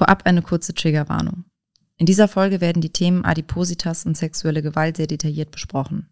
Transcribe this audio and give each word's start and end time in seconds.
Vorab 0.00 0.22
eine 0.24 0.40
kurze 0.40 0.72
Triggerwarnung. 0.72 1.44
In 1.98 2.06
dieser 2.06 2.26
Folge 2.26 2.62
werden 2.62 2.80
die 2.80 2.88
Themen 2.88 3.22
Adipositas 3.22 4.06
und 4.06 4.16
sexuelle 4.16 4.62
Gewalt 4.62 4.96
sehr 4.96 5.06
detailliert 5.06 5.50
besprochen. 5.50 6.08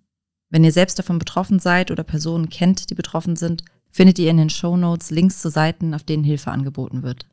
Wenn 0.51 0.63
ihr 0.63 0.73
selbst 0.73 0.99
davon 0.99 1.19
betroffen 1.19 1.59
seid 1.59 1.91
oder 1.91 2.05
Personen 2.05 2.51
kennt, 2.51 2.91
die 2.91 2.95
betroffen 2.95 3.35
sind, 3.35 3.65
findet 3.91 4.19
ihr 4.19 4.31
in 4.31 4.37
den 4.37 4.51
Show 4.51 4.77
Notes 4.77 5.11
Links 5.11 5.41
zu 5.41 5.49
Seiten, 5.49 5.95
auf 5.95 6.03
denen 6.03 6.23
Hilfe 6.23 6.51
angeboten 6.51 7.03
wird. 7.03 7.27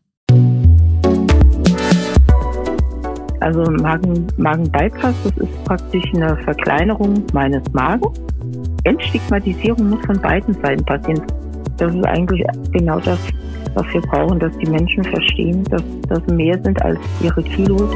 Also 3.41 3.69
Magen, 3.71 4.25
Magenbypass, 4.37 5.15
das 5.25 5.37
ist 5.37 5.63
praktisch 5.65 6.05
eine 6.13 6.37
Verkleinerung 6.37 7.21
meines 7.33 7.63
Magens. 7.73 8.17
Entstigmatisierung 8.85 9.89
muss 9.89 10.05
von 10.05 10.21
beiden 10.21 10.53
Seiten 10.61 10.85
passieren. 10.85 11.21
Das 11.75 11.93
ist 11.93 12.05
eigentlich 12.05 12.45
genau 12.71 13.01
das, 13.01 13.19
was 13.75 13.85
wir 13.93 14.01
brauchen, 14.01 14.39
dass 14.39 14.57
die 14.57 14.69
Menschen 14.69 15.03
verstehen, 15.03 15.63
dass 15.65 15.83
das 16.07 16.25
mehr 16.27 16.61
sind 16.63 16.81
als 16.81 16.99
ihre 17.21 17.43
Kilos. 17.43 17.91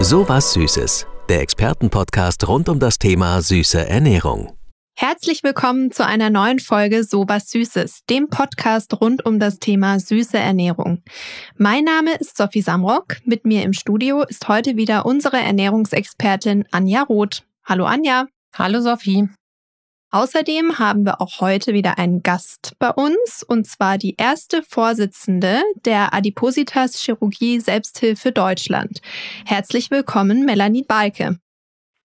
So 0.00 0.28
was 0.28 0.54
Süßes, 0.54 1.06
der 1.28 1.42
Expertenpodcast 1.42 2.48
rund 2.48 2.68
um 2.68 2.78
das 2.78 2.98
Thema 2.98 3.40
süße 3.42 3.86
Ernährung. 3.86 4.52
Herzlich 4.96 5.44
willkommen 5.44 5.92
zu 5.92 6.04
einer 6.04 6.28
neuen 6.28 6.58
Folge 6.58 7.04
Sowas 7.04 7.50
Süßes, 7.50 8.04
dem 8.10 8.30
Podcast 8.30 9.00
rund 9.00 9.24
um 9.24 9.38
das 9.38 9.60
Thema 9.60 10.00
süße 10.00 10.36
Ernährung. 10.36 11.02
Mein 11.56 11.84
Name 11.84 12.16
ist 12.16 12.36
Sophie 12.36 12.62
Samrock. 12.62 13.18
Mit 13.24 13.44
mir 13.44 13.62
im 13.62 13.74
Studio 13.74 14.24
ist 14.24 14.48
heute 14.48 14.76
wieder 14.76 15.06
unsere 15.06 15.36
Ernährungsexpertin 15.36 16.64
Anja 16.72 17.02
Roth. 17.02 17.44
Hallo 17.64 17.84
Anja. 17.84 18.26
Hallo 18.56 18.80
Sophie. 18.80 19.28
Außerdem 20.10 20.78
haben 20.78 21.04
wir 21.04 21.20
auch 21.20 21.40
heute 21.40 21.74
wieder 21.74 21.98
einen 21.98 22.22
Gast 22.22 22.76
bei 22.78 22.90
uns, 22.90 23.44
und 23.46 23.66
zwar 23.66 23.98
die 23.98 24.14
erste 24.16 24.62
Vorsitzende 24.62 25.60
der 25.84 26.14
Adipositas 26.14 26.96
Chirurgie 27.02 27.60
Selbsthilfe 27.60 28.32
Deutschland. 28.32 29.02
Herzlich 29.44 29.90
willkommen, 29.90 30.46
Melanie 30.46 30.84
Balke. 30.84 31.38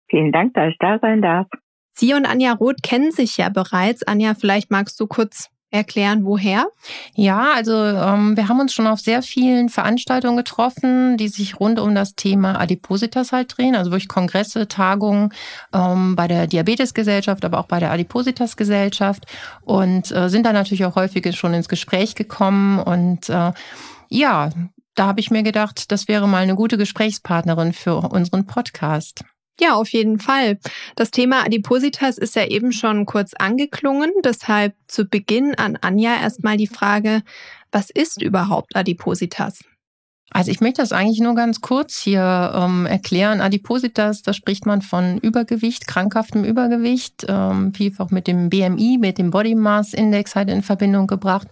Vielen 0.09 0.33
Dank, 0.33 0.53
dass 0.53 0.71
ich 0.71 0.77
da 0.79 0.99
sein 0.99 1.21
darf. 1.21 1.47
Sie 1.91 2.13
und 2.13 2.25
Anja 2.25 2.53
Roth 2.53 2.83
kennen 2.83 3.11
sich 3.11 3.37
ja 3.37 3.47
bereits. 3.47 4.03
Anja, 4.03 4.33
vielleicht 4.33 4.69
magst 4.69 4.99
du 4.99 5.07
kurz 5.07 5.49
erklären, 5.73 6.23
woher? 6.23 6.67
Ja, 7.15 7.53
also 7.55 7.73
ähm, 7.73 8.37
wir 8.37 8.47
haben 8.47 8.59
uns 8.59 8.73
schon 8.73 8.85
auf 8.85 8.99
sehr 8.99 9.23
vielen 9.23 9.69
Veranstaltungen 9.69 10.37
getroffen, 10.37 11.17
die 11.17 11.27
sich 11.27 11.59
rund 11.59 11.79
um 11.79 11.95
das 11.95 12.15
Thema 12.15 12.59
Adipositas 12.59 13.31
halt 13.31 13.57
drehen, 13.57 13.75
also 13.75 13.91
wirklich 13.91 14.07
Kongresse, 14.07 14.67
Tagungen 14.67 15.33
ähm, 15.73 16.15
bei 16.15 16.27
der 16.27 16.45
Diabetesgesellschaft, 16.47 17.43
aber 17.43 17.59
auch 17.59 17.65
bei 17.65 17.79
der 17.79 17.91
Adipositas-Gesellschaft 17.91 19.25
und 19.61 20.11
äh, 20.11 20.29
sind 20.29 20.45
da 20.45 20.53
natürlich 20.53 20.85
auch 20.85 20.95
häufig 20.95 21.23
schon 21.35 21.53
ins 21.53 21.69
Gespräch 21.69 22.13
gekommen 22.13 22.79
und 22.79 23.29
äh, 23.29 23.51
ja, 24.09 24.49
da 24.93 25.07
habe 25.07 25.21
ich 25.21 25.31
mir 25.31 25.41
gedacht, 25.41 25.91
das 25.91 26.07
wäre 26.07 26.27
mal 26.27 26.43
eine 26.43 26.55
gute 26.55 26.77
Gesprächspartnerin 26.77 27.73
für 27.73 27.95
unseren 27.95 28.45
Podcast. 28.45 29.23
Ja, 29.59 29.75
auf 29.75 29.89
jeden 29.89 30.19
Fall. 30.19 30.59
Das 30.95 31.11
Thema 31.11 31.45
Adipositas 31.45 32.17
ist 32.17 32.35
ja 32.35 32.47
eben 32.47 32.71
schon 32.71 33.05
kurz 33.05 33.33
angeklungen. 33.35 34.11
Deshalb 34.23 34.75
zu 34.87 35.05
Beginn 35.05 35.55
an 35.55 35.77
Anja 35.79 36.19
erstmal 36.19 36.57
die 36.57 36.67
Frage, 36.67 37.21
was 37.71 37.89
ist 37.89 38.21
überhaupt 38.21 38.75
Adipositas? 38.75 39.63
Also 40.33 40.49
ich 40.49 40.61
möchte 40.61 40.81
das 40.81 40.91
eigentlich 40.91 41.19
nur 41.19 41.35
ganz 41.35 41.61
kurz 41.61 41.97
hier 41.99 42.51
ähm, 42.55 42.87
erklären. 42.87 43.39
Adipositas, 43.39 44.23
da 44.23 44.33
spricht 44.33 44.65
man 44.65 44.81
von 44.81 45.19
Übergewicht, 45.19 45.85
krankhaftem 45.85 46.43
Übergewicht, 46.43 47.25
ähm, 47.29 47.71
vielfach 47.73 48.09
mit 48.09 48.25
dem 48.27 48.49
BMI, 48.49 48.97
mit 48.99 49.19
dem 49.19 49.29
Body 49.29 49.53
Mass 49.53 49.93
Index 49.93 50.35
halt 50.35 50.49
in 50.49 50.63
Verbindung 50.63 51.05
gebracht. 51.05 51.47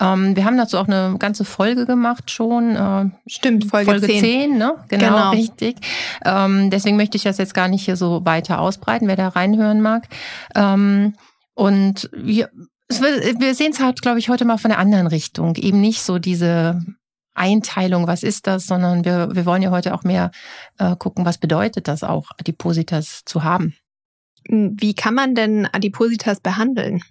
Ähm, 0.00 0.34
wir 0.34 0.46
haben 0.46 0.56
dazu 0.56 0.78
auch 0.78 0.88
eine 0.88 1.16
ganze 1.18 1.44
Folge 1.44 1.84
gemacht 1.84 2.30
schon. 2.30 2.74
Äh, 2.74 3.10
Stimmt, 3.26 3.66
Folge, 3.66 3.90
Folge 3.90 4.06
10. 4.06 4.20
10 4.20 4.58
ne? 4.58 4.74
Genau, 4.88 5.06
genau. 5.06 5.30
richtig. 5.30 5.76
Ähm, 6.24 6.70
deswegen 6.70 6.96
möchte 6.96 7.18
ich 7.18 7.24
das 7.24 7.36
jetzt 7.36 7.54
gar 7.54 7.68
nicht 7.68 7.84
hier 7.84 7.96
so 7.96 8.24
weiter 8.24 8.60
ausbreiten, 8.60 9.08
wer 9.08 9.16
da 9.16 9.28
reinhören 9.28 9.82
mag. 9.82 10.08
Ähm, 10.54 11.14
und 11.54 12.08
wir, 12.14 12.48
wir 12.88 13.54
sehen 13.54 13.72
es 13.72 13.80
halt, 13.80 14.00
glaube 14.00 14.18
ich, 14.18 14.30
heute 14.30 14.46
mal 14.46 14.56
von 14.56 14.70
der 14.70 14.78
anderen 14.78 15.06
Richtung. 15.06 15.54
Eben 15.56 15.82
nicht 15.82 16.02
so 16.02 16.18
diese 16.18 16.80
Einteilung, 17.34 18.06
was 18.06 18.22
ist 18.22 18.46
das, 18.46 18.66
sondern 18.66 19.04
wir, 19.04 19.34
wir 19.34 19.46
wollen 19.46 19.62
ja 19.62 19.70
heute 19.70 19.94
auch 19.94 20.04
mehr 20.04 20.30
äh, 20.78 20.96
gucken, 20.96 21.24
was 21.24 21.38
bedeutet 21.38 21.88
das 21.88 22.02
auch, 22.02 22.30
Adipositas 22.38 23.22
zu 23.24 23.44
haben. 23.44 23.74
Wie 24.48 24.94
kann 24.94 25.14
man 25.14 25.34
denn 25.34 25.66
Adipositas 25.66 26.40
behandeln? 26.40 27.02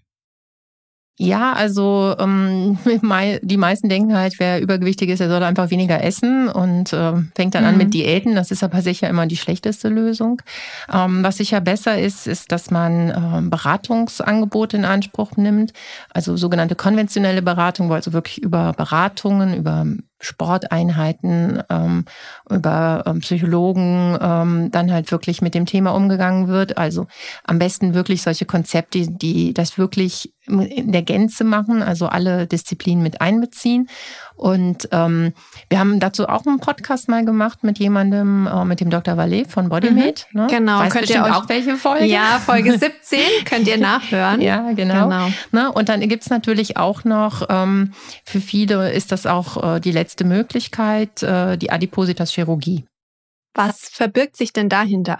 Ja, 1.23 1.53
also 1.53 2.15
ähm, 2.17 2.79
die 3.43 3.57
meisten 3.57 3.89
denken 3.89 4.17
halt, 4.17 4.39
wer 4.39 4.59
übergewichtig 4.59 5.09
ist, 5.09 5.19
der 5.19 5.29
soll 5.29 5.43
einfach 5.43 5.69
weniger 5.69 6.03
essen 6.03 6.47
und 6.47 6.93
äh, 6.93 7.13
fängt 7.35 7.53
dann 7.53 7.61
mhm. 7.61 7.69
an 7.69 7.77
mit 7.77 7.87
mhm. 7.87 7.91
Diäten. 7.91 8.35
Das 8.35 8.49
ist 8.49 8.63
aber 8.63 8.81
sicher 8.81 9.07
immer 9.07 9.27
die 9.27 9.37
schlechteste 9.37 9.89
Lösung. 9.89 10.41
Ähm, 10.91 11.23
was 11.23 11.37
sicher 11.37 11.61
besser 11.61 11.99
ist, 11.99 12.25
ist, 12.25 12.51
dass 12.51 12.71
man 12.71 13.09
äh, 13.09 13.49
Beratungsangebote 13.49 14.77
in 14.77 14.85
Anspruch 14.85 15.37
nimmt, 15.37 15.73
also 16.09 16.37
sogenannte 16.37 16.73
konventionelle 16.73 17.43
Beratung, 17.43 17.89
wo 17.89 17.93
also 17.93 18.13
wirklich 18.13 18.41
über 18.41 18.73
Beratungen, 18.73 19.53
über 19.53 19.85
Sporteinheiten, 20.21 21.61
ähm, 21.69 22.05
über 22.49 23.03
ähm, 23.05 23.19
Psychologen 23.19 24.17
ähm, 24.21 24.71
dann 24.71 24.91
halt 24.91 25.11
wirklich 25.11 25.41
mit 25.41 25.55
dem 25.55 25.65
Thema 25.65 25.91
umgegangen 25.91 26.47
wird. 26.47 26.77
Also 26.77 27.07
am 27.43 27.59
besten 27.59 27.93
wirklich 27.93 28.21
solche 28.21 28.45
Konzepte, 28.45 29.07
die 29.07 29.53
das 29.53 29.77
wirklich 29.77 30.33
in 30.47 30.91
der 30.91 31.03
Gänze 31.03 31.43
machen, 31.43 31.83
also 31.83 32.07
alle 32.07 32.47
Disziplinen 32.47 33.03
mit 33.03 33.21
einbeziehen. 33.21 33.87
Und 34.35 34.89
ähm, 34.91 35.33
wir 35.69 35.79
haben 35.79 35.99
dazu 35.99 36.27
auch 36.27 36.45
einen 36.45 36.59
Podcast 36.59 37.09
mal 37.09 37.23
gemacht 37.23 37.63
mit 37.63 37.77
jemandem, 37.77 38.47
äh, 38.47 38.65
mit 38.65 38.79
dem 38.79 38.89
Dr. 38.89 39.17
Vallet 39.17 39.51
von 39.51 39.69
Bodymate. 39.69 40.25
Mhm. 40.31 40.41
Ne? 40.41 40.47
Genau, 40.49 40.79
Weiß 40.79 40.93
könnt 40.93 41.09
ihr 41.11 41.23
euch, 41.23 41.31
auch 41.31 41.47
welche 41.47 41.75
Folge? 41.75 42.05
Ja, 42.05 42.41
Folge 42.43 42.77
17 42.77 43.19
könnt 43.45 43.67
ihr 43.67 43.77
nachhören. 43.79 44.41
Ja, 44.41 44.71
genau. 44.71 45.09
genau. 45.09 45.27
Ne? 45.51 45.71
Und 45.71 45.89
dann 45.89 46.01
gibt's 46.09 46.29
natürlich 46.29 46.77
auch 46.77 47.03
noch, 47.03 47.43
ähm, 47.49 47.93
für 48.25 48.41
viele 48.41 48.91
ist 48.91 49.11
das 49.11 49.27
auch 49.27 49.75
äh, 49.75 49.79
die 49.79 49.91
letzte 49.91 50.23
Möglichkeit, 50.23 51.21
äh, 51.21 51.57
die 51.57 51.71
Adipositas-Chirurgie. 51.71 52.85
Was 53.53 53.89
verbirgt 53.89 54.37
sich 54.37 54.53
denn 54.53 54.69
dahinter? 54.69 55.19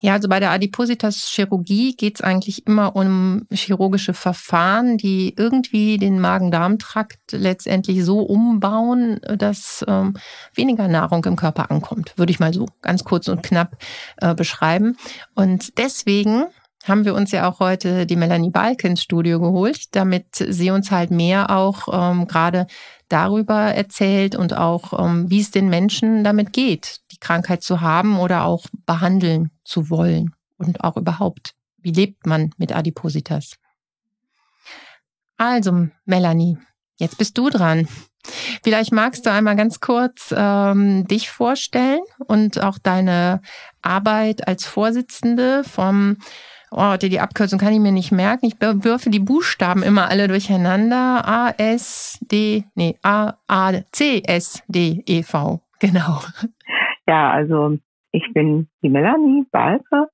Ja, 0.00 0.12
also 0.12 0.28
bei 0.28 0.40
der 0.40 0.50
Adipositas-Chirurgie 0.50 1.96
geht 1.96 2.16
es 2.16 2.20
eigentlich 2.20 2.66
immer 2.66 2.94
um 2.94 3.46
chirurgische 3.50 4.12
Verfahren, 4.12 4.98
die 4.98 5.34
irgendwie 5.38 5.96
den 5.96 6.20
Magen-Darm-Trakt 6.20 7.32
letztendlich 7.32 8.04
so 8.04 8.20
umbauen, 8.20 9.20
dass 9.38 9.82
ähm, 9.88 10.14
weniger 10.54 10.86
Nahrung 10.88 11.24
im 11.24 11.36
Körper 11.36 11.70
ankommt, 11.70 12.12
würde 12.16 12.30
ich 12.30 12.40
mal 12.40 12.52
so 12.52 12.66
ganz 12.82 13.04
kurz 13.04 13.28
und 13.28 13.42
knapp 13.42 13.78
äh, 14.18 14.34
beschreiben. 14.34 14.98
Und 15.34 15.78
deswegen 15.78 16.44
haben 16.84 17.04
wir 17.04 17.14
uns 17.14 17.32
ja 17.32 17.48
auch 17.48 17.58
heute 17.58 18.06
die 18.06 18.16
Melanie 18.16 18.50
Balk 18.50 18.84
ins 18.84 19.02
Studio 19.02 19.40
geholt, 19.40 19.94
damit 19.96 20.26
sie 20.34 20.70
uns 20.70 20.90
halt 20.90 21.10
mehr 21.10 21.50
auch 21.50 21.88
ähm, 21.90 22.26
gerade 22.26 22.66
darüber 23.08 23.74
erzählt 23.74 24.34
und 24.36 24.56
auch, 24.56 24.98
ähm, 24.98 25.30
wie 25.30 25.40
es 25.40 25.50
den 25.50 25.68
Menschen 25.68 26.24
damit 26.24 26.52
geht, 26.52 27.00
die 27.16 27.20
Krankheit 27.20 27.62
zu 27.62 27.80
haben 27.80 28.18
oder 28.18 28.44
auch 28.44 28.66
behandeln 28.86 29.50
zu 29.64 29.90
wollen 29.90 30.34
und 30.58 30.82
auch 30.82 30.96
überhaupt. 30.96 31.54
Wie 31.78 31.92
lebt 31.92 32.26
man 32.26 32.50
mit 32.56 32.74
Adipositas? 32.74 33.56
Also, 35.36 35.88
Melanie, 36.04 36.58
jetzt 36.98 37.18
bist 37.18 37.36
du 37.36 37.50
dran. 37.50 37.88
Vielleicht 38.64 38.92
magst 38.92 39.26
du 39.26 39.30
einmal 39.30 39.54
ganz 39.54 39.80
kurz 39.80 40.34
ähm, 40.36 41.06
dich 41.06 41.30
vorstellen 41.30 42.00
und 42.26 42.60
auch 42.62 42.78
deine 42.78 43.40
Arbeit 43.82 44.48
als 44.48 44.66
Vorsitzende 44.66 45.62
vom 45.62 46.16
oh, 46.70 46.96
die 47.00 47.20
Abkürzung 47.20 47.58
kann 47.58 47.72
ich 47.72 47.80
mir 47.80 47.92
nicht 47.92 48.12
merken. 48.12 48.46
Ich 48.46 48.56
würfe 48.60 49.10
die 49.10 49.20
Buchstaben 49.20 49.82
immer 49.82 50.08
alle 50.08 50.28
durcheinander. 50.28 51.26
A, 51.26 51.50
S, 51.56 52.18
D, 52.20 52.64
nee, 52.74 52.98
A, 53.02 53.34
A, 53.46 53.72
C, 53.92 54.22
S, 54.24 54.62
D, 54.68 55.02
E, 55.06 55.22
V. 55.22 55.60
Genau. 55.80 56.22
Ja, 57.06 57.30
also 57.30 57.78
ich 58.12 58.32
bin 58.32 58.68
die 58.82 58.88
Melanie 58.88 59.46
Balke. 59.50 60.08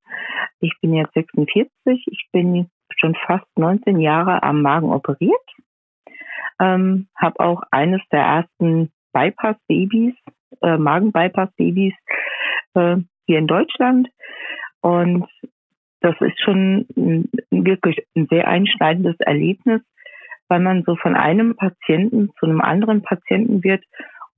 Ich 0.60 0.72
bin 0.80 0.94
jetzt 0.94 1.14
46. 1.14 1.70
Ich 1.86 2.28
bin 2.32 2.68
schon 2.98 3.14
fast 3.26 3.46
19 3.56 4.00
Jahre 4.00 4.42
am 4.42 4.62
Magen 4.62 4.90
operiert. 4.90 5.40
Ähm, 6.60 7.08
habe 7.16 7.40
auch 7.40 7.62
eines 7.70 8.00
der 8.10 8.20
ersten 8.20 8.92
Bypass-Babys, 9.12 10.14
äh, 10.62 10.76
Magen-Bypass-Babys 10.76 11.94
äh, 12.74 12.96
hier 13.26 13.38
in 13.38 13.46
Deutschland. 13.46 14.08
Und 14.80 15.26
das 16.00 16.14
ist 16.20 16.40
schon 16.42 16.86
ein, 16.96 17.30
wirklich 17.50 18.04
ein 18.16 18.26
sehr 18.28 18.48
einschneidendes 18.48 19.16
Erlebnis, 19.20 19.80
weil 20.48 20.60
man 20.60 20.82
so 20.84 20.96
von 20.96 21.14
einem 21.14 21.56
Patienten 21.56 22.30
zu 22.38 22.46
einem 22.46 22.60
anderen 22.60 23.02
Patienten 23.02 23.62
wird 23.62 23.82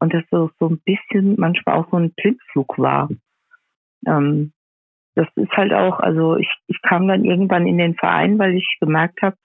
und 0.04 0.12
das 0.12 0.22
so, 0.30 0.50
ein 0.60 0.80
bisschen 0.84 1.36
manchmal 1.38 1.76
auch 1.76 1.90
so 1.90 1.96
ein 1.96 2.12
Blindflug 2.12 2.78
war. 2.78 3.08
Ähm, 4.06 4.52
das 5.14 5.26
ist 5.36 5.52
halt 5.52 5.72
auch, 5.72 5.98
also 6.00 6.36
ich, 6.36 6.50
ich 6.66 6.80
kam 6.82 7.08
dann 7.08 7.24
irgendwann 7.24 7.66
in 7.66 7.78
den 7.78 7.94
Verein, 7.94 8.38
weil 8.38 8.54
ich 8.54 8.76
gemerkt 8.80 9.22
habe, 9.22 9.36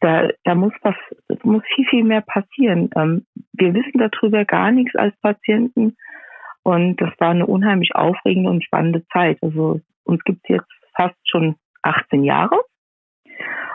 da, 0.00 0.28
da 0.44 0.54
muss 0.54 0.72
was, 0.82 0.96
muss 1.44 1.62
viel, 1.74 1.86
viel 1.86 2.04
mehr 2.04 2.20
passieren. 2.20 2.90
Ähm, 2.94 3.24
wir 3.52 3.72
wissen 3.72 3.98
darüber 3.98 4.44
gar 4.44 4.70
nichts 4.70 4.94
als 4.96 5.18
Patienten. 5.20 5.96
Und 6.64 7.00
das 7.00 7.10
war 7.18 7.30
eine 7.30 7.46
unheimlich 7.46 7.94
aufregende 7.94 8.50
und 8.50 8.64
spannende 8.64 9.06
Zeit. 9.08 9.38
Also 9.40 9.80
uns 10.04 10.22
gibt 10.24 10.40
es 10.44 10.56
jetzt 10.56 10.72
fast 10.94 11.16
schon 11.24 11.56
18 11.82 12.24
Jahre. 12.24 12.60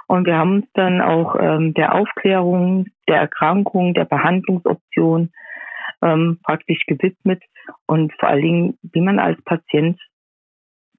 Und 0.08 0.26
wir 0.26 0.38
haben 0.38 0.56
uns 0.58 0.68
dann 0.74 1.02
auch 1.02 1.36
ähm, 1.40 1.74
der 1.74 1.96
Aufklärung, 1.96 2.88
der 3.08 3.18
Erkrankung, 3.18 3.94
der 3.94 4.06
Behandlungsoption 4.06 5.32
ähm, 6.02 6.40
praktisch 6.44 6.86
gewidmet 6.86 7.44
und 7.86 8.14
vor 8.20 8.30
allen 8.30 8.42
Dingen, 8.42 8.80
wie 8.82 9.02
man 9.02 9.20
als 9.20 9.42
Patient 9.44 10.00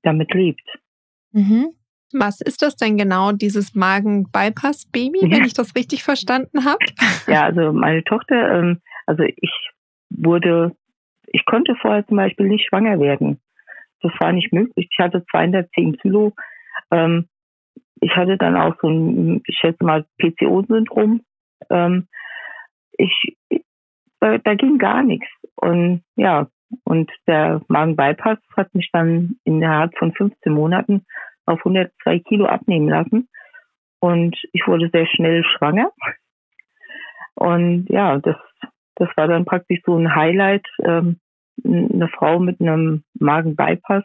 damit 0.02 0.32
lebt. 0.32 0.66
Mhm. 1.32 1.74
Was 2.12 2.40
ist 2.40 2.62
das 2.62 2.76
denn 2.76 2.96
genau, 2.96 3.32
dieses 3.32 3.74
Magen-Bypass-Baby, 3.74 5.30
wenn 5.30 5.44
ich 5.44 5.52
das 5.52 5.76
richtig 5.76 6.02
verstanden 6.02 6.64
habe? 6.64 6.78
Ja, 7.26 7.44
also 7.44 7.72
meine 7.72 8.02
Tochter, 8.04 8.58
ähm, 8.58 8.80
also 9.06 9.24
ich 9.24 9.52
wurde, 10.08 10.74
ich 11.26 11.44
konnte 11.44 11.74
vorher 11.76 12.06
zum 12.06 12.16
Beispiel 12.16 12.48
nicht 12.48 12.66
schwanger 12.66 12.98
werden. 12.98 13.40
Das 14.00 14.12
war 14.20 14.32
nicht 14.32 14.52
möglich. 14.52 14.88
Ich 14.90 14.98
hatte 14.98 15.24
210 15.30 15.98
Kilo. 15.98 16.32
Ähm, 16.90 17.28
ich 18.00 18.14
hatte 18.16 18.38
dann 18.38 18.56
auch 18.56 18.74
so 18.80 18.88
ein, 18.88 19.42
ich 19.46 19.56
schätze 19.60 19.84
mal, 19.84 20.06
PCO-Syndrom. 20.18 21.20
Ähm, 21.68 22.08
ich, 22.96 23.36
da, 24.20 24.54
ging 24.54 24.78
gar 24.78 25.02
nichts. 25.02 25.28
Und 25.56 26.02
ja, 26.16 26.48
und 26.84 27.10
der 27.26 27.62
Magen-Bypass 27.68 28.38
hat 28.56 28.74
mich 28.74 28.90
dann 28.92 29.36
innerhalb 29.44 29.96
von 29.96 30.12
15 30.12 30.52
Monaten 30.52 31.06
auf 31.46 31.58
102 31.60 32.20
Kilo 32.20 32.46
abnehmen 32.46 32.88
lassen. 32.88 33.28
Und 34.00 34.36
ich 34.52 34.66
wurde 34.66 34.90
sehr 34.92 35.06
schnell 35.06 35.44
schwanger. 35.44 35.90
Und 37.34 37.86
ja, 37.88 38.18
das, 38.18 38.36
das 38.96 39.08
war 39.16 39.28
dann 39.28 39.44
praktisch 39.44 39.80
so 39.84 39.96
ein 39.96 40.14
Highlight. 40.14 40.66
Ähm, 40.82 41.18
eine 41.64 42.08
Frau 42.08 42.38
mit 42.38 42.60
einem 42.60 43.04
Magen-Bypass. 43.18 44.04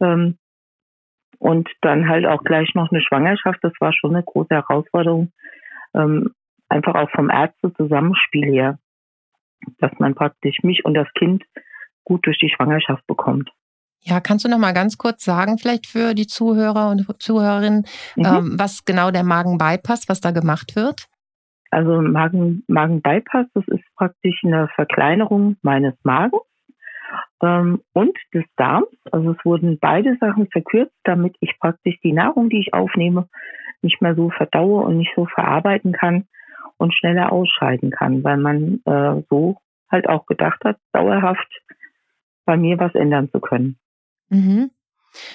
Ähm, 0.00 0.38
und 1.38 1.68
dann 1.82 2.08
halt 2.08 2.26
auch 2.26 2.42
gleich 2.42 2.74
noch 2.74 2.90
eine 2.90 3.00
Schwangerschaft. 3.00 3.58
Das 3.62 3.72
war 3.80 3.92
schon 3.92 4.14
eine 4.14 4.24
große 4.24 4.54
Herausforderung. 4.54 5.32
Ähm, 5.94 6.34
einfach 6.68 6.94
auch 6.94 7.10
vom 7.10 7.30
Ärzte-Zusammenspiel 7.30 8.44
her, 8.44 8.78
dass 9.78 9.92
man 9.98 10.14
praktisch 10.14 10.58
mich 10.62 10.84
und 10.84 10.94
das 10.94 11.08
Kind 11.14 11.44
gut 12.04 12.26
durch 12.26 12.38
die 12.38 12.50
Schwangerschaft 12.50 13.06
bekommt. 13.06 13.50
Ja, 14.00 14.20
kannst 14.20 14.44
du 14.44 14.48
noch 14.48 14.58
mal 14.58 14.72
ganz 14.72 14.96
kurz 14.96 15.24
sagen, 15.24 15.58
vielleicht 15.58 15.86
für 15.86 16.14
die 16.14 16.26
Zuhörer 16.26 16.90
und 16.90 17.06
Zuhörerinnen, 17.20 17.84
mhm. 18.16 18.24
ähm, 18.24 18.54
was 18.58 18.84
genau 18.84 19.10
der 19.10 19.24
Magen-Bypass, 19.24 20.08
was 20.08 20.20
da 20.20 20.30
gemacht 20.30 20.76
wird? 20.76 21.06
Also 21.70 22.00
Magen, 22.00 22.64
Magen-Bypass, 22.68 23.46
das 23.52 23.68
ist 23.68 23.84
praktisch 23.96 24.40
eine 24.44 24.68
Verkleinerung 24.74 25.56
meines 25.62 25.94
Magens 26.02 26.42
ähm, 27.42 27.82
und 27.92 28.16
des 28.32 28.44
Darms. 28.56 28.88
Also 29.12 29.32
es 29.32 29.44
wurden 29.44 29.78
beide 29.78 30.16
Sachen 30.18 30.48
verkürzt, 30.50 30.94
damit 31.04 31.36
ich 31.40 31.58
praktisch 31.58 31.98
die 32.02 32.12
Nahrung, 32.12 32.48
die 32.48 32.60
ich 32.60 32.72
aufnehme, 32.72 33.28
nicht 33.82 34.00
mehr 34.00 34.14
so 34.14 34.30
verdaue 34.30 34.84
und 34.84 34.96
nicht 34.96 35.12
so 35.14 35.26
verarbeiten 35.26 35.92
kann 35.92 36.26
und 36.78 36.94
schneller 36.94 37.32
ausscheiden 37.32 37.90
kann, 37.90 38.24
weil 38.24 38.36
man 38.36 38.80
äh, 38.84 39.22
so 39.28 39.58
halt 39.90 40.08
auch 40.08 40.26
gedacht 40.26 40.64
hat, 40.64 40.76
dauerhaft 40.92 41.48
bei 42.44 42.56
mir 42.56 42.78
was 42.78 42.94
ändern 42.94 43.30
zu 43.30 43.40
können. 43.40 43.78
Mhm. 44.30 44.70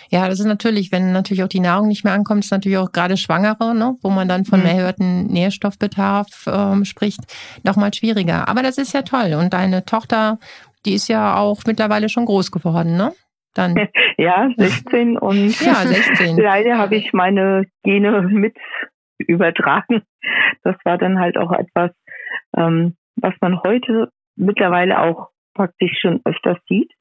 Ja, 0.10 0.28
das 0.28 0.40
ist 0.40 0.46
natürlich, 0.46 0.92
wenn 0.92 1.12
natürlich 1.12 1.44
auch 1.44 1.48
die 1.48 1.60
Nahrung 1.60 1.88
nicht 1.88 2.04
mehr 2.04 2.14
ankommt, 2.14 2.44
ist 2.44 2.52
natürlich 2.52 2.78
auch 2.78 2.92
gerade 2.92 3.18
Schwangere, 3.18 3.76
ne, 3.76 3.98
wo 4.02 4.10
man 4.10 4.28
dann 4.28 4.46
von 4.46 4.62
mhm. 4.62 4.68
erhöhten 4.68 5.28
Nährstoffbedarf 5.28 6.46
ähm, 6.48 6.86
spricht, 6.86 7.20
nochmal 7.64 7.94
schwieriger. 7.94 8.48
Aber 8.48 8.62
das 8.62 8.78
ist 8.78 8.94
ja 8.94 9.02
toll. 9.02 9.34
Und 9.34 9.54
deine 9.54 9.86
Tochter, 9.86 10.40
die 10.86 10.94
ist 10.94 11.08
ja 11.08 11.38
auch 11.38 11.62
mittlerweile 11.66 12.10
schon 12.10 12.26
groß 12.26 12.52
geworden, 12.52 12.98
ne? 12.98 13.14
Dann. 13.54 13.76
Ja, 14.16 14.48
16 14.58 15.18
und 15.18 15.60
ja, 15.66 15.74
16. 15.74 16.38
leider 16.38 16.78
habe 16.78 16.96
ich 16.96 17.14
meine 17.14 17.66
Gene 17.84 18.22
mit 18.22 18.56
übertragen. 19.24 20.04
Das 20.64 20.78
war 20.86 20.98
dann 20.98 21.20
halt 21.20 21.38
auch 21.38 21.52
etwas, 21.52 21.92
ähm, 22.56 22.96
was 23.18 23.34
man 23.42 23.62
heute 23.62 24.10
mittlerweile 24.36 25.00
auch 25.02 25.30
praktisch 25.54 26.00
schon 26.00 26.22
öfters 26.24 26.58
sieht 26.70 26.92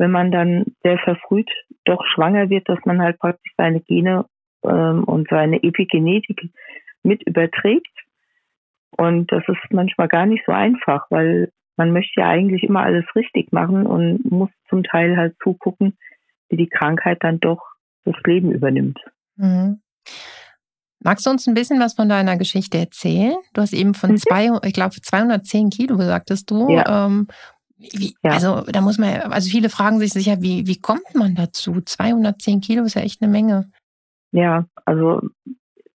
wenn 0.00 0.10
man 0.10 0.32
dann 0.32 0.64
sehr 0.82 0.98
verfrüht 0.98 1.50
doch 1.84 2.02
schwanger 2.06 2.48
wird, 2.48 2.68
dass 2.70 2.78
man 2.86 3.02
halt 3.02 3.18
praktisch 3.18 3.52
seine 3.58 3.80
Gene 3.80 4.24
ähm, 4.64 5.04
und 5.04 5.28
seine 5.28 5.62
Epigenetik 5.62 6.50
mit 7.02 7.22
überträgt. 7.26 7.92
Und 8.96 9.30
das 9.30 9.42
ist 9.46 9.60
manchmal 9.70 10.08
gar 10.08 10.24
nicht 10.24 10.42
so 10.46 10.52
einfach, 10.52 11.06
weil 11.10 11.52
man 11.76 11.92
möchte 11.92 12.20
ja 12.20 12.28
eigentlich 12.28 12.62
immer 12.62 12.80
alles 12.80 13.04
richtig 13.14 13.52
machen 13.52 13.86
und 13.86 14.24
muss 14.30 14.50
zum 14.70 14.84
Teil 14.84 15.18
halt 15.18 15.36
zugucken, 15.42 15.98
wie 16.48 16.56
die 16.56 16.68
Krankheit 16.68 17.18
dann 17.20 17.38
doch 17.38 17.62
das 18.04 18.16
Leben 18.24 18.52
übernimmt. 18.52 18.98
Mhm. 19.36 19.80
Magst 21.02 21.26
du 21.26 21.30
uns 21.30 21.46
ein 21.46 21.54
bisschen 21.54 21.80
was 21.80 21.94
von 21.94 22.08
deiner 22.08 22.36
Geschichte 22.36 22.78
erzählen? 22.78 23.36
Du 23.54 23.62
hast 23.62 23.72
eben 23.72 23.94
von 23.94 24.12
mhm. 24.12 24.16
zwei, 24.18 24.50
ich 24.64 24.74
glaube 24.74 24.94
210 25.00 25.70
Kilo 25.70 25.96
sagtest 25.96 26.50
du. 26.50 26.68
Ja. 26.70 27.06
Ähm, 27.06 27.26
wie, 27.78 28.14
ja. 28.22 28.32
Also 28.32 28.62
da 28.70 28.82
muss 28.82 28.98
man, 28.98 29.08
also 29.32 29.48
viele 29.50 29.70
fragen 29.70 29.98
sich 29.98 30.12
sicher, 30.12 30.36
wie, 30.40 30.66
wie 30.66 30.78
kommt 30.78 31.14
man 31.14 31.34
dazu? 31.34 31.80
210 31.80 32.60
Kilo 32.60 32.84
ist 32.84 32.94
ja 32.94 33.02
echt 33.02 33.22
eine 33.22 33.30
Menge. 33.30 33.70
Ja, 34.32 34.66
also 34.84 35.22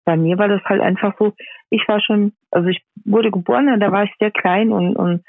bei 0.04 0.16
mir 0.16 0.38
war 0.38 0.48
das 0.48 0.62
halt 0.64 0.80
einfach 0.80 1.14
so, 1.18 1.34
ich 1.70 1.86
war 1.86 2.00
schon, 2.00 2.32
also 2.50 2.68
ich 2.68 2.82
wurde 3.04 3.30
geboren, 3.30 3.80
da 3.80 3.92
war 3.92 4.04
ich 4.04 4.10
sehr 4.18 4.30
klein 4.30 4.72
und, 4.72 4.96
und 4.96 5.24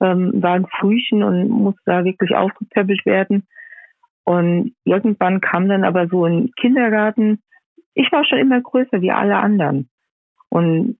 ähm, 0.00 0.42
war 0.42 0.54
ein 0.54 0.66
Frühchen 0.78 1.22
und 1.22 1.48
musste 1.48 1.82
da 1.86 2.04
wirklich 2.04 2.34
aufgepäppelt 2.34 3.04
werden. 3.06 3.46
Und 4.24 4.74
irgendwann 4.84 5.40
kam 5.40 5.68
dann 5.68 5.84
aber 5.84 6.08
so 6.08 6.24
ein 6.24 6.50
Kindergarten. 6.60 7.42
Ich 7.94 8.10
war 8.12 8.24
schon 8.24 8.38
immer 8.38 8.60
größer 8.60 9.00
wie 9.00 9.10
alle 9.10 9.36
anderen. 9.36 9.88
Und 10.48 10.98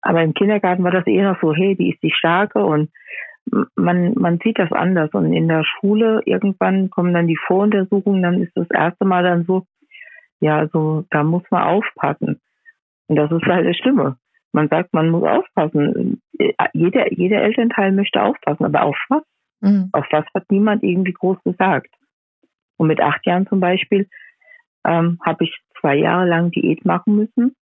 aber 0.00 0.22
im 0.22 0.34
Kindergarten 0.34 0.84
war 0.84 0.90
das 0.90 1.06
eher 1.06 1.32
noch 1.32 1.40
so, 1.40 1.52
hey, 1.54 1.76
die 1.76 1.90
ist 1.90 2.02
die 2.02 2.12
Starke 2.12 2.64
und 2.64 2.90
man, 3.74 4.14
man 4.14 4.38
sieht 4.38 4.58
das 4.58 4.72
anders. 4.72 5.10
Und 5.12 5.32
in 5.32 5.48
der 5.48 5.64
Schule 5.64 6.22
irgendwann 6.24 6.90
kommen 6.90 7.14
dann 7.14 7.26
die 7.26 7.38
Voruntersuchungen, 7.46 8.22
dann 8.22 8.42
ist 8.42 8.52
das 8.54 8.70
erste 8.70 9.04
Mal 9.04 9.22
dann 9.22 9.44
so, 9.44 9.64
ja, 10.40 10.68
so, 10.68 11.04
da 11.10 11.22
muss 11.22 11.42
man 11.50 11.62
aufpassen. 11.62 12.40
Und 13.08 13.16
das 13.16 13.30
ist 13.30 13.44
halt 13.44 13.66
das 13.66 13.76
Stimme. 13.76 14.16
Man 14.52 14.68
sagt, 14.68 14.92
man 14.92 15.10
muss 15.10 15.24
aufpassen. 15.24 16.22
Jeder, 16.72 17.12
jeder 17.12 17.42
Elternteil 17.42 17.92
möchte 17.92 18.22
aufpassen, 18.22 18.64
aber 18.64 18.84
auf 18.84 18.96
was? 19.08 19.22
Mhm. 19.60 19.88
Auf 19.92 20.06
was 20.10 20.24
hat 20.34 20.44
niemand 20.50 20.82
irgendwie 20.82 21.12
groß 21.12 21.42
gesagt? 21.44 21.90
Und 22.76 22.86
mit 22.86 23.00
acht 23.00 23.26
Jahren 23.26 23.46
zum 23.46 23.60
Beispiel 23.60 24.08
ähm, 24.86 25.18
habe 25.24 25.44
ich 25.44 25.58
zwei 25.80 25.96
Jahre 25.96 26.26
lang 26.26 26.50
Diät 26.50 26.84
machen 26.84 27.16
müssen. 27.16 27.54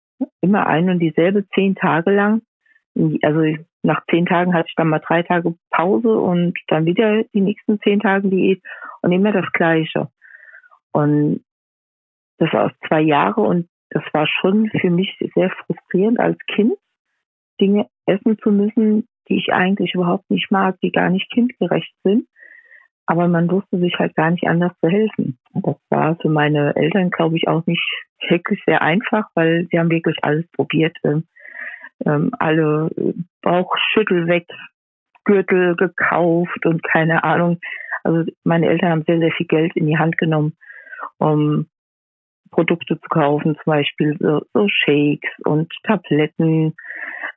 Immer 0.42 0.68
ein 0.68 0.90
und 0.90 1.00
dieselbe, 1.00 1.48
zehn 1.50 1.76
Tage 1.76 2.12
lang. 2.12 2.42
Also 3.22 3.42
nach 3.84 4.06
zehn 4.10 4.26
Tagen 4.26 4.54
hatte 4.54 4.68
ich 4.70 4.76
dann 4.76 4.90
mal 4.90 5.02
drei 5.06 5.24
Tage 5.24 5.56
Pause 5.70 6.18
und 6.18 6.58
dann 6.68 6.86
wieder 6.86 7.24
die 7.34 7.42
nächsten 7.42 7.80
zehn 7.82 8.00
Tage 8.00 8.30
Diät 8.30 8.62
und 9.02 9.12
immer 9.12 9.32
das 9.32 9.52
Gleiche. 9.54 10.10
Und 10.92 11.44
das 12.38 12.52
war 12.54 12.66
aus 12.66 12.72
zwei 12.88 13.02
Jahre 13.02 13.42
und 13.42 13.68
das 13.90 14.04
war 14.14 14.28
schon 14.28 14.70
für 14.70 14.90
mich 14.90 15.16
sehr 15.36 15.52
frustrierend 15.52 16.20
als 16.20 16.38
Kind, 16.48 16.74
Dinge 17.62 17.88
essen 18.06 18.38
zu 18.40 18.52
müssen, 18.52 19.08
die 19.30 19.38
ich 19.38 19.54
eigentlich 19.54 19.94
überhaupt 19.94 20.30
nicht 20.30 20.52
mag, 20.52 20.78
die 20.82 20.92
gar 20.92 21.10
nicht 21.10 21.32
kindgerecht 21.32 21.94
sind. 22.04 22.28
Aber 23.06 23.28
man 23.28 23.50
wusste 23.50 23.80
sich 23.80 23.98
halt 24.00 24.16
gar 24.16 24.32
nicht 24.32 24.48
anders 24.48 24.74
zu 24.82 24.90
helfen. 24.90 25.38
Das 25.56 25.76
war 25.90 26.16
für 26.18 26.30
meine 26.30 26.76
Eltern, 26.76 27.10
glaube 27.10 27.38
ich, 27.38 27.48
auch 27.48 27.66
nicht 27.66 27.84
wirklich 28.30 28.62
sehr 28.66 28.82
einfach, 28.82 29.30
weil 29.36 29.68
sie 29.72 29.80
haben 29.80 29.90
wirklich 29.90 30.18
alles 30.22 30.46
probiert. 30.52 30.98
Ähm, 31.04 31.24
ähm, 32.06 32.32
alle 32.40 32.90
Bauchschüttel 33.42 34.28
weg, 34.28 34.48
Gürtel 35.24 35.76
gekauft 35.76 36.66
und 36.66 36.84
keine 36.84 37.24
Ahnung. 37.24 37.60
Also 38.04 38.30
meine 38.44 38.68
Eltern 38.68 38.90
haben 38.90 39.04
sehr, 39.08 39.20
sehr 39.20 39.32
viel 39.32 39.48
Geld 39.48 39.76
in 39.76 39.88
die 39.88 39.98
Hand 39.98 40.18
genommen, 40.18 40.56
um 41.18 41.68
Produkte 42.52 43.00
zu 43.00 43.10
kaufen, 43.10 43.56
zum 43.56 43.72
Beispiel 43.72 44.16
so, 44.20 44.42
so 44.54 44.68
Shakes 44.70 45.30
und 45.44 45.72
Tabletten, 45.84 46.76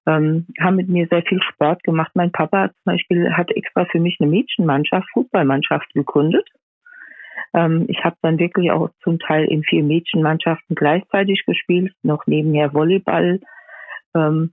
ähm, 0.06 0.46
haben 0.60 0.76
mit 0.76 0.88
mir 0.88 1.06
sehr 1.08 1.22
viel 1.22 1.42
Sport 1.42 1.82
gemacht. 1.82 2.12
Mein 2.14 2.32
Papa 2.32 2.68
zum 2.68 2.84
Beispiel 2.84 3.32
hat 3.34 3.50
extra 3.50 3.84
für 3.86 4.00
mich 4.00 4.18
eine 4.20 4.30
Mädchenmannschaft, 4.30 5.08
Fußballmannschaft 5.12 5.92
gegründet. 5.94 6.48
Ähm, 7.54 7.86
ich 7.88 8.04
habe 8.04 8.16
dann 8.22 8.38
wirklich 8.38 8.70
auch 8.70 8.90
zum 9.02 9.18
Teil 9.18 9.44
in 9.44 9.62
vier 9.62 9.82
Mädchenmannschaften 9.82 10.76
gleichzeitig 10.76 11.44
gespielt, 11.46 11.92
noch 12.02 12.26
nebenher 12.26 12.74
Volleyball, 12.74 13.40
ähm, 14.14 14.52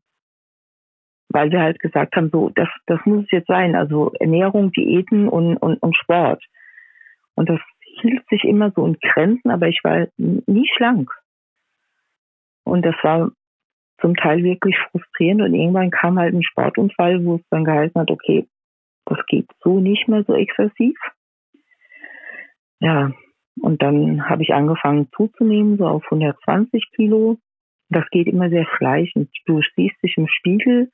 weil 1.30 1.52
wir 1.52 1.62
halt 1.62 1.80
gesagt 1.80 2.16
haben, 2.16 2.30
so, 2.32 2.50
das, 2.50 2.70
das 2.86 3.00
muss 3.06 3.26
es 3.26 3.32
jetzt 3.32 3.48
sein. 3.48 3.76
Also 3.76 4.12
Ernährung, 4.20 4.72
Diäten 4.72 5.28
und, 5.28 5.58
und, 5.58 5.82
und 5.82 5.96
Sport. 5.98 6.44
Und 7.36 7.50
das 7.50 7.60
hielt 7.82 8.28
sich 8.30 8.44
immer 8.44 8.72
so 8.72 8.86
in 8.86 8.98
Grenzen, 9.00 9.52
aber 9.52 9.68
ich 9.68 9.82
war 9.84 10.08
nie 10.18 10.70
schlank. 10.76 11.10
Und 12.64 12.86
das 12.86 12.96
war 13.04 13.32
zum 14.02 14.16
Teil 14.16 14.44
wirklich 14.44 14.78
frustrierend 14.92 15.42
und 15.42 15.54
irgendwann 15.54 15.92
kam 15.92 16.20
halt 16.20 16.34
ein 16.34 16.44
Sportunfall, 16.44 17.24
wo 17.26 17.36
es 17.36 17.42
dann 17.50 17.64
geheißen 17.64 18.00
hat, 18.00 18.12
okay, 18.12 18.48
das 19.06 19.20
geht 19.28 19.48
so 19.64 19.80
nicht 19.80 20.08
mehr 20.08 20.24
so 20.24 20.34
exzessiv. 20.34 20.98
Ja, 22.86 23.12
und 23.62 23.82
dann 23.82 24.30
habe 24.30 24.44
ich 24.44 24.54
angefangen 24.54 25.10
zuzunehmen, 25.16 25.78
so 25.78 25.88
auf 25.88 26.04
120 26.04 26.92
Kilo. 26.96 27.40
Das 27.90 28.08
geht 28.12 28.28
immer 28.28 28.50
sehr 28.50 28.68
schleichend. 28.78 29.32
Du 29.48 29.60
siehst 29.76 29.96
dich 30.04 30.16
im 30.18 30.28
Spiegel, 30.28 30.92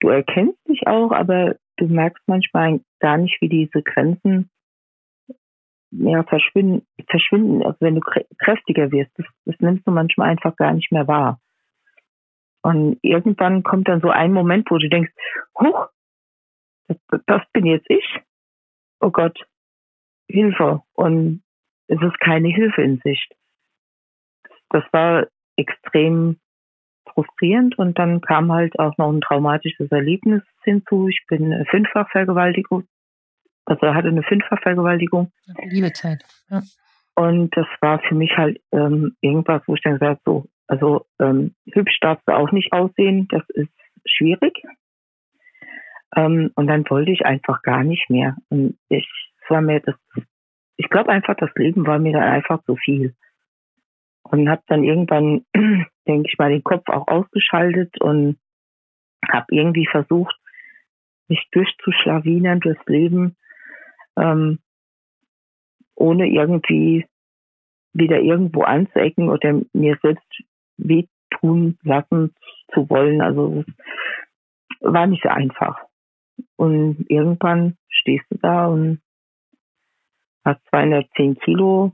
du 0.00 0.08
erkennst 0.08 0.58
dich 0.68 0.86
auch, 0.86 1.12
aber 1.12 1.56
du 1.78 1.86
merkst 1.86 2.22
manchmal 2.26 2.80
gar 3.00 3.16
nicht, 3.16 3.40
wie 3.40 3.48
diese 3.48 3.82
Grenzen 3.82 4.50
ja, 5.92 6.24
verschwinden, 6.24 6.86
verschwinden. 7.08 7.62
Also 7.62 7.78
wenn 7.80 7.94
du 7.94 8.02
kräftiger 8.38 8.92
wirst, 8.92 9.12
das, 9.16 9.26
das 9.46 9.56
nimmst 9.60 9.86
du 9.86 9.92
manchmal 9.92 10.28
einfach 10.28 10.54
gar 10.56 10.74
nicht 10.74 10.92
mehr 10.92 11.08
wahr. 11.08 11.40
Und 12.60 12.98
irgendwann 13.00 13.62
kommt 13.62 13.88
dann 13.88 14.02
so 14.02 14.10
ein 14.10 14.34
Moment, 14.34 14.70
wo 14.70 14.76
du 14.76 14.90
denkst, 14.90 15.12
huch, 15.58 15.88
das, 16.86 16.98
das 17.24 17.42
bin 17.54 17.64
jetzt 17.64 17.88
ich. 17.88 18.20
Oh 19.00 19.10
Gott, 19.10 19.38
Hilfe. 20.28 20.82
Und 20.94 21.42
es 21.88 22.00
ist 22.00 22.18
keine 22.20 22.48
Hilfe 22.48 22.82
in 22.82 23.00
Sicht. 23.04 23.34
Das 24.70 24.84
war 24.92 25.26
extrem 25.56 26.38
frustrierend 27.12 27.78
und 27.78 27.98
dann 27.98 28.20
kam 28.20 28.50
halt 28.52 28.78
auch 28.78 28.96
noch 28.98 29.12
ein 29.12 29.20
traumatisches 29.20 29.90
Erlebnis 29.90 30.42
hinzu. 30.62 31.08
Ich 31.08 31.24
bin 31.28 31.64
fünffach 31.70 32.10
Vergewaltigung, 32.10 32.84
also 33.66 33.94
hatte 33.94 34.08
eine 34.08 34.22
fünffach 34.22 34.60
Vergewaltigung. 34.62 35.30
Liebezeit. 35.62 36.24
Ja. 36.50 36.62
Und 37.14 37.56
das 37.56 37.66
war 37.80 38.00
für 38.00 38.14
mich 38.14 38.36
halt 38.36 38.60
ähm, 38.72 39.16
irgendwas, 39.20 39.62
wo 39.66 39.74
ich 39.74 39.82
dann 39.82 39.98
gesagt 39.98 40.22
so, 40.24 40.46
also 40.66 41.06
ähm, 41.20 41.54
hübsch 41.72 41.98
darfst 42.00 42.26
du 42.26 42.32
auch 42.32 42.50
nicht 42.50 42.72
aussehen, 42.72 43.28
das 43.28 43.42
ist 43.50 43.70
schwierig. 44.04 44.62
Ähm, 46.16 46.50
und 46.54 46.66
dann 46.66 46.84
wollte 46.88 47.12
ich 47.12 47.24
einfach 47.24 47.62
gar 47.62 47.84
nicht 47.84 48.10
mehr. 48.10 48.36
Und 48.48 48.76
ich, 48.88 49.08
es 49.44 49.50
war 49.50 49.60
mir 49.60 49.80
das, 49.80 49.94
ich 50.76 50.88
glaube 50.88 51.10
einfach, 51.10 51.36
das 51.36 51.50
Leben 51.54 51.86
war 51.86 51.98
mir 51.98 52.12
dann 52.12 52.22
einfach 52.22 52.62
zu 52.64 52.76
viel. 52.76 53.14
Und 54.22 54.48
habe 54.48 54.62
dann 54.66 54.84
irgendwann, 54.84 55.44
denke 56.08 56.28
ich 56.28 56.38
mal, 56.38 56.50
den 56.50 56.64
Kopf 56.64 56.88
auch 56.88 57.06
ausgeschaltet 57.08 58.00
und 58.00 58.38
habe 59.30 59.46
irgendwie 59.50 59.86
versucht, 59.86 60.34
mich 61.28 61.46
durchzuschlawinern 61.52 62.60
durchs 62.60 62.84
Leben, 62.86 63.36
ähm, 64.16 64.58
ohne 65.94 66.26
irgendwie 66.26 67.06
wieder 67.92 68.20
irgendwo 68.20 68.62
anzuecken 68.62 69.28
oder 69.28 69.60
mir 69.72 69.98
selbst 70.02 70.26
wehtun 70.76 71.78
lassen 71.82 72.34
zu 72.72 72.88
wollen. 72.90 73.20
Also 73.20 73.64
war 74.80 75.06
nicht 75.06 75.22
so 75.22 75.28
einfach. 75.28 75.84
Und 76.56 77.06
irgendwann 77.08 77.76
stehst 77.88 78.24
du 78.30 78.38
da 78.38 78.66
und 78.66 79.00
hast 80.44 80.60
210 80.70 81.38
Kilo. 81.40 81.92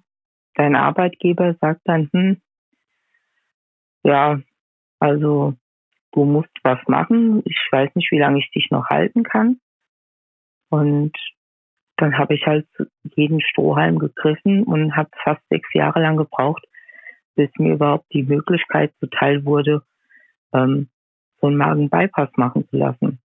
Dein 0.54 0.76
Arbeitgeber 0.76 1.54
sagt 1.60 1.82
dann, 1.84 2.10
hm, 2.12 2.40
ja, 4.02 4.40
also 4.98 5.54
du 6.12 6.24
musst 6.24 6.50
was 6.62 6.78
machen. 6.88 7.42
Ich 7.44 7.58
weiß 7.70 7.94
nicht, 7.94 8.10
wie 8.10 8.18
lange 8.18 8.38
ich 8.38 8.50
dich 8.50 8.70
noch 8.70 8.86
halten 8.88 9.22
kann. 9.22 9.60
Und 10.70 11.12
dann 11.96 12.16
habe 12.16 12.34
ich 12.34 12.46
halt 12.46 12.66
jeden 13.16 13.40
Strohhalm 13.40 13.98
gegriffen 13.98 14.64
und 14.64 14.96
habe 14.96 15.10
fast 15.22 15.42
sechs 15.50 15.68
Jahre 15.74 16.00
lang 16.00 16.16
gebraucht, 16.16 16.64
bis 17.34 17.50
mir 17.58 17.74
überhaupt 17.74 18.12
die 18.12 18.22
Möglichkeit 18.22 18.94
zuteil 19.00 19.44
wurde, 19.44 19.82
ähm, 20.52 20.88
so 21.40 21.46
einen 21.46 21.56
Magen-Bypass 21.56 22.30
machen 22.36 22.68
zu 22.68 22.76
lassen. 22.76 23.20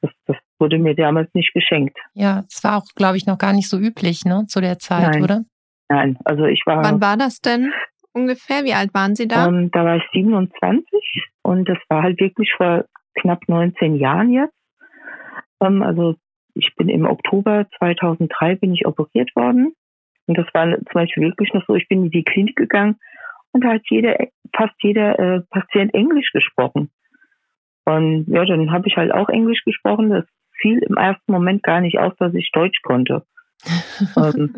Das, 0.00 0.10
das 0.26 0.36
wurde 0.58 0.78
mir 0.78 0.94
damals 0.94 1.32
nicht 1.34 1.52
geschenkt. 1.52 1.98
Ja, 2.14 2.44
es 2.48 2.62
war 2.64 2.76
auch, 2.76 2.86
glaube 2.94 3.16
ich, 3.16 3.26
noch 3.26 3.38
gar 3.38 3.52
nicht 3.52 3.68
so 3.68 3.78
üblich, 3.78 4.24
ne, 4.24 4.44
zu 4.48 4.60
der 4.60 4.78
Zeit, 4.78 5.12
Nein. 5.12 5.22
oder? 5.22 5.44
Nein, 5.88 6.18
also 6.24 6.44
ich 6.44 6.62
war. 6.66 6.82
Wann 6.82 7.00
war 7.00 7.16
das 7.16 7.40
denn 7.40 7.72
ungefähr? 8.12 8.64
Wie 8.64 8.74
alt 8.74 8.92
waren 8.94 9.14
Sie 9.14 9.26
da? 9.26 9.46
Ähm, 9.46 9.70
da 9.70 9.84
war 9.84 9.96
ich 9.96 10.04
27 10.12 10.92
und 11.42 11.68
das 11.68 11.78
war 11.88 12.02
halt 12.02 12.20
wirklich 12.20 12.52
vor 12.56 12.84
knapp 13.14 13.48
19 13.48 13.96
Jahren 13.96 14.32
jetzt. 14.32 14.54
Ähm, 15.60 15.82
also 15.82 16.16
ich 16.54 16.74
bin 16.76 16.88
im 16.88 17.06
Oktober 17.06 17.66
2003 17.78 18.56
bin 18.56 18.74
ich 18.74 18.86
operiert 18.86 19.34
worden 19.34 19.74
und 20.26 20.36
das 20.36 20.46
war 20.52 20.66
zum 20.66 20.84
Beispiel 20.92 21.24
wirklich 21.24 21.52
noch 21.54 21.64
so, 21.66 21.74
ich 21.74 21.88
bin 21.88 22.04
in 22.04 22.10
die 22.10 22.24
Klinik 22.24 22.56
gegangen 22.56 22.96
und 23.52 23.64
da 23.64 23.74
hat 23.74 23.82
jeder, 23.88 24.16
fast 24.54 24.74
jeder 24.82 25.18
äh, 25.18 25.40
Patient 25.50 25.94
Englisch 25.94 26.32
gesprochen. 26.32 26.90
Und 27.84 28.26
ja, 28.28 28.44
dann 28.44 28.70
habe 28.70 28.86
ich 28.86 28.96
halt 28.96 29.12
auch 29.12 29.30
Englisch 29.30 29.64
gesprochen. 29.64 30.10
Das 30.10 30.26
fiel 30.60 30.78
im 30.78 30.96
ersten 30.96 31.32
Moment 31.32 31.62
gar 31.62 31.80
nicht 31.80 31.98
aus, 31.98 32.12
dass 32.18 32.34
ich 32.34 32.50
Deutsch 32.52 32.80
konnte. 32.82 33.24
ähm, 34.16 34.54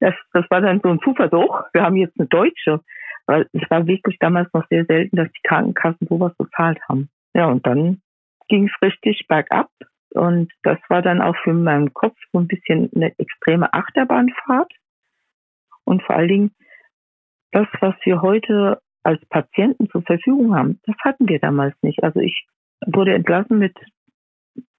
das, 0.00 0.14
das 0.32 0.44
war 0.50 0.60
dann 0.60 0.80
so 0.82 0.90
ein 0.90 1.00
Zuversuch. 1.00 1.62
Wir 1.72 1.82
haben 1.82 1.96
jetzt 1.96 2.18
eine 2.18 2.28
Deutsche. 2.28 2.80
Weil 3.26 3.48
es 3.52 3.70
war 3.70 3.86
wirklich 3.86 4.18
damals 4.18 4.52
noch 4.52 4.66
sehr 4.68 4.84
selten, 4.84 5.16
dass 5.16 5.28
die 5.32 5.48
Krankenkassen 5.48 6.06
sowas 6.08 6.34
bezahlt 6.36 6.78
haben. 6.88 7.08
Ja, 7.32 7.46
und 7.46 7.66
dann 7.66 8.02
ging 8.48 8.68
es 8.68 8.82
richtig 8.82 9.26
bergab. 9.28 9.70
Und 10.10 10.52
das 10.62 10.78
war 10.88 11.02
dann 11.02 11.22
auch 11.22 11.36
für 11.42 11.54
meinen 11.54 11.92
Kopf 11.92 12.16
so 12.32 12.38
ein 12.38 12.46
bisschen 12.46 12.90
eine 12.94 13.18
extreme 13.18 13.72
Achterbahnfahrt. 13.72 14.72
Und 15.84 16.02
vor 16.02 16.16
allen 16.16 16.28
Dingen, 16.28 16.50
das, 17.50 17.66
was 17.80 17.94
wir 18.04 18.20
heute 18.22 18.80
als 19.02 19.24
Patienten 19.26 19.88
zur 19.90 20.02
Verfügung 20.02 20.54
haben, 20.54 20.80
das 20.84 20.96
hatten 21.02 21.28
wir 21.28 21.38
damals 21.38 21.74
nicht. 21.82 22.02
Also 22.04 22.20
ich 22.20 22.46
wurde 22.86 23.14
entlassen 23.14 23.58
mit 23.58 23.76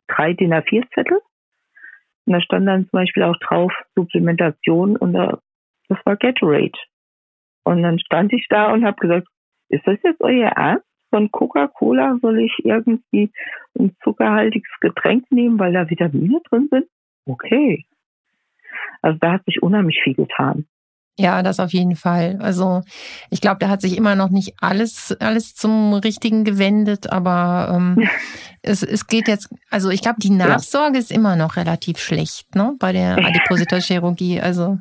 drei 0.08 0.34
DIN 0.34 0.54
A4-Zettel. 0.54 1.20
Und 2.26 2.34
da 2.34 2.42
stand 2.42 2.68
dann 2.68 2.90
zum 2.90 3.00
Beispiel 3.00 3.24
auch 3.24 3.38
drauf 3.38 3.72
Supplementation 3.96 4.98
und 4.98 5.14
da, 5.14 5.40
das 5.90 6.00
war 6.06 6.16
Gatorade. 6.16 6.78
Und 7.64 7.84
dann 7.84 8.00
stand 8.00 8.34
ich 8.34 8.48
da 8.50 8.72
und 8.72 8.86
habe 8.86 8.98
gesagt, 8.98 9.28
ist 9.70 9.86
das 9.86 9.98
jetzt 10.04 10.22
euer 10.22 10.50
Ernst? 10.50 10.86
von 11.16 11.32
Coca-Cola 11.32 12.18
soll 12.22 12.40
ich 12.40 12.54
irgendwie 12.66 13.32
ein 13.80 13.96
zuckerhaltiges 14.04 14.70
Getränk 14.82 15.32
nehmen, 15.32 15.58
weil 15.58 15.72
da 15.72 15.90
Vitamine 15.90 16.42
drin 16.50 16.68
sind? 16.70 16.88
Okay. 17.26 17.86
Also 19.02 19.18
da 19.20 19.32
hat 19.32 19.46
sich 19.46 19.64
unheimlich 19.64 20.02
viel 20.04 20.16
getan. 20.16 20.66
Ja, 21.18 21.44
das 21.44 21.62
auf 21.62 21.72
jeden 21.72 21.96
Fall. 21.96 22.40
Also 22.42 22.82
ich 23.30 23.40
glaube, 23.40 23.58
da 23.60 23.70
hat 23.70 23.80
sich 23.80 23.98
immer 23.98 24.16
noch 24.16 24.30
nicht 24.30 24.56
alles, 24.60 25.16
alles 25.22 25.56
zum 25.56 25.94
Richtigen 25.94 26.44
gewendet, 26.44 27.12
aber 27.12 27.74
ähm, 27.74 28.08
es, 28.62 28.84
es 28.84 29.08
geht 29.08 29.30
jetzt, 29.30 29.50
also 29.72 29.90
ich 29.90 30.02
glaube, 30.02 30.18
die 30.20 30.30
Nachsorge 30.30 30.96
ja. 30.96 31.00
ist 31.00 31.12
immer 31.12 31.38
noch 31.38 31.56
relativ 31.56 32.00
schlecht, 32.00 32.54
ne? 32.54 32.76
Bei 32.80 32.92
der 32.92 33.18
Adipositas-Chirurgie. 33.18 34.42
Also 34.42 34.78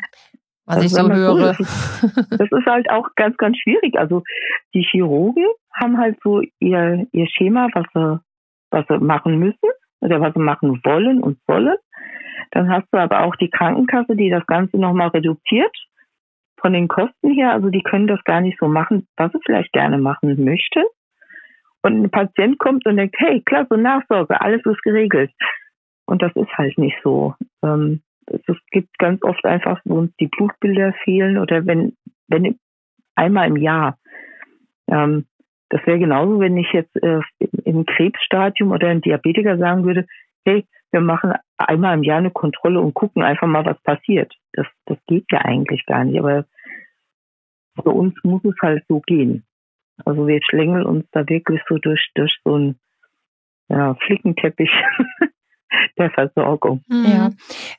was 0.66 0.76
also 0.76 0.86
ich 0.86 0.92
so 0.92 1.12
höre. 1.12 1.34
So, 1.34 1.38
das, 1.38 1.60
ist, 1.60 2.32
das 2.40 2.50
ist 2.50 2.66
halt 2.66 2.90
auch 2.90 3.06
ganz, 3.14 3.36
ganz 3.36 3.56
schwierig. 3.58 3.96
Also 3.96 4.24
die 4.74 4.82
Chirurgen 4.82 5.46
haben 5.72 5.98
halt 5.98 6.18
so 6.24 6.40
ihr, 6.58 7.06
ihr 7.12 7.28
Schema, 7.28 7.68
was 7.74 7.86
sie, 7.94 8.20
was 8.70 8.84
sie 8.88 8.98
machen 8.98 9.38
müssen 9.38 9.70
oder 10.00 10.20
was 10.20 10.34
sie 10.34 10.40
machen 10.40 10.80
wollen 10.82 11.22
und 11.22 11.38
sollen. 11.46 11.76
Dann 12.50 12.70
hast 12.70 12.86
du 12.90 12.98
aber 12.98 13.24
auch 13.24 13.36
die 13.36 13.50
Krankenkasse, 13.50 14.16
die 14.16 14.30
das 14.30 14.46
Ganze 14.46 14.78
nochmal 14.78 15.08
reduziert 15.08 15.76
von 16.64 16.72
den 16.72 16.88
Kosten 16.88 17.30
her. 17.32 17.52
Also 17.52 17.68
die 17.68 17.82
können 17.82 18.06
das 18.06 18.24
gar 18.24 18.40
nicht 18.40 18.58
so 18.58 18.68
machen, 18.68 19.06
was 19.18 19.30
sie 19.32 19.38
vielleicht 19.44 19.70
gerne 19.74 19.98
machen 19.98 20.42
möchten. 20.42 20.82
Und 21.82 22.02
ein 22.02 22.10
Patient 22.10 22.58
kommt 22.58 22.86
und 22.86 22.96
denkt, 22.96 23.16
hey, 23.18 23.42
klasse, 23.42 23.76
Nachsorge, 23.76 24.40
alles 24.40 24.64
ist 24.64 24.82
geregelt. 24.82 25.30
Und 26.06 26.22
das 26.22 26.34
ist 26.34 26.50
halt 26.56 26.78
nicht 26.78 26.96
so. 27.04 27.34
Ähm, 27.62 28.00
es 28.26 28.56
gibt 28.70 28.98
ganz 28.98 29.22
oft 29.22 29.44
einfach, 29.44 29.78
wo 29.84 29.96
uns 29.96 30.16
die 30.16 30.28
Blutbilder 30.28 30.94
fehlen 31.04 31.36
oder 31.36 31.66
wenn, 31.66 31.94
wenn 32.28 32.58
einmal 33.14 33.48
im 33.48 33.56
Jahr. 33.58 33.98
Ähm, 34.88 35.26
das 35.68 35.86
wäre 35.86 35.98
genauso, 35.98 36.40
wenn 36.40 36.56
ich 36.56 36.72
jetzt 36.72 36.96
äh, 37.02 37.20
im 37.66 37.84
Krebsstadium 37.84 38.70
oder 38.70 38.88
ein 38.88 39.02
Diabetiker 39.02 39.58
sagen 39.58 39.84
würde, 39.84 40.06
hey, 40.46 40.64
wir 40.92 41.02
machen 41.02 41.34
einmal 41.58 41.98
im 41.98 42.04
Jahr 42.04 42.18
eine 42.18 42.30
Kontrolle 42.30 42.80
und 42.80 42.94
gucken 42.94 43.22
einfach 43.22 43.48
mal, 43.48 43.66
was 43.66 43.82
passiert. 43.82 44.32
Das, 44.54 44.66
das 44.86 44.96
geht 45.06 45.26
ja 45.30 45.40
eigentlich 45.40 45.84
gar 45.84 46.04
nicht. 46.04 46.18
Aber 46.18 46.46
für 47.82 47.90
uns 47.90 48.14
muss 48.22 48.44
es 48.44 48.54
halt 48.62 48.84
so 48.88 49.00
gehen. 49.00 49.44
Also 50.04 50.26
wir 50.26 50.40
schlängeln 50.42 50.86
uns 50.86 51.04
da 51.12 51.28
wirklich 51.28 51.60
so 51.68 51.78
durch, 51.78 52.10
durch 52.14 52.36
so 52.44 52.54
einen 52.54 52.78
ja, 53.68 53.94
Flickenteppich 54.06 54.70
der 55.98 56.10
Versorgung. 56.10 56.82
Mhm. 56.88 57.04
Ja. 57.04 57.30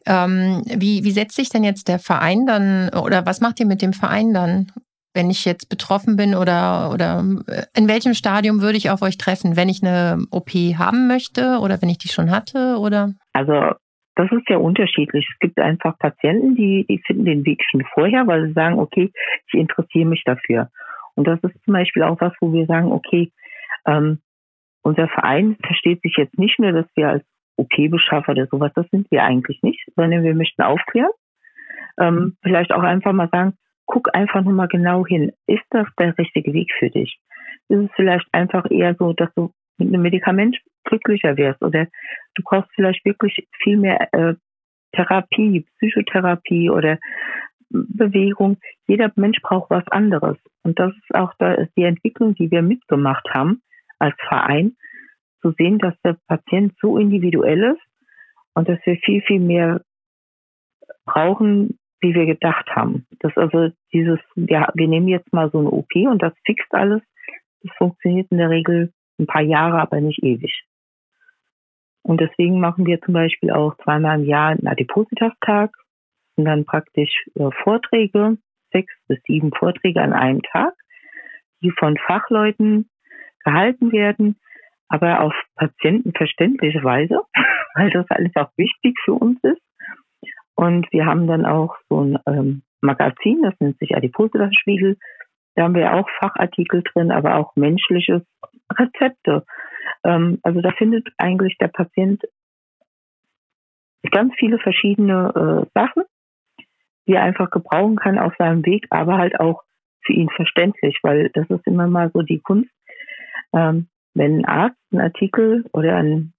Ähm, 0.05 0.63
wie, 0.65 1.03
wie 1.03 1.11
setzt 1.11 1.35
sich 1.35 1.49
denn 1.49 1.63
jetzt 1.63 1.87
der 1.87 1.99
Verein 1.99 2.45
dann 2.45 2.89
oder 2.89 3.25
was 3.25 3.41
macht 3.41 3.59
ihr 3.59 3.65
mit 3.65 3.81
dem 3.81 3.93
Verein 3.93 4.33
dann? 4.33 4.71
Wenn 5.13 5.29
ich 5.29 5.45
jetzt 5.45 5.69
betroffen 5.69 6.17
bin 6.17 6.35
oder, 6.35 6.91
oder 6.91 7.23
äh, 7.47 7.63
in 7.77 7.87
welchem 7.87 8.13
Stadium 8.13 8.61
würde 8.61 8.77
ich 8.77 8.89
auf 8.89 9.01
euch 9.01 9.17
treffen? 9.17 9.55
Wenn 9.55 9.69
ich 9.69 9.81
eine 9.81 10.25
OP 10.29 10.49
haben 10.49 11.07
möchte 11.07 11.59
oder 11.59 11.81
wenn 11.81 11.89
ich 11.89 11.97
die 11.97 12.09
schon 12.09 12.31
hatte 12.31 12.77
oder? 12.79 13.13
Also 13.31 13.75
das 14.15 14.31
ist 14.31 14.49
ja 14.49 14.57
unterschiedlich. 14.57 15.27
Es 15.31 15.39
gibt 15.39 15.59
einfach 15.59 15.97
Patienten, 15.99 16.55
die, 16.55 16.85
die 16.89 17.01
finden 17.05 17.25
den 17.25 17.45
Weg 17.45 17.63
schon 17.69 17.83
vorher, 17.93 18.25
weil 18.27 18.47
sie 18.47 18.53
sagen, 18.53 18.79
okay, 18.79 19.11
ich 19.47 19.59
interessiere 19.59 20.05
mich 20.05 20.23
dafür. 20.23 20.69
Und 21.15 21.27
das 21.27 21.39
ist 21.43 21.63
zum 21.63 21.73
Beispiel 21.73 22.03
auch 22.03 22.19
was, 22.19 22.33
wo 22.39 22.51
wir 22.53 22.65
sagen, 22.65 22.91
okay, 22.91 23.31
ähm, 23.85 24.19
unser 24.81 25.07
Verein 25.07 25.57
versteht 25.63 26.01
sich 26.01 26.15
jetzt 26.17 26.37
nicht 26.37 26.59
nur, 26.59 26.71
dass 26.71 26.85
wir 26.95 27.09
als 27.09 27.23
OP-Beschaffer 27.57 28.33
oder 28.33 28.47
sowas, 28.47 28.71
das 28.75 28.87
sind 28.89 29.09
wir 29.11 29.23
eigentlich 29.23 29.61
nicht, 29.63 29.81
sondern 29.95 30.23
wir 30.23 30.35
möchten 30.35 30.61
aufklären. 30.61 31.11
Ähm, 31.97 32.37
vielleicht 32.43 32.71
auch 32.73 32.83
einfach 32.83 33.13
mal 33.13 33.29
sagen, 33.31 33.53
guck 33.85 34.13
einfach 34.13 34.41
nur 34.41 34.53
mal 34.53 34.67
genau 34.67 35.05
hin. 35.05 35.31
Ist 35.47 35.63
das 35.69 35.87
der 35.97 36.17
richtige 36.17 36.53
Weg 36.53 36.71
für 36.77 36.89
dich? 36.89 37.17
Ist 37.69 37.79
es 37.79 37.89
vielleicht 37.95 38.27
einfach 38.33 38.69
eher 38.69 38.95
so, 38.95 39.13
dass 39.13 39.33
du 39.35 39.51
mit 39.77 39.89
einem 39.89 40.01
Medikament 40.01 40.57
glücklicher 40.83 41.37
wirst 41.37 41.61
oder 41.61 41.87
du 42.35 42.43
brauchst 42.43 42.69
vielleicht 42.75 43.03
wirklich 43.05 43.47
viel 43.63 43.77
mehr 43.77 44.13
äh, 44.13 44.35
Therapie, 44.93 45.65
Psychotherapie 45.77 46.69
oder 46.69 46.99
Bewegung. 47.69 48.57
Jeder 48.87 49.11
Mensch 49.15 49.41
braucht 49.41 49.69
was 49.69 49.87
anderes. 49.89 50.37
Und 50.63 50.79
das 50.79 50.93
ist 50.93 51.15
auch 51.15 51.33
die 51.77 51.83
Entwicklung, 51.83 52.35
die 52.35 52.49
wir 52.49 52.61
mitgemacht 52.61 53.27
haben 53.31 53.61
als 53.99 54.15
Verein, 54.27 54.75
zu 55.41 55.51
sehen, 55.57 55.79
dass 55.79 55.93
der 56.03 56.17
Patient 56.27 56.73
so 56.81 56.97
individuell 56.97 57.75
ist 57.75 57.81
und 58.53 58.67
dass 58.67 58.79
wir 58.85 58.97
viel, 58.97 59.21
viel 59.21 59.39
mehr 59.39 59.81
brauchen, 61.05 61.77
wie 62.01 62.15
wir 62.15 62.25
gedacht 62.25 62.67
haben. 62.75 63.05
Das 63.19 63.35
also 63.37 63.69
dieses, 63.93 64.19
ja, 64.35 64.69
wir 64.73 64.87
nehmen 64.87 65.07
jetzt 65.07 65.31
mal 65.33 65.51
so 65.51 65.59
eine 65.59 65.69
OP 65.69 65.93
und 65.95 66.21
das 66.21 66.33
fixt 66.45 66.73
alles. 66.73 67.01
Das 67.61 67.75
funktioniert 67.77 68.31
in 68.31 68.37
der 68.37 68.49
Regel 68.49 68.91
ein 69.19 69.27
paar 69.27 69.41
Jahre, 69.41 69.79
aber 69.79 70.01
nicht 70.01 70.23
ewig. 70.23 70.63
Und 72.05 72.21
deswegen 72.21 72.59
machen 72.59 72.85
wir 72.85 73.01
zum 73.01 73.15
Beispiel 73.15 73.49
auch 73.49 73.75
zweimal 73.77 74.19
im 74.19 74.25
Jahr 74.25 74.49
einen 74.49 74.67
Adipositas-Tag 74.67 75.71
und 76.35 76.45
dann 76.45 76.63
praktisch 76.63 77.09
äh, 77.33 77.49
Vorträge, 77.63 78.37
sechs 78.71 78.93
bis 79.07 79.17
sieben 79.25 79.51
Vorträge 79.51 80.03
an 80.03 80.13
einem 80.13 80.43
Tag, 80.43 80.73
die 81.63 81.71
von 81.71 81.97
Fachleuten 81.97 82.91
gehalten 83.43 83.91
werden, 83.91 84.39
aber 84.87 85.21
auf 85.21 85.33
patientenverständliche 85.55 86.83
Weise, 86.83 87.23
weil 87.73 87.89
das 87.89 88.05
alles 88.09 88.35
auch 88.35 88.51
wichtig 88.55 88.95
für 89.03 89.13
uns 89.13 89.39
ist. 89.41 89.61
Und 90.53 90.85
wir 90.91 91.07
haben 91.07 91.25
dann 91.25 91.47
auch 91.47 91.75
so 91.89 92.01
ein 92.01 92.19
ähm, 92.27 92.61
Magazin, 92.81 93.41
das 93.41 93.55
nennt 93.59 93.79
sich 93.79 93.95
Adipositas-Spiegel. 93.95 94.97
Da 95.55 95.63
haben 95.63 95.73
wir 95.73 95.95
auch 95.95 96.07
Fachartikel 96.19 96.83
drin, 96.83 97.11
aber 97.11 97.37
auch 97.37 97.55
menschliches 97.55 98.21
Rezepte. 98.77 99.45
Ähm, 100.03 100.39
also 100.43 100.61
da 100.61 100.71
findet 100.71 101.07
eigentlich 101.17 101.57
der 101.57 101.67
Patient 101.67 102.23
ganz 104.11 104.33
viele 104.37 104.59
verschiedene 104.59 105.65
äh, 105.65 105.69
Sachen, 105.73 106.03
die 107.07 107.13
er 107.13 107.23
einfach 107.23 107.49
gebrauchen 107.49 107.95
kann 107.97 108.19
auf 108.19 108.33
seinem 108.37 108.65
Weg, 108.65 108.87
aber 108.89 109.17
halt 109.17 109.39
auch 109.39 109.63
für 110.01 110.13
ihn 110.13 110.29
verständlich, 110.29 110.99
weil 111.03 111.29
das 111.33 111.49
ist 111.49 111.65
immer 111.65 111.87
mal 111.87 112.11
so 112.13 112.21
die 112.21 112.39
Kunst. 112.39 112.69
Ähm, 113.53 113.87
wenn 114.13 114.39
ein 114.39 114.45
Arzt 114.45 114.77
einen 114.91 115.01
Artikel 115.01 115.65
oder 115.73 115.97
einen 115.97 116.33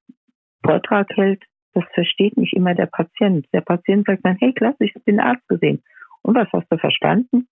Vortrag 0.64 1.08
hält, 1.16 1.42
das 1.74 1.84
versteht 1.92 2.36
nicht 2.36 2.54
immer 2.54 2.74
der 2.74 2.86
Patient. 2.86 3.46
Der 3.52 3.60
Patient 3.60 4.06
sagt 4.06 4.24
dann, 4.24 4.36
hey, 4.40 4.52
klasse, 4.52 4.84
ich 4.84 4.94
habe 4.94 5.04
den 5.04 5.20
Arzt 5.20 5.46
gesehen. 5.48 5.82
Und 6.22 6.34
was 6.34 6.48
hast 6.52 6.66
du 6.70 6.78
verstanden? 6.78 7.48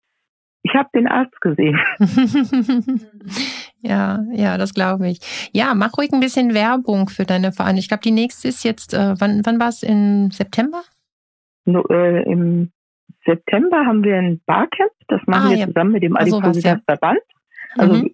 Ich 0.62 0.74
habe 0.74 0.88
den 0.94 1.06
Arzt 1.06 1.38
gesehen. 1.40 1.78
ja, 3.84 4.24
ja, 4.32 4.58
das 4.58 4.74
glaube 4.74 5.08
ich. 5.08 5.18
Ja, 5.52 5.74
mach 5.74 5.96
ruhig 5.98 6.12
ein 6.12 6.20
bisschen 6.20 6.54
Werbung 6.54 7.08
für 7.08 7.24
deine 7.24 7.52
Vereine. 7.52 7.78
Ich 7.78 7.88
glaube, 7.88 8.02
die 8.02 8.10
nächste 8.10 8.48
ist 8.48 8.64
jetzt, 8.64 8.94
äh, 8.94 9.14
wann, 9.18 9.42
wann 9.44 9.60
war 9.60 9.68
es? 9.68 9.82
Im 9.82 10.30
September? 10.30 10.82
No, 11.66 11.84
äh, 11.90 12.22
Im 12.22 12.72
September 13.24 13.84
haben 13.86 14.02
wir 14.02 14.16
ein 14.16 14.40
Barcamp. 14.46 14.92
Das 15.08 15.20
machen 15.26 15.46
ah, 15.46 15.50
wir 15.50 15.56
ja. 15.58 15.66
zusammen 15.66 15.92
mit 15.92 16.02
dem 16.02 16.16
Adipositas-Verband. 16.16 17.20
Also 17.76 17.94
mhm 17.94 18.10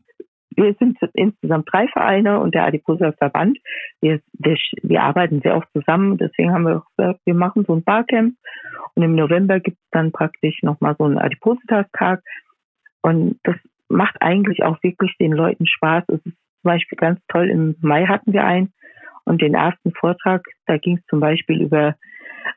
wir 0.57 0.75
sind 0.79 0.99
insgesamt 1.15 1.69
drei 1.73 1.87
Vereine 1.89 2.41
und 2.41 2.55
der 2.55 2.65
Adiposa 2.65 3.12
Verband. 3.12 3.59
Wir, 4.00 4.21
wir, 4.33 4.57
wir 4.83 5.03
arbeiten 5.03 5.41
sehr 5.43 5.57
oft 5.57 5.69
zusammen. 5.73 6.19
Deswegen 6.19 6.53
haben 6.53 6.65
wir 6.65 6.85
gesagt, 6.97 7.21
wir 7.25 7.35
machen 7.35 7.65
so 7.67 7.75
ein 7.75 7.83
Barcamp. 7.83 8.35
Und 8.94 9.03
im 9.03 9.14
November 9.14 9.61
gibt 9.61 9.79
es 9.79 9.90
dann 9.90 10.12
praktisch 10.12 10.62
nochmal 10.62 10.97
so 10.99 11.05
einen 11.05 11.18
Adipositas-Tag. 11.18 12.23
Und 13.03 13.38
das 13.44 13.57
macht 13.90 14.16
eigentlich 14.20 14.62
auch 14.62 14.83
wirklich 14.83 15.16
den 15.18 15.33
Leuten 15.33 15.66
Spaß. 15.66 16.05
Es 16.09 16.24
ist 16.24 16.24
zum 16.24 16.62
Beispiel 16.62 16.96
ganz 16.96 17.20
toll. 17.29 17.50
Im 17.50 17.76
Mai 17.81 18.07
hatten 18.07 18.33
wir 18.33 18.44
einen. 18.44 18.72
Und 19.24 19.42
den 19.42 19.55
ersten 19.55 19.92
Vortrag, 19.92 20.44
da 20.66 20.79
ging 20.79 20.96
es 20.96 21.07
zum 21.07 21.20
Beispiel 21.20 21.62
über 21.62 21.94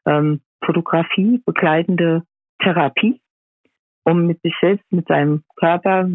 ähm, 0.05 0.41
Fotografie, 0.63 1.41
begleitende 1.45 2.23
Therapie, 2.59 3.19
um 4.05 4.25
mit 4.25 4.41
sich 4.41 4.55
selbst, 4.61 4.89
mit 4.91 5.07
seinem 5.07 5.43
Körper 5.57 6.07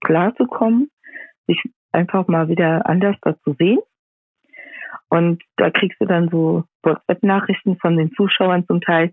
klarzukommen 0.00 0.90
sich 1.46 1.62
einfach 1.92 2.28
mal 2.28 2.48
wieder 2.48 2.86
anders 2.86 3.16
dazu 3.22 3.54
sehen. 3.58 3.80
Und 5.08 5.42
da 5.56 5.70
kriegst 5.70 6.00
du 6.00 6.06
dann 6.06 6.30
so 6.30 6.64
WhatsApp-Nachrichten 6.82 7.76
von 7.78 7.96
den 7.96 8.12
Zuschauern 8.12 8.66
zum 8.66 8.80
Teil. 8.80 9.12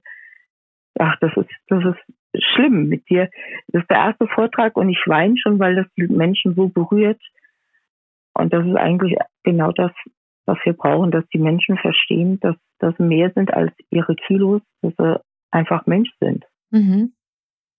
Ach, 0.97 1.15
das 1.19 1.31
ist, 1.35 1.49
das 1.67 1.83
ist 1.83 2.15
schlimm 2.37 2.87
mit 2.87 3.09
dir. 3.09 3.29
Das 3.67 3.81
ist 3.81 3.89
der 3.89 3.97
erste 3.97 4.27
Vortrag 4.27 4.75
und 4.75 4.89
ich 4.89 5.01
weine 5.05 5.35
schon, 5.37 5.59
weil 5.59 5.75
das 5.75 5.87
die 5.97 6.07
Menschen 6.07 6.55
so 6.55 6.67
berührt. 6.67 7.21
Und 8.33 8.53
das 8.53 8.65
ist 8.65 8.75
eigentlich 8.75 9.15
genau 9.43 9.71
das, 9.71 9.91
was 10.45 10.57
wir 10.63 10.73
brauchen, 10.73 11.11
dass 11.11 11.27
die 11.33 11.39
Menschen 11.39 11.77
verstehen, 11.77 12.39
dass 12.39 12.55
das 12.79 12.97
mehr 12.97 13.31
sind 13.35 13.53
als 13.53 13.71
ihre 13.89 14.15
Kilos, 14.15 14.61
dass 14.81 14.93
sie 14.97 15.21
einfach 15.51 15.85
Mensch 15.85 16.09
sind. 16.19 16.45
Mhm. 16.71 17.13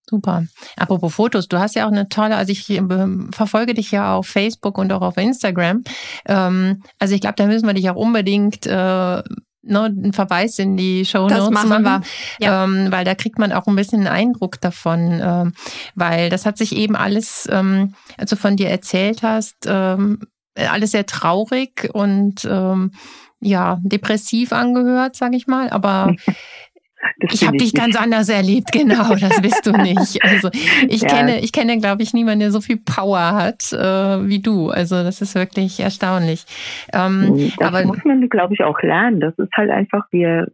Super. 0.09 0.45
Apropos 0.77 1.15
Fotos, 1.15 1.47
du 1.47 1.59
hast 1.59 1.77
ja 1.77 1.87
auch 1.87 1.93
eine 1.93 2.09
tolle, 2.09 2.35
also 2.35 2.51
ich 2.51 2.69
ähm, 2.69 3.31
verfolge 3.33 3.75
dich 3.75 3.93
ja 3.93 4.17
auf 4.17 4.27
Facebook 4.27 4.77
und 4.77 4.93
auch 4.93 5.03
auf 5.03 5.17
Instagram. 5.17 5.85
Ähm, 6.27 6.83
also 6.99 7.15
ich 7.15 7.21
glaube, 7.21 7.37
da 7.37 7.47
müssen 7.47 7.67
wir 7.67 7.75
dich 7.75 7.89
auch 7.91 7.97
unbedingt 7.97 8.67
äh, 8.67 9.23
ne, 9.63 9.85
einen 9.85 10.13
Verweis 10.13 10.59
in 10.59 10.77
die 10.77 11.05
Show 11.05 11.29
Notes 11.29 11.51
machen, 11.51 11.83
machen. 11.83 12.05
Ja. 12.41 12.65
ähm, 12.65 12.89
weil 12.91 13.05
da 13.05 13.15
kriegt 13.15 13.39
man 13.39 13.53
auch 13.53 13.67
ein 13.67 13.77
bisschen 13.77 14.01
einen 14.01 14.09
Eindruck 14.09 14.61
davon, 14.61 15.21
ähm, 15.23 15.53
weil 15.95 16.31
das 16.31 16.47
hat 16.47 16.59
sich 16.59 16.75
eben 16.75 16.97
alles, 16.97 17.49
ähm, 17.51 17.95
als 18.17 18.31
du 18.31 18.37
von 18.37 18.57
dir 18.57 18.69
erzählt 18.69 19.23
hast, 19.23 19.57
ähm, 19.67 20.21
alles 20.55 20.91
sehr 20.91 21.07
traurig 21.07 21.89
und 21.93 22.45
ähm, 22.45 22.93
ja 23.41 23.79
depressiv 23.83 24.53
angehört, 24.53 25.17
sage 25.17 25.37
ich 25.37 25.47
mal, 25.47 25.71
aber 25.71 26.15
Das 27.19 27.35
ich 27.35 27.47
habe 27.47 27.57
dich 27.57 27.75
ganz 27.75 27.97
anders 27.97 28.29
erlebt, 28.29 28.69
genau, 28.73 29.15
das 29.15 29.41
bist 29.41 29.67
du 29.67 29.73
nicht. 29.73 30.23
Also 30.23 30.51
ich 30.89 31.03
ja. 31.03 31.09
kenne, 31.09 31.41
ich 31.41 31.53
kenne, 31.53 31.79
glaube 31.79 32.03
ich, 32.03 32.13
niemanden, 32.13 32.41
der 32.41 32.51
so 32.51 32.61
viel 32.61 32.79
Power 32.79 33.35
hat 33.35 33.73
äh, 33.73 34.29
wie 34.29 34.41
du. 34.41 34.71
Also 34.71 34.97
das 35.03 35.21
ist 35.21 35.35
wirklich 35.35 35.81
erstaunlich. 35.81 36.45
Ähm, 36.93 37.51
das 37.59 37.69
aber, 37.69 37.85
muss 37.85 38.05
man, 38.05 38.29
glaube 38.29 38.55
ich, 38.55 38.63
auch 38.63 38.81
lernen. 38.83 39.21
Das 39.21 39.39
ist 39.39 39.53
halt 39.57 39.71
einfach, 39.71 40.07
wir 40.11 40.49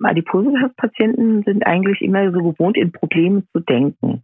Adipositas-Patienten 0.00 1.42
sind 1.42 1.66
eigentlich 1.66 2.00
immer 2.02 2.30
so 2.32 2.42
gewohnt, 2.42 2.76
in 2.76 2.92
Probleme 2.92 3.42
zu 3.52 3.60
denken. 3.60 4.22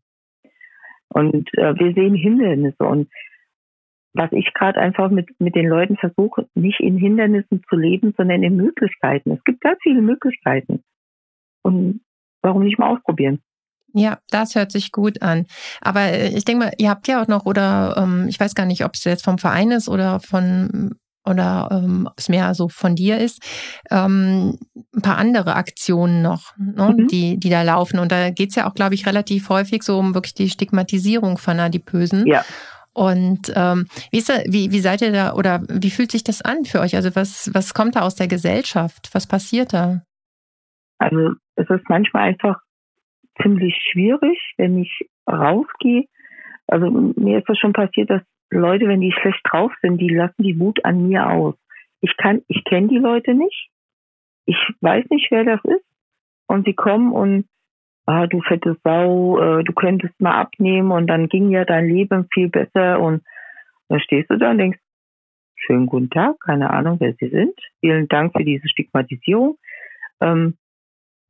Und 1.08 1.48
äh, 1.56 1.74
wir 1.78 1.92
sehen 1.94 2.14
Hindernisse. 2.14 2.84
Und 2.84 3.08
was 4.12 4.30
ich 4.32 4.52
gerade 4.54 4.80
einfach 4.80 5.10
mit, 5.10 5.28
mit 5.40 5.54
den 5.56 5.66
Leuten 5.66 5.96
versuche, 5.96 6.46
nicht 6.54 6.80
in 6.80 6.96
Hindernissen 6.96 7.62
zu 7.68 7.76
leben, 7.76 8.14
sondern 8.16 8.42
in 8.42 8.56
Möglichkeiten. 8.56 9.32
Es 9.32 9.42
gibt 9.44 9.60
ganz 9.60 9.78
viele 9.82 10.02
Möglichkeiten. 10.02 10.82
Und 11.64 12.02
warum 12.42 12.62
nicht 12.62 12.78
mal 12.78 12.90
ausprobieren? 12.90 13.42
Ja, 13.92 14.18
das 14.28 14.54
hört 14.54 14.72
sich 14.72 14.90
gut 14.90 15.22
an. 15.22 15.46
Aber 15.80 16.02
äh, 16.02 16.28
ich 16.28 16.44
denke 16.44 16.66
mal, 16.66 16.72
ihr 16.78 16.90
habt 16.90 17.06
ja 17.08 17.22
auch 17.22 17.28
noch, 17.28 17.46
oder 17.46 17.94
ähm, 17.96 18.26
ich 18.28 18.38
weiß 18.38 18.54
gar 18.54 18.66
nicht, 18.66 18.84
ob 18.84 18.94
es 18.94 19.04
jetzt 19.04 19.24
vom 19.24 19.38
Verein 19.38 19.70
ist 19.70 19.88
oder 19.88 20.20
von 20.20 20.96
oder 21.26 21.68
ähm, 21.72 22.06
ob 22.10 22.18
es 22.18 22.28
mehr 22.28 22.54
so 22.54 22.68
von 22.68 22.96
dir 22.96 23.18
ist, 23.18 23.40
ähm, 23.90 24.58
ein 24.94 25.00
paar 25.00 25.16
andere 25.16 25.54
Aktionen 25.54 26.20
noch, 26.20 26.54
ne, 26.58 26.94
mhm. 26.98 27.08
die, 27.08 27.38
die 27.38 27.48
da 27.48 27.62
laufen. 27.62 27.98
Und 27.98 28.12
da 28.12 28.28
geht 28.30 28.50
es 28.50 28.56
ja 28.56 28.68
auch, 28.68 28.74
glaube 28.74 28.94
ich, 28.94 29.06
relativ 29.06 29.48
häufig 29.48 29.84
so 29.84 29.98
um 29.98 30.14
wirklich 30.14 30.34
die 30.34 30.50
Stigmatisierung 30.50 31.38
von 31.38 31.58
Adipösen. 31.60 32.26
Ja. 32.26 32.44
Und 32.92 33.52
ähm, 33.56 33.88
wie, 34.10 34.18
ist 34.18 34.28
da, 34.28 34.40
wie, 34.46 34.70
wie 34.70 34.80
seid 34.80 35.00
ihr 35.00 35.12
da 35.12 35.32
oder 35.32 35.62
wie 35.68 35.90
fühlt 35.90 36.12
sich 36.12 36.24
das 36.24 36.42
an 36.42 36.64
für 36.64 36.80
euch? 36.80 36.94
Also 36.94 37.16
was, 37.16 37.50
was 37.52 37.74
kommt 37.74 37.96
da 37.96 38.02
aus 38.02 38.14
der 38.16 38.28
Gesellschaft? 38.28 39.08
Was 39.12 39.26
passiert 39.26 39.72
da? 39.72 40.02
Also 40.98 41.30
es 41.56 41.68
ist 41.70 41.88
manchmal 41.88 42.24
einfach 42.24 42.60
ziemlich 43.42 43.76
schwierig, 43.90 44.38
wenn 44.56 44.78
ich 44.78 45.08
rausgehe. 45.28 46.06
Also 46.66 46.90
mir 46.90 47.38
ist 47.38 47.48
das 47.48 47.58
schon 47.58 47.72
passiert, 47.72 48.10
dass 48.10 48.22
Leute, 48.50 48.88
wenn 48.88 49.00
die 49.00 49.12
schlecht 49.12 49.40
drauf 49.44 49.72
sind, 49.82 49.98
die 49.98 50.08
lassen 50.08 50.42
die 50.42 50.58
Wut 50.58 50.84
an 50.84 51.08
mir 51.08 51.28
aus. 51.28 51.54
Ich 52.00 52.16
kann, 52.16 52.42
ich 52.48 52.64
kenne 52.64 52.88
die 52.88 52.98
Leute 52.98 53.34
nicht. 53.34 53.70
Ich 54.46 54.56
weiß 54.80 55.06
nicht, 55.10 55.30
wer 55.30 55.44
das 55.44 55.60
ist. 55.64 55.84
Und 56.46 56.66
sie 56.66 56.74
kommen 56.74 57.12
und, 57.12 57.46
ah, 58.06 58.26
du 58.26 58.40
fette 58.42 58.76
Sau, 58.84 59.40
äh, 59.40 59.64
du 59.64 59.72
könntest 59.72 60.18
mal 60.20 60.38
abnehmen 60.38 60.92
und 60.92 61.06
dann 61.06 61.28
ging 61.28 61.50
ja 61.50 61.64
dein 61.64 61.88
Leben 61.88 62.28
viel 62.32 62.48
besser 62.48 63.00
und 63.00 63.24
dann 63.88 64.00
stehst 64.00 64.30
du 64.30 64.36
da 64.36 64.50
und 64.50 64.58
denkst, 64.58 64.78
schönen 65.56 65.86
guten 65.86 66.10
Tag, 66.10 66.38
keine 66.40 66.70
Ahnung, 66.70 66.98
wer 67.00 67.14
Sie 67.14 67.28
sind. 67.28 67.58
Vielen 67.80 68.08
Dank 68.08 68.32
für 68.36 68.44
diese 68.44 68.68
Stigmatisierung. 68.68 69.56
Ähm, 70.20 70.58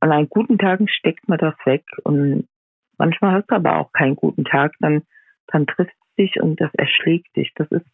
an 0.05 0.13
einen 0.13 0.29
guten 0.29 0.59
Tagen 0.59 0.87
steckt 0.87 1.29
man 1.29 1.39
das 1.39 1.55
weg 1.65 1.83
und 2.05 2.47
manchmal 2.99 3.33
hast 3.33 3.51
du 3.51 3.55
aber 3.55 3.79
auch 3.79 3.91
keinen 3.93 4.17
guten 4.17 4.45
Tag, 4.45 4.73
dann 4.81 5.03
dann 5.47 5.67
trifft 5.67 5.93
es 5.93 6.15
dich 6.25 6.41
und 6.41 6.61
das 6.61 6.71
erschlägt 6.75 7.35
dich. 7.37 7.53
Das 7.57 7.69
ist, 7.71 7.87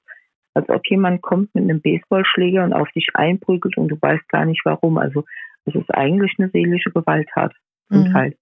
als 0.55 0.69
ob 0.69 0.83
jemand 0.89 1.23
kommt 1.23 1.55
mit 1.55 1.65
einem 1.65 1.81
Baseballschläger 1.81 2.65
und 2.65 2.73
auf 2.73 2.91
dich 2.93 3.09
einprügelt 3.15 3.77
und 3.77 3.89
du 3.89 3.97
weißt 4.01 4.29
gar 4.29 4.45
nicht 4.45 4.63
warum. 4.65 4.99
Also 4.99 5.25
es 5.67 5.75
ist 5.75 5.91
eigentlich 5.95 6.35
eine 6.39 6.51
seelische 6.51 6.91
Gewalttat 6.91 7.53
zum 7.89 8.09
mhm. 8.09 8.13
Teil. 8.13 8.37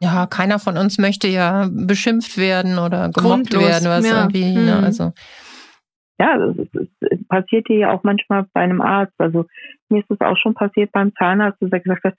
Ja, 0.00 0.26
keiner 0.26 0.58
von 0.58 0.76
uns 0.76 0.98
möchte 0.98 1.26
ja 1.28 1.68
beschimpft 1.70 2.36
werden 2.38 2.78
oder 2.78 3.10
gemobbt 3.10 3.50
Grundlos, 3.50 3.62
werden, 3.62 3.88
was 3.88 4.08
ja. 4.08 4.22
irgendwie, 4.22 4.44
ne, 4.44 4.60
mhm. 4.60 4.66
ne, 4.66 4.78
also 4.78 5.12
ja, 6.18 6.36
es, 6.36 7.26
passiert 7.28 7.68
dir 7.68 7.78
ja 7.78 7.92
auch 7.92 8.02
manchmal 8.02 8.46
bei 8.52 8.60
einem 8.60 8.80
Arzt. 8.80 9.14
Also 9.18 9.46
mir 9.88 10.00
ist 10.00 10.10
es 10.10 10.20
auch 10.20 10.36
schon 10.36 10.54
passiert 10.54 10.92
beim 10.92 11.14
Zahnarzt, 11.14 11.62
dass 11.62 11.72
er 11.72 11.80
gesagt 11.80 12.04
hat, 12.04 12.14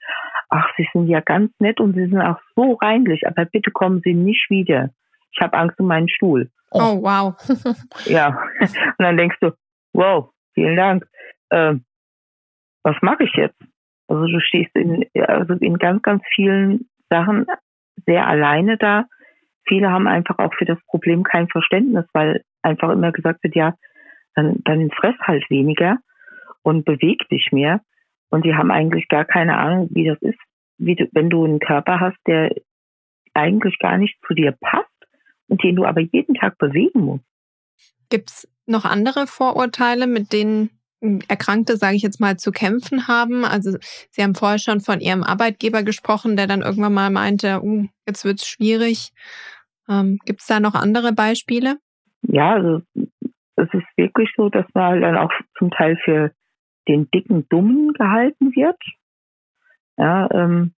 ach, 0.48 0.68
Sie 0.76 0.88
sind 0.92 1.08
ja 1.08 1.20
ganz 1.20 1.52
nett 1.58 1.80
und 1.80 1.94
Sie 1.94 2.06
sind 2.06 2.20
auch 2.20 2.40
so 2.56 2.74
reinlich, 2.74 3.26
aber 3.26 3.44
bitte 3.44 3.70
kommen 3.70 4.00
Sie 4.04 4.14
nicht 4.14 4.48
wieder. 4.48 4.90
Ich 5.32 5.40
habe 5.40 5.56
Angst 5.56 5.78
um 5.78 5.86
meinen 5.86 6.08
Stuhl. 6.08 6.50
Oh, 6.70 6.80
oh 6.80 7.02
wow. 7.02 7.34
ja, 8.06 8.42
und 8.60 8.98
dann 8.98 9.16
denkst 9.16 9.36
du, 9.40 9.52
wow, 9.92 10.30
vielen 10.54 10.76
Dank. 10.76 11.06
Ähm, 11.50 11.84
was 12.82 12.96
mache 13.02 13.24
ich 13.24 13.32
jetzt? 13.34 13.60
Also 14.08 14.26
du 14.26 14.40
stehst 14.40 14.74
in, 14.74 15.06
also 15.26 15.54
in 15.54 15.78
ganz, 15.78 16.02
ganz 16.02 16.22
vielen 16.34 16.88
Sachen 17.10 17.46
sehr 18.06 18.26
alleine 18.26 18.76
da. 18.76 19.04
Viele 19.66 19.90
haben 19.90 20.08
einfach 20.08 20.38
auch 20.38 20.52
für 20.54 20.64
das 20.64 20.78
Problem 20.86 21.22
kein 21.22 21.48
Verständnis, 21.48 22.06
weil 22.12 22.42
einfach 22.62 22.90
immer 22.90 23.12
gesagt 23.12 23.42
wird, 23.44 23.54
ja, 23.54 23.74
dann, 24.40 24.60
dann 24.64 24.90
fress 24.90 25.16
halt 25.20 25.48
weniger 25.50 25.98
und 26.62 26.84
beweg 26.84 27.28
dich 27.28 27.48
mehr. 27.52 27.80
Und 28.30 28.44
die 28.44 28.54
haben 28.54 28.70
eigentlich 28.70 29.08
gar 29.08 29.24
keine 29.24 29.58
Ahnung, 29.58 29.88
wie 29.92 30.06
das 30.06 30.18
ist, 30.20 30.38
wie 30.78 30.94
du, 30.94 31.08
wenn 31.12 31.30
du 31.30 31.44
einen 31.44 31.58
Körper 31.58 32.00
hast, 32.00 32.18
der 32.26 32.54
eigentlich 33.34 33.78
gar 33.78 33.98
nicht 33.98 34.16
zu 34.26 34.34
dir 34.34 34.52
passt 34.60 34.88
und 35.48 35.62
den 35.62 35.76
du 35.76 35.84
aber 35.84 36.00
jeden 36.00 36.34
Tag 36.34 36.58
bewegen 36.58 37.00
musst. 37.00 37.24
Gibt 38.08 38.30
es 38.30 38.48
noch 38.66 38.84
andere 38.84 39.26
Vorurteile, 39.26 40.06
mit 40.06 40.32
denen 40.32 40.70
Erkrankte, 41.28 41.76
sage 41.76 41.96
ich 41.96 42.02
jetzt 42.02 42.20
mal, 42.20 42.36
zu 42.36 42.52
kämpfen 42.52 43.08
haben? 43.08 43.44
Also 43.44 43.76
Sie 44.10 44.22
haben 44.22 44.34
vorher 44.34 44.58
schon 44.58 44.80
von 44.80 45.00
Ihrem 45.00 45.22
Arbeitgeber 45.22 45.82
gesprochen, 45.82 46.36
der 46.36 46.46
dann 46.46 46.62
irgendwann 46.62 46.94
mal 46.94 47.10
meinte, 47.10 47.62
uh, 47.62 47.86
jetzt 48.06 48.24
wird's 48.24 48.46
schwierig. 48.46 49.12
Ähm, 49.88 50.18
Gibt 50.24 50.40
es 50.40 50.46
da 50.46 50.60
noch 50.60 50.74
andere 50.74 51.12
Beispiele? 51.12 51.78
Ja, 52.22 52.54
also 52.54 52.82
es 53.60 53.74
ist 53.74 53.86
wirklich 53.96 54.30
so, 54.36 54.48
dass 54.48 54.66
man 54.74 55.00
dann 55.00 55.16
auch 55.16 55.32
zum 55.58 55.70
Teil 55.70 55.96
für 56.04 56.32
den 56.88 57.10
dicken 57.10 57.48
Dummen 57.48 57.92
gehalten 57.92 58.54
wird. 58.54 58.78
Ja, 59.96 60.28
ähm, 60.32 60.72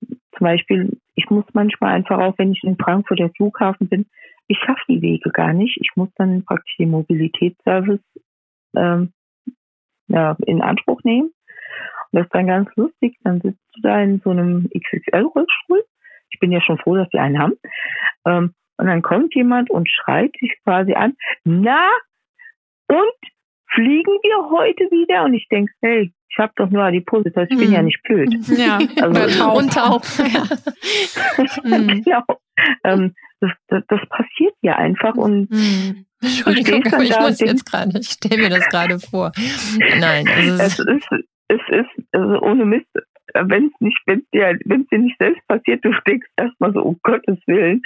zum 0.00 0.44
Beispiel, 0.44 0.98
ich 1.14 1.28
muss 1.30 1.44
manchmal 1.52 1.94
einfach 1.94 2.18
auch, 2.18 2.34
wenn 2.38 2.52
ich 2.52 2.62
in 2.64 2.76
Frankfurt 2.76 3.18
der 3.18 3.30
Flughafen 3.30 3.88
bin, 3.88 4.06
ich 4.48 4.58
schaffe 4.58 4.82
die 4.88 5.02
Wege 5.02 5.30
gar 5.30 5.52
nicht. 5.52 5.76
Ich 5.80 5.90
muss 5.96 6.08
dann 6.16 6.44
praktisch 6.44 6.76
den 6.76 6.90
Mobilitätsservice 6.90 8.00
ähm, 8.76 9.12
ja, 10.08 10.36
in 10.46 10.62
Anspruch 10.62 11.02
nehmen. 11.02 11.32
Und 12.10 12.12
das 12.12 12.24
ist 12.26 12.34
dann 12.34 12.46
ganz 12.46 12.70
lustig. 12.76 13.16
Dann 13.24 13.40
sitzt 13.40 13.62
du 13.74 13.80
da 13.82 14.00
in 14.00 14.20
so 14.20 14.30
einem 14.30 14.68
XXL-Rollstuhl. 14.68 15.84
Ich 16.30 16.38
bin 16.38 16.52
ja 16.52 16.60
schon 16.60 16.78
froh, 16.78 16.96
dass 16.96 17.08
die 17.10 17.18
einen 17.18 17.40
haben. 17.40 17.54
Ähm, 18.24 18.54
und 18.78 18.86
dann 18.86 19.02
kommt 19.02 19.34
jemand 19.34 19.70
und 19.70 19.88
schreit 19.88 20.32
dich 20.40 20.54
quasi 20.64 20.94
an, 20.94 21.14
na, 21.44 21.88
und 22.88 23.30
fliegen 23.72 24.12
wir 24.22 24.50
heute 24.50 24.84
wieder? 24.90 25.24
Und 25.24 25.34
ich 25.34 25.48
denke, 25.48 25.72
hey, 25.82 26.12
ich 26.28 26.38
habe 26.38 26.52
doch 26.56 26.70
nur 26.70 26.82
Adipositas, 26.82 27.48
ich 27.50 27.58
bin 27.58 27.72
ja 27.72 27.78
hm. 27.78 27.86
nicht 27.86 28.02
blöd. 28.02 28.34
Ja, 28.56 28.78
also, 29.00 29.52
und 29.52 29.72
taub. 29.72 30.02
Hm. 31.62 32.02
genau. 32.02 32.22
Ähm, 32.84 33.14
das, 33.40 33.50
das, 33.68 33.82
das, 33.88 34.00
passiert 34.08 34.54
ja 34.62 34.76
einfach 34.76 35.14
und 35.14 35.50
hm. 35.50 36.06
Entschuldigung, 36.22 36.82
aber 36.86 37.02
ich 37.02 37.18
muss 37.18 37.40
jetzt 37.40 37.66
gerade, 37.66 37.98
ich 37.98 38.08
stelle 38.08 38.42
mir 38.42 38.50
das 38.50 38.66
gerade 38.68 38.98
vor. 38.98 39.32
Nein, 39.98 40.26
also 40.28 40.62
es 40.62 40.78
ist, 40.78 41.08
es 41.48 41.60
ist 41.68 42.06
also 42.12 42.40
ohne 42.40 42.64
Mist, 42.64 42.86
wenn 43.34 43.66
es 43.66 43.80
nicht, 43.80 43.98
wenn 44.06 44.26
dir, 44.32 44.58
wenn 44.64 44.86
dir 44.86 44.98
nicht 44.98 45.18
selbst 45.18 45.46
passiert, 45.46 45.84
du 45.84 45.92
denkst 46.06 46.28
erstmal 46.36 46.72
so, 46.72 46.82
um 46.82 46.98
Gottes 47.02 47.38
Willen, 47.46 47.82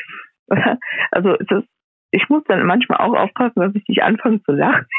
Also 1.10 1.36
das, 1.48 1.64
ich 2.10 2.28
muss 2.28 2.42
dann 2.44 2.66
manchmal 2.66 2.98
auch 2.98 3.14
aufpassen, 3.14 3.60
dass 3.60 3.74
ich 3.74 3.86
nicht 3.88 4.02
anfange 4.02 4.42
zu 4.42 4.52
lachen. 4.52 4.86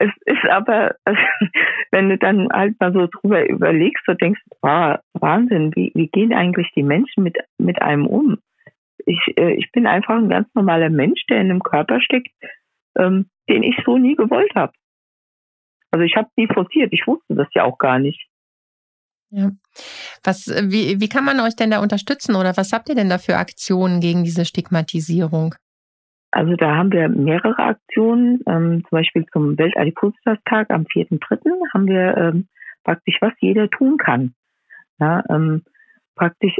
Es 0.00 0.10
ist 0.26 0.44
aber, 0.50 0.96
also, 1.04 1.20
wenn 1.90 2.08
du 2.08 2.18
dann 2.18 2.48
halt 2.52 2.78
mal 2.80 2.92
so 2.92 3.06
drüber 3.06 3.48
überlegst, 3.48 4.04
so 4.06 4.14
denkst, 4.14 4.40
wow, 4.62 4.98
Wahnsinn, 5.14 5.74
wie, 5.74 5.92
wie 5.94 6.08
gehen 6.08 6.32
eigentlich 6.32 6.70
die 6.74 6.82
Menschen 6.82 7.22
mit, 7.22 7.38
mit 7.56 7.80
einem 7.80 8.06
um? 8.06 8.38
Ich, 9.06 9.20
äh, 9.36 9.54
ich 9.54 9.70
bin 9.72 9.86
einfach 9.86 10.16
ein 10.16 10.28
ganz 10.28 10.52
normaler 10.54 10.90
Mensch, 10.90 11.24
der 11.26 11.40
in 11.40 11.50
einem 11.50 11.62
Körper 11.62 12.00
steckt, 12.00 12.28
ähm, 12.96 13.30
den 13.48 13.62
ich 13.62 13.76
so 13.84 13.96
nie 13.96 14.16
gewollt 14.16 14.54
habe. 14.54 14.72
Also 15.90 16.04
ich 16.04 16.16
habe 16.16 16.28
nie 16.36 16.48
forciert, 16.48 16.92
ich 16.92 17.06
wusste 17.06 17.34
das 17.34 17.48
ja 17.54 17.64
auch 17.64 17.78
gar 17.78 17.98
nicht. 17.98 18.27
Ja. 19.30 19.50
Was, 20.24 20.48
äh, 20.48 20.64
wie, 20.70 21.00
wie 21.00 21.08
kann 21.08 21.24
man 21.24 21.40
euch 21.40 21.54
denn 21.54 21.70
da 21.70 21.80
unterstützen 21.80 22.34
oder 22.34 22.56
was 22.56 22.72
habt 22.72 22.88
ihr 22.88 22.94
denn 22.94 23.10
da 23.10 23.18
für 23.18 23.36
Aktionen 23.36 24.00
gegen 24.00 24.24
diese 24.24 24.44
Stigmatisierung? 24.44 25.54
Also 26.30 26.56
da 26.56 26.76
haben 26.76 26.92
wir 26.92 27.08
mehrere 27.08 27.58
Aktionen, 27.58 28.40
ähm, 28.46 28.84
zum 28.88 28.90
Beispiel 28.90 29.26
zum 29.32 29.56
Weltadipositas-Tag 29.58 30.70
am 30.70 30.82
4.3. 30.82 31.38
haben 31.72 31.86
wir 31.86 32.16
ähm, 32.16 32.48
praktisch, 32.84 33.16
was 33.20 33.32
jeder 33.40 33.70
tun 33.70 33.96
kann. 33.96 34.34
Ja, 35.00 35.22
ähm, 35.30 35.62
praktisch 36.16 36.56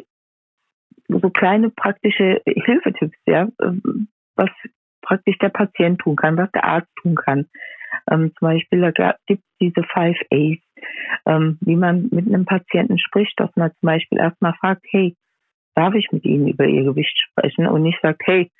so 1.09 1.31
kleine 1.31 1.71
praktische 1.71 2.41
Hilfetipps, 2.47 3.19
ja, 3.27 3.49
ähm, 3.63 4.09
was 4.37 4.51
praktisch 5.03 5.39
der 5.39 5.49
Patient 5.49 5.99
tun 6.01 6.17
kann, 6.17 6.37
was 6.37 6.51
der 6.53 6.65
Arzt 6.65 6.91
tun 7.03 7.15
kann. 7.15 7.47
Ähm, 8.11 8.33
zum 8.39 8.49
Beispiel 8.49 8.93
da 8.93 9.17
gibt 9.27 9.43
es 9.43 9.57
diese 9.61 9.83
Five 9.93 10.19
A's, 10.31 10.59
ähm, 11.27 11.59
wie 11.61 11.77
man 11.77 12.09
mit 12.11 12.27
einem 12.27 12.45
Patienten 12.45 12.99
spricht, 12.99 13.39
dass 13.39 13.55
man 13.57 13.71
zum 13.81 13.87
Beispiel 13.87 14.19
erstmal 14.19 14.55
fragt, 14.55 14.85
hey, 14.91 15.17
darf 15.75 15.95
ich 15.95 16.11
mit 16.13 16.25
Ihnen 16.25 16.49
über 16.49 16.65
Ihr 16.65 16.85
Gewicht 16.85 17.19
sprechen? 17.19 17.67
Und 17.67 17.83
nicht 17.83 18.01
sagt, 18.03 18.23
hey, 18.25 18.51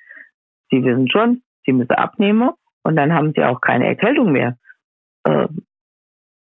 Sie 0.71 0.83
wissen 0.83 1.09
schon, 1.09 1.41
Sie 1.65 1.73
müssen 1.73 1.91
abnehmen 1.91 2.51
und 2.83 2.95
dann 2.95 3.13
haben 3.13 3.33
Sie 3.35 3.43
auch 3.43 3.61
keine 3.61 3.87
Erkältung 3.87 4.31
mehr. 4.31 4.57
Ähm, 5.27 5.65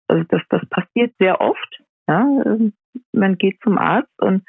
also 0.08 0.24
das, 0.28 0.42
das 0.48 0.66
passiert 0.68 1.14
sehr 1.18 1.40
oft. 1.40 1.82
Ja? 2.08 2.26
Ähm, 2.44 2.74
man 3.12 3.36
geht 3.38 3.60
zum 3.62 3.78
Arzt 3.78 4.12
und 4.18 4.44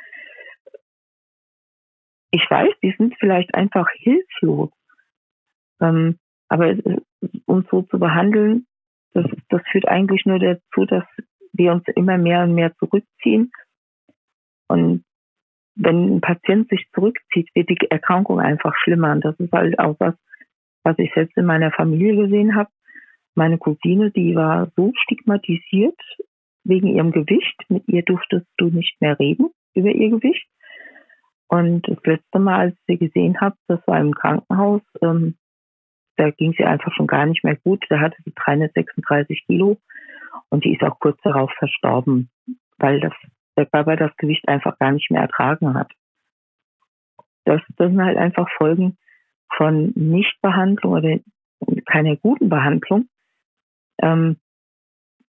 ich 2.32 2.46
weiß, 2.50 2.74
die 2.84 2.94
sind 2.98 3.16
vielleicht 3.20 3.56
einfach 3.56 3.88
hilflos. 3.94 4.72
Ähm, 5.80 6.20
aber 6.50 6.76
uns 7.46 7.68
so 7.70 7.84
zu 7.84 7.98
behandeln, 7.98 8.68
das, 9.14 9.26
das 9.50 9.62
führt 9.72 9.88
eigentlich 9.88 10.26
nur 10.26 10.40
dazu, 10.40 10.86
dass 10.86 11.06
wir 11.54 11.72
uns 11.72 11.84
immer 11.96 12.18
mehr 12.18 12.44
und 12.44 12.56
mehr 12.56 12.76
zurückziehen. 12.78 13.52
Und 14.68 15.04
wenn 15.76 16.16
ein 16.16 16.22
Patient 16.22 16.70
sich 16.70 16.86
zurückzieht, 16.94 17.50
wird 17.54 17.70
die 17.70 17.78
Erkrankung 17.90 18.40
einfach 18.40 18.74
schlimmer. 18.84 19.12
Und 19.12 19.24
das 19.24 19.40
ist 19.40 19.52
halt 19.52 19.78
auch 19.80 19.96
was, 20.00 20.16
was 20.84 20.98
ich 21.00 21.12
selbst 21.14 21.38
in 21.38 21.46
meiner 21.46 21.72
Familie 21.72 22.16
gesehen 22.16 22.56
habe. 22.56 22.70
Meine 23.36 23.58
Cousine, 23.58 24.12
die 24.12 24.36
war 24.36 24.72
so 24.76 24.92
stigmatisiert 25.04 26.00
wegen 26.64 26.88
ihrem 26.88 27.12
Gewicht. 27.12 27.56
Mit 27.70 27.88
ihr 27.88 28.04
durftest 28.04 28.48
du 28.58 28.68
nicht 28.68 29.00
mehr 29.02 29.20
reden 29.20 29.50
über 29.74 29.90
ihr 29.90 30.10
Gewicht. 30.10 30.48
Und 31.48 31.88
das 31.88 31.98
letzte 32.06 32.40
Mal, 32.40 32.60
als 32.60 32.74
ich 32.74 32.86
sie 32.88 33.06
gesehen 33.08 33.40
habe, 33.40 33.56
das 33.68 33.80
war 33.88 34.00
im 34.00 34.14
Krankenhaus, 34.14 34.82
ähm, 35.02 35.36
da 36.18 36.32
ging 36.32 36.54
sie 36.58 36.64
einfach 36.64 36.94
schon 36.94 37.08
gar 37.08 37.26
nicht 37.26 37.44
mehr 37.44 37.56
gut. 37.56 37.86
Da 37.90 38.00
hatte 38.00 38.18
sie 38.24 38.34
336 38.36 39.46
Kilo 39.46 39.78
und 40.50 40.64
die 40.64 40.74
ist 40.74 40.84
auch 40.84 41.00
kurz 41.00 41.20
darauf 41.22 41.52
verstorben, 41.58 42.30
weil 42.78 43.00
das, 43.00 43.14
der 43.58 43.66
Körper 43.66 43.96
das 43.96 44.16
Gewicht 44.18 44.48
einfach 44.48 44.78
gar 44.80 44.92
nicht 44.92 45.12
mehr 45.12 45.22
ertragen 45.22 45.74
hat. 45.74 45.92
Das, 47.46 47.62
das 47.78 47.90
sind 47.90 48.02
halt 48.02 48.18
einfach 48.18 48.50
Folgen 48.58 48.98
von 49.56 49.92
Nichtbehandlung 49.96 50.94
oder 50.94 51.20
keiner 51.86 52.16
guten 52.16 52.50
Behandlung, 52.50 53.08
ähm, 54.02 54.38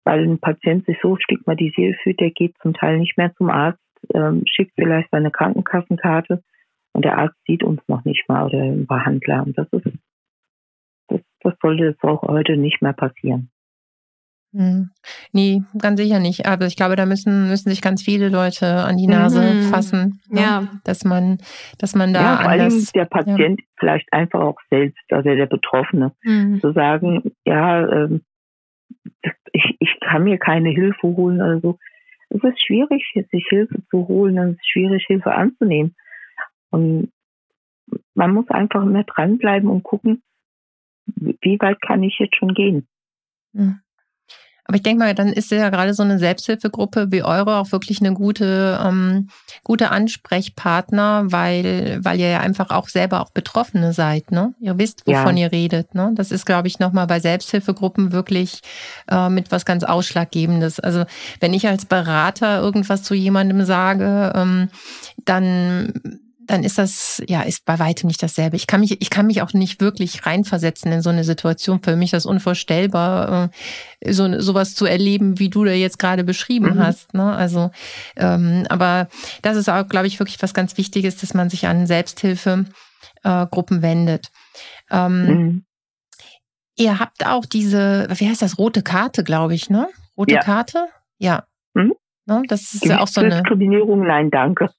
weil 0.05 0.25
ein 0.25 0.39
Patient 0.39 0.87
sich 0.87 0.99
so 1.03 1.17
stigmatisiert 1.17 1.97
fühlt, 2.03 2.21
der 2.21 2.31
geht 2.31 2.57
zum 2.63 2.75
Teil 2.75 2.99
nicht 2.99 3.17
mehr 3.17 3.35
zum 3.35 3.51
Arzt, 3.51 3.81
ähm, 4.15 4.43
schickt 4.47 4.73
vielleicht 4.75 5.11
seine 5.11 5.31
Krankenkassenkarte 5.31 6.43
und 6.93 7.05
der 7.05 7.19
Arzt 7.19 7.37
sieht 7.47 7.63
uns 7.63 7.81
noch 7.89 8.05
nicht 8.05 8.29
mal 8.29 8.47
oder 8.47 8.59
ein 8.59 8.87
Behandler. 8.87 9.43
Und 9.43 9.59
das 9.59 9.69
ist 9.73 9.87
das, 11.41 11.55
sollte 11.61 11.85
jetzt 11.85 12.03
auch 12.03 12.23
heute 12.23 12.57
nicht 12.57 12.83
mehr 12.83 12.93
passieren. 12.93 13.51
Hm. 14.53 14.91
Nee, 15.33 15.63
ganz 15.79 16.01
sicher 16.01 16.19
nicht. 16.19 16.47
Aber 16.47 16.67
ich 16.67 16.77
glaube, 16.77 16.97
da 16.97 17.05
müssen, 17.05 17.49
müssen 17.49 17.69
sich 17.69 17.83
ganz 17.83 18.03
viele 18.03 18.29
Leute 18.29 18.67
an 18.67 18.97
die 18.97 19.07
Nase 19.07 19.43
mhm. 19.43 19.63
fassen. 19.65 20.21
Ne? 20.31 20.41
Ja. 20.41 20.69
Dass 20.85 21.05
man, 21.05 21.39
dass 21.79 21.95
man 21.95 22.15
da. 22.15 22.23
Ja, 22.23 22.37
vor 22.39 22.51
allem 22.51 22.87
der 22.95 23.05
Patient 23.05 23.61
ja. 23.61 23.67
vielleicht 23.79 24.11
einfach 24.13 24.41
auch 24.41 24.59
selbst, 24.71 25.03
also 25.11 25.29
der 25.29 25.47
Betroffene, 25.47 26.13
mhm. 26.23 26.61
zu 26.61 26.73
sagen, 26.73 27.33
ja, 27.45 27.87
ähm, 27.87 28.23
ich, 29.53 29.77
ich 29.79 30.01
kann 30.01 30.25
mir 30.25 30.39
keine 30.39 30.71
Hilfe 30.71 31.03
holen 31.03 31.43
oder 31.43 31.61
so. 31.61 31.79
Es 32.31 32.43
ist 32.43 32.65
schwierig, 32.65 33.05
sich 33.31 33.47
Hilfe 33.49 33.83
zu 33.91 34.09
holen, 34.09 34.39
es 34.39 34.57
ist 34.57 34.71
schwierig, 34.71 35.05
Hilfe 35.07 35.33
anzunehmen. 35.33 35.95
Und 36.71 37.13
man 38.15 38.33
muss 38.33 38.49
einfach 38.49 38.83
immer 38.83 39.05
dranbleiben 39.05 39.69
und 39.69 39.83
gucken, 39.83 40.23
wie 41.17 41.59
weit 41.61 41.81
kann 41.83 42.03
ich 42.03 42.19
jetzt 42.19 42.37
schon 42.37 42.55
gehen. 42.55 42.87
Mhm. 43.53 43.81
Aber 44.69 44.77
ich 44.77 44.83
denke 44.83 45.05
mal, 45.05 45.15
dann 45.15 45.29
ist 45.29 45.53
ja 45.53 45.71
gerade 45.71 45.95
so 45.95 46.03
eine 46.03 46.19
Selbsthilfegruppe 46.19 47.13
wie 47.13 47.23
eure 47.23 47.57
auch 47.57 47.71
wirklich 47.71 48.01
eine 48.01 48.15
gute, 48.15 48.81
ähm, 48.85 49.29
gute 49.63 49.91
Ansprechpartner, 49.91 51.27
weil, 51.27 52.01
weil 52.03 52.19
ihr 52.19 52.29
ja 52.29 52.41
einfach 52.41 52.71
auch 52.71 52.89
selber 52.89 53.21
auch 53.21 53.31
Betroffene 53.31 53.93
seid, 53.93 54.33
ne? 54.33 54.55
Ihr 54.59 54.77
wisst, 54.77 55.07
wovon 55.07 55.37
ja. 55.37 55.45
ihr 55.45 55.53
redet, 55.53 55.95
ne? 55.95 56.13
Das 56.17 56.33
ist, 56.33 56.47
glaube 56.47 56.67
ich, 56.67 56.81
nochmal 56.81 57.07
bei 57.07 57.21
Selbsthilfegruppen 57.21 58.11
wirklich 58.11 58.61
äh, 59.09 59.29
mit 59.29 59.53
was 59.53 59.65
ganz 59.65 59.85
Ausschlaggebendes. 59.85 60.81
Also 60.81 61.05
wenn 61.39 61.55
ich 61.55 61.69
als 61.69 61.87
Berater 61.87 62.61
irgendwas 62.61 63.05
zu 63.05 63.15
jemandem 63.15 63.65
sage, 63.65 64.33
ähm, 64.35 64.69
dann 65.25 66.21
dann 66.47 66.65
ist 66.65 66.79
das, 66.79 67.23
ja, 67.29 67.43
ist 67.43 67.65
bei 67.65 67.79
weitem 67.79 68.07
nicht 68.07 68.23
dasselbe. 68.23 68.57
Ich 68.57 68.67
kann 68.67 68.81
mich, 68.81 69.01
ich 69.01 69.11
kann 69.11 69.27
mich 69.27 69.43
auch 69.43 69.53
nicht 69.53 69.81
wirklich 69.81 70.27
reinversetzen 70.27 70.93
in 70.93 71.03
so 71.03 71.11
eine 71.11 71.25
Situation. 71.25 71.83
Für 71.83 71.97
mich 71.97 72.09
ist 72.09 72.25
das 72.25 72.27
unvorstellbar, 72.27 73.51
äh, 74.01 74.13
so 74.13 74.41
sowas 74.41 74.75
zu 74.75 74.87
erleben, 74.87 75.39
wie 75.39 75.49
du 75.49 75.65
da 75.65 75.73
jetzt 75.73 75.99
gerade 75.99 76.25
beschrieben 76.25 76.75
mhm. 76.75 76.79
hast. 76.79 77.15
Ne? 77.15 77.35
Also, 77.35 77.71
ähm, 78.17 78.65
aber 78.69 79.09
das 79.43 79.57
ist 79.57 79.69
auch, 79.69 79.87
glaube 79.89 80.07
ich, 80.07 80.19
wirklich 80.19 80.41
was 80.43 80.55
ganz 80.55 80.77
Wichtiges, 80.77 81.17
dass 81.17 81.35
man 81.35 81.51
sich 81.51 81.67
an 81.67 81.87
Selbsthilfegruppen 81.87 83.79
äh, 83.79 83.83
wendet. 83.83 84.31
Ähm, 84.91 85.27
mhm. 85.27 85.65
Ihr 86.79 86.99
habt 86.99 87.27
auch 87.27 87.47
diese, 87.47 88.07
wie 88.15 88.29
heißt 88.29 88.43
das, 88.43 88.59
rote 88.59 88.83
Karte, 88.83 89.25
glaube 89.25 89.55
ich, 89.55 89.71
ne? 89.71 89.89
Rote 90.17 90.35
ja. 90.35 90.41
Karte? 90.41 90.89
Ja. 91.19 91.45
Mhm. 91.75 91.95
Ne? 92.27 92.43
Das 92.49 92.75
ist 92.75 92.85
ja 92.85 93.01
auch 93.01 93.09
so 93.09 93.21
eine. 93.21 93.31
Diskriminierung, 93.31 94.07
nein, 94.07 94.31
danke. 94.31 94.71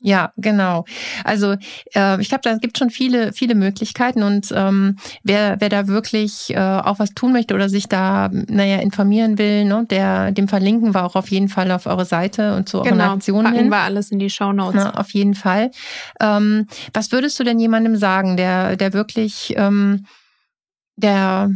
Ja, 0.00 0.32
genau. 0.36 0.84
Also 1.24 1.54
äh, 1.94 2.20
ich 2.20 2.28
glaube, 2.28 2.42
da 2.42 2.56
gibt 2.56 2.78
schon 2.78 2.90
viele, 2.90 3.32
viele 3.32 3.54
Möglichkeiten 3.54 4.24
und 4.24 4.52
ähm, 4.54 4.96
wer, 5.22 5.60
wer 5.60 5.68
da 5.68 5.86
wirklich 5.86 6.54
äh, 6.54 6.58
auch 6.58 6.98
was 6.98 7.14
tun 7.14 7.32
möchte 7.32 7.54
oder 7.54 7.68
sich 7.68 7.86
da, 7.86 8.28
naja, 8.32 8.78
informieren 8.78 9.38
will, 9.38 9.64
ne, 9.64 9.86
der, 9.88 10.32
dem 10.32 10.48
verlinken 10.48 10.94
wir 10.94 11.04
auch 11.04 11.14
auf 11.14 11.30
jeden 11.30 11.48
Fall 11.48 11.70
auf 11.70 11.86
eure 11.86 12.04
Seite 12.04 12.56
und 12.56 12.68
zu 12.68 12.80
genau, 12.82 13.04
euren 13.04 13.16
Aktionen. 13.16 13.44
Packen 13.44 13.56
hin. 13.58 13.68
wir 13.68 13.78
alles 13.78 14.10
in 14.10 14.18
die 14.18 14.30
Show 14.30 14.52
Notes. 14.52 14.82
Na, 14.84 14.98
auf 14.98 15.10
jeden 15.10 15.34
Fall. 15.34 15.70
Ähm, 16.20 16.66
was 16.92 17.12
würdest 17.12 17.38
du 17.38 17.44
denn 17.44 17.60
jemandem 17.60 17.96
sagen, 17.96 18.36
der, 18.36 18.76
der 18.76 18.92
wirklich, 18.92 19.54
ähm, 19.56 20.04
der 20.96 21.50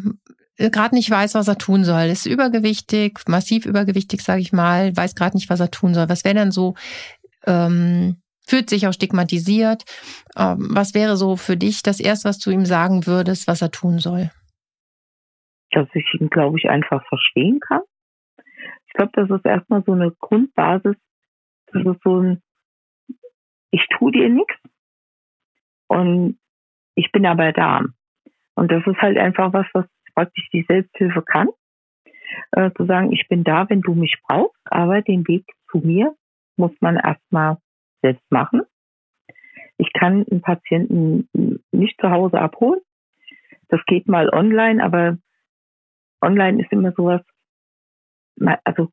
gerade 0.58 0.94
nicht 0.94 1.10
weiß, 1.10 1.34
was 1.34 1.48
er 1.48 1.58
tun 1.58 1.84
soll. 1.84 2.02
Ist 2.02 2.26
übergewichtig, 2.26 3.20
massiv 3.28 3.66
übergewichtig, 3.66 4.22
sage 4.22 4.40
ich 4.40 4.52
mal, 4.52 4.96
weiß 4.96 5.14
gerade 5.14 5.36
nicht, 5.36 5.50
was 5.50 5.60
er 5.60 5.70
tun 5.70 5.94
soll. 5.94 6.08
Was 6.08 6.24
wäre 6.24 6.34
denn 6.34 6.50
so, 6.50 6.74
ähm, 7.46 8.22
fühlt 8.46 8.68
sich 8.68 8.86
auch 8.86 8.92
stigmatisiert. 8.92 9.84
Ähm, 10.36 10.68
was 10.70 10.94
wäre 10.94 11.16
so 11.16 11.36
für 11.36 11.56
dich 11.56 11.82
das 11.82 12.00
Erste, 12.00 12.28
was 12.28 12.38
du 12.38 12.50
ihm 12.50 12.64
sagen 12.64 13.06
würdest, 13.06 13.48
was 13.48 13.62
er 13.62 13.70
tun 13.70 13.98
soll? 13.98 14.30
Dass 15.70 15.88
ich 15.94 16.06
ihn, 16.20 16.28
glaube 16.28 16.58
ich, 16.58 16.68
einfach 16.68 17.02
verstehen 17.08 17.60
kann. 17.60 17.82
Ich 18.86 18.92
glaube, 18.94 19.12
das 19.14 19.30
ist 19.30 19.46
erstmal 19.46 19.82
so 19.84 19.92
eine 19.92 20.10
Grundbasis. 20.10 20.96
Das 21.68 21.86
ist 21.86 22.02
so 22.04 22.20
ein, 22.20 22.42
ich 23.70 23.86
tue 23.96 24.12
dir 24.12 24.28
nichts 24.28 24.54
und 25.86 26.38
ich 26.94 27.10
bin 27.10 27.24
aber 27.24 27.52
da. 27.52 27.86
Und 28.54 28.70
das 28.70 28.86
ist 28.86 29.00
halt 29.00 29.16
einfach 29.16 29.54
was, 29.54 29.66
was 29.72 29.86
praktisch 30.14 30.48
die 30.52 30.64
Selbsthilfe 30.68 31.22
kann. 31.22 31.48
Äh, 32.52 32.70
zu 32.76 32.86
sagen, 32.86 33.12
ich 33.12 33.28
bin 33.28 33.44
da, 33.44 33.68
wenn 33.68 33.82
du 33.82 33.94
mich 33.94 34.16
brauchst, 34.26 34.60
aber 34.64 35.02
den 35.02 35.26
Weg 35.28 35.44
zu 35.70 35.78
mir 35.78 36.14
muss 36.56 36.72
man 36.80 36.96
erstmal 36.96 37.58
selbst 38.02 38.30
machen. 38.30 38.62
Ich 39.78 39.92
kann 39.92 40.24
einen 40.30 40.42
Patienten 40.42 41.28
nicht 41.72 42.00
zu 42.00 42.10
Hause 42.10 42.40
abholen. 42.40 42.80
Das 43.68 43.80
geht 43.86 44.06
mal 44.06 44.28
online, 44.28 44.82
aber 44.82 45.18
online 46.20 46.62
ist 46.62 46.72
immer 46.72 46.92
sowas, 46.92 47.22
also 48.64 48.90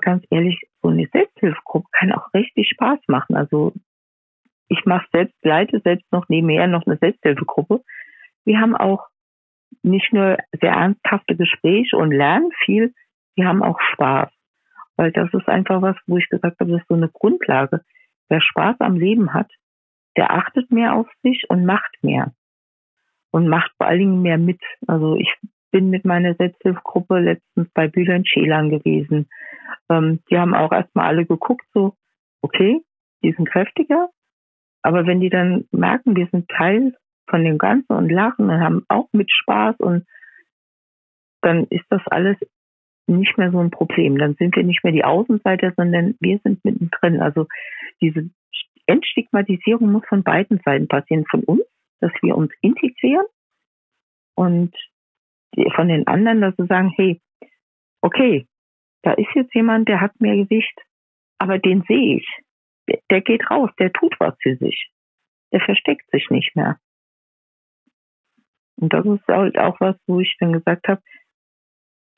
kann 0.00 0.18
es 0.18 0.30
ehrlich, 0.30 0.60
so 0.82 0.88
eine 0.88 1.08
Selbsthilfegruppe 1.12 1.88
kann 1.92 2.12
auch 2.12 2.32
richtig 2.34 2.68
Spaß 2.68 3.00
machen. 3.08 3.36
Also 3.36 3.72
ich 4.68 4.84
mache 4.84 5.06
selbst, 5.12 5.34
leite 5.42 5.80
selbst 5.80 6.10
noch 6.12 6.28
nebenher 6.28 6.66
noch 6.66 6.86
eine 6.86 6.98
Selbsthilfegruppe. 6.98 7.82
Wir 8.44 8.60
haben 8.60 8.76
auch 8.76 9.06
nicht 9.82 10.12
nur 10.12 10.38
sehr 10.60 10.72
ernsthafte 10.72 11.36
Gespräche 11.36 11.96
und 11.96 12.10
lernen 12.10 12.50
viel, 12.64 12.94
die 13.36 13.44
haben 13.44 13.62
auch 13.62 13.80
Spaß. 13.92 14.30
Weil 14.96 15.12
das 15.12 15.32
ist 15.32 15.48
einfach 15.48 15.80
was, 15.80 15.96
wo 16.06 16.16
ich 16.16 16.28
gesagt 16.28 16.58
habe, 16.60 16.72
das 16.72 16.80
ist 16.80 16.88
so 16.88 16.94
eine 16.94 17.08
Grundlage. 17.08 17.82
Wer 18.28 18.40
Spaß 18.40 18.76
am 18.80 18.96
Leben 18.96 19.32
hat, 19.32 19.50
der 20.16 20.32
achtet 20.32 20.70
mehr 20.70 20.94
auf 20.94 21.06
sich 21.22 21.44
und 21.48 21.64
macht 21.64 21.96
mehr. 22.02 22.32
Und 23.30 23.48
macht 23.48 23.70
vor 23.76 23.86
allen 23.86 24.00
Dingen 24.00 24.22
mehr 24.22 24.38
mit. 24.38 24.60
Also 24.86 25.14
ich 25.16 25.32
bin 25.70 25.90
mit 25.90 26.04
meiner 26.04 26.34
Selbsthilfegruppe 26.34 27.20
letztens 27.20 27.68
bei 27.74 27.88
Bülent 27.88 28.28
Schelan 28.28 28.70
gewesen. 28.70 29.28
Ähm, 29.88 30.20
die 30.30 30.38
haben 30.38 30.54
auch 30.54 30.72
erstmal 30.72 31.06
alle 31.06 31.26
geguckt, 31.26 31.64
so, 31.74 31.94
okay, 32.42 32.80
die 33.22 33.32
sind 33.32 33.48
kräftiger. 33.48 34.08
Aber 34.82 35.06
wenn 35.06 35.20
die 35.20 35.30
dann 35.30 35.66
merken, 35.70 36.16
wir 36.16 36.28
sind 36.32 36.48
Teil 36.48 36.94
von 37.28 37.44
dem 37.44 37.58
Ganzen 37.58 37.92
und 37.92 38.10
lachen 38.10 38.50
und 38.50 38.60
haben 38.60 38.84
auch 38.88 39.08
mit 39.12 39.30
Spaß 39.30 39.76
und 39.78 40.06
dann 41.40 41.64
ist 41.70 41.84
das 41.90 42.02
alles 42.06 42.36
nicht 43.06 43.38
mehr 43.38 43.50
so 43.50 43.58
ein 43.58 43.70
Problem. 43.70 44.18
Dann 44.18 44.34
sind 44.34 44.54
wir 44.56 44.64
nicht 44.64 44.84
mehr 44.84 44.92
die 44.92 45.04
Außenseiter, 45.04 45.72
sondern 45.76 46.14
wir 46.20 46.38
sind 46.42 46.64
mittendrin. 46.64 47.20
Also 47.20 47.46
diese 48.00 48.28
Entstigmatisierung 48.86 49.92
muss 49.92 50.04
von 50.08 50.22
beiden 50.22 50.60
Seiten 50.64 50.88
passieren. 50.88 51.24
Von 51.30 51.44
uns, 51.44 51.62
dass 52.00 52.12
wir 52.22 52.36
uns 52.36 52.52
integrieren 52.60 53.26
und 54.34 54.74
von 55.74 55.88
den 55.88 56.06
anderen, 56.06 56.40
dass 56.40 56.54
sie 56.56 56.66
sagen, 56.66 56.92
hey, 56.96 57.20
okay, 58.02 58.46
da 59.02 59.12
ist 59.12 59.34
jetzt 59.34 59.54
jemand, 59.54 59.88
der 59.88 60.00
hat 60.00 60.20
mehr 60.20 60.36
Gewicht, 60.36 60.78
aber 61.38 61.58
den 61.58 61.82
sehe 61.82 62.18
ich. 62.18 62.28
Der, 62.88 63.00
der 63.10 63.20
geht 63.20 63.50
raus, 63.50 63.70
der 63.78 63.92
tut 63.92 64.14
was 64.18 64.34
für 64.42 64.56
sich. 64.56 64.90
Der 65.52 65.60
versteckt 65.60 66.10
sich 66.10 66.28
nicht 66.30 66.54
mehr. 66.56 66.78
Und 68.80 68.92
das 68.92 69.04
ist 69.04 69.26
halt 69.26 69.58
auch 69.58 69.80
was, 69.80 69.96
wo 70.06 70.20
ich 70.20 70.36
dann 70.38 70.52
gesagt 70.52 70.86
habe, 70.88 71.02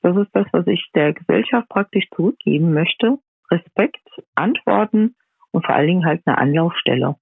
das 0.01 0.15
ist 0.17 0.29
das, 0.33 0.47
was 0.51 0.65
ich 0.67 0.89
der 0.95 1.13
Gesellschaft 1.13 1.69
praktisch 1.69 2.07
zurückgeben 2.15 2.73
möchte. 2.73 3.17
Respekt, 3.49 4.01
Antworten 4.35 5.15
und 5.51 5.65
vor 5.65 5.75
allen 5.75 5.87
Dingen 5.87 6.05
halt 6.05 6.21
eine 6.25 6.37
Anlaufstelle. 6.37 7.15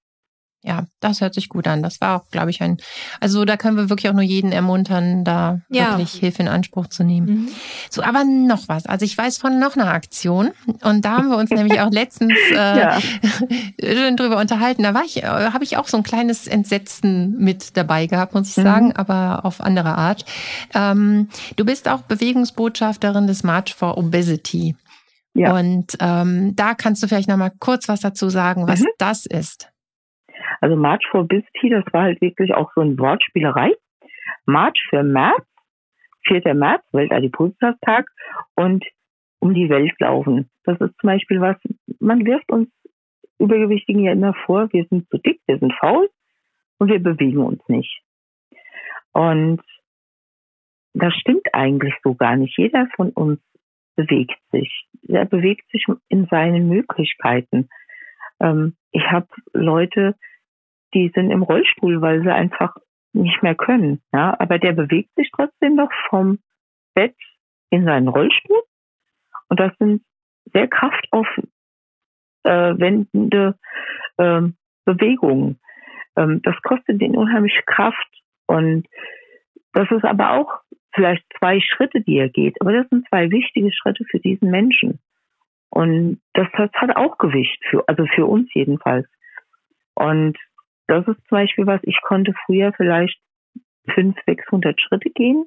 Ja, 0.62 0.88
das 1.00 1.22
hört 1.22 1.34
sich 1.34 1.48
gut 1.48 1.68
an. 1.68 1.82
Das 1.82 2.02
war 2.02 2.18
auch, 2.18 2.30
glaube 2.32 2.50
ich, 2.50 2.62
ein. 2.62 2.78
Also 3.22 3.46
da 3.46 3.56
können 3.56 3.78
wir 3.78 3.90
wirklich 3.90 4.10
auch 4.10 4.14
nur 4.14 4.24
jeden 4.24 4.52
ermuntern, 4.52 5.24
da 5.24 5.62
ja. 5.70 5.92
wirklich 5.92 6.12
Hilfe 6.12 6.42
in 6.42 6.50
Anspruch 6.50 6.88
zu 6.88 7.06
nehmen. 7.06 7.28
Mhm. 7.28 7.48
So, 7.90 8.04
aber 8.04 8.26
noch 8.26 8.68
was. 8.68 8.86
Also 8.86 9.06
ich 9.06 9.18
weiß 9.18 9.38
von 9.38 9.58
noch 9.58 9.78
einer 9.78 9.94
Aktion 9.94 10.52
und 10.84 11.06
da 11.06 11.18
haben 11.18 11.30
wir 11.30 11.38
uns 11.38 11.50
nämlich 11.50 11.80
auch 11.80 11.92
letztens 11.92 12.34
äh, 12.54 13.00
schön 13.82 14.18
drüber 14.18 14.38
unterhalten. 14.38 14.84
Da 14.84 14.94
war 14.94 15.04
ich, 15.06 15.24
äh, 15.24 15.28
habe 15.28 15.64
ich 15.64 15.78
auch 15.78 15.88
so 15.88 15.96
ein 15.96 16.04
kleines 16.04 16.46
Entsetzen 16.46 17.38
mit 17.38 17.78
dabei 17.78 18.08
gehabt, 18.08 18.34
muss 18.34 18.50
ich 18.50 18.58
mhm. 18.58 18.64
sagen, 18.64 18.96
aber 18.98 19.46
auf 19.46 19.62
andere 19.62 19.98
Art. 19.98 20.26
Ähm, 20.74 21.30
du 21.56 21.64
bist 21.64 21.88
auch 21.88 22.02
Bewegungsbotschafterin 22.02 23.28
des 23.28 23.44
March 23.44 23.74
for 23.74 23.98
Obesity. 23.98 24.76
Ja. 25.34 25.58
Und 25.58 25.96
ähm, 26.02 26.54
da 26.58 26.74
kannst 26.74 27.02
du 27.02 27.08
vielleicht 27.08 27.30
noch 27.30 27.38
mal 27.38 27.52
kurz 27.60 27.88
was 27.88 28.02
dazu 28.02 28.30
sagen, 28.30 28.68
was 28.68 28.82
mhm. 28.82 28.88
das 28.98 29.26
ist. 29.26 29.70
Also 30.62 30.76
March 30.76 31.06
for 31.10 31.22
Obesity, 31.22 31.70
das 31.70 31.86
war 31.94 32.04
halt 32.04 32.22
wirklich 32.22 32.54
auch 32.54 32.72
so 32.76 32.82
eine 32.82 32.98
Wortspielerei. 32.98 33.74
March 34.46 34.86
für 34.90 35.04
März, 35.04 35.46
4. 36.28 36.54
März, 36.54 36.84
Weltadipositas-Tag 36.92 38.06
und 38.56 38.86
um 39.40 39.54
die 39.54 39.70
Welt 39.70 39.94
laufen. 40.00 40.50
Das 40.64 40.80
ist 40.82 40.98
zum 41.00 41.08
Beispiel 41.08 41.40
was, 41.40 41.58
man 42.00 42.26
wirft 42.26 42.52
uns 42.52 42.70
Übergewichtigen 43.40 44.04
ja 44.04 44.12
immer 44.12 44.34
vor, 44.46 44.72
wir 44.74 44.86
sind 44.90 45.10
zu 45.10 45.18
dick, 45.18 45.40
wir 45.48 45.58
sind 45.60 45.74
faul 45.80 46.10
und 46.78 46.90
wir 46.90 47.00
bewegen 47.00 47.40
uns 47.40 47.62
nicht. 47.70 48.02
Und 49.14 49.62
das 50.94 51.14
stimmt 51.16 51.48
eigentlich 51.54 51.94
so 52.04 52.16
gar 52.16 52.36
nicht. 52.36 52.58
Jeder 52.58 52.88
von 52.96 53.12
uns 53.12 53.40
bewegt 53.96 54.40
sich. 54.52 54.88
Er 55.08 55.26
bewegt 55.26 55.70
sich 55.72 55.86
in 56.10 56.26
seinen 56.28 56.68
Möglichkeiten. 56.68 57.70
Ähm, 58.40 58.76
ich 58.92 59.04
habe 59.10 59.28
Leute, 59.54 60.16
die 60.94 61.12
sind 61.14 61.32
im 61.32 61.44
Rollstuhl, 61.44 62.02
weil 62.02 62.24
sie 62.24 62.34
einfach 62.34 62.76
nicht 63.14 63.44
mehr 63.44 63.56
können. 63.56 64.02
Ja, 64.14 64.36
aber 64.40 64.60
der 64.60 64.74
bewegt 64.74 65.14
sich 65.16 65.32
trotzdem 65.32 65.76
noch 65.76 65.92
vom 66.10 66.40
Bett 66.94 67.16
in 67.70 67.86
seinen 67.86 68.08
Rollstuhl. 68.08 68.62
Und 69.50 69.60
das 69.60 69.72
sind 69.80 70.04
sehr 70.54 70.68
kraftaufwendende 70.68 73.56
äh, 74.18 74.24
äh, 74.24 74.52
Bewegungen. 74.86 75.60
Ähm, 76.16 76.42
das 76.44 76.56
kostet 76.64 77.02
den 77.02 77.16
unheimlich 77.16 77.62
Kraft. 77.66 78.08
Und 78.48 78.88
das 79.74 79.92
ist 79.92 80.06
aber 80.06 80.32
auch 80.32 80.62
vielleicht 80.94 81.26
zwei 81.38 81.60
Schritte, 81.62 82.02
die 82.02 82.18
er 82.18 82.30
geht. 82.30 82.60
Aber 82.62 82.74
das 82.74 82.88
sind 82.90 83.08
zwei 83.10 83.30
wichtige 83.32 83.72
Schritte 83.72 84.04
für 84.10 84.20
diesen 84.20 84.50
Menschen. 84.50 85.00
Und 85.70 86.20
das, 86.34 86.48
das 86.58 86.72
hat 86.74 86.96
auch 86.96 87.18
Gewicht, 87.18 87.64
für, 87.70 87.88
also 87.88 88.06
für 88.08 88.26
uns 88.26 88.50
jedenfalls. 88.54 89.08
Und 89.94 90.38
das 90.90 91.08
ist 91.08 91.28
zum 91.28 91.38
Beispiel 91.38 91.68
was, 91.68 91.82
ich 91.84 92.00
konnte 92.02 92.34
früher 92.46 92.74
vielleicht 92.74 93.20
500, 93.94 94.24
600 94.26 94.82
Schritte 94.82 95.10
gehen. 95.10 95.46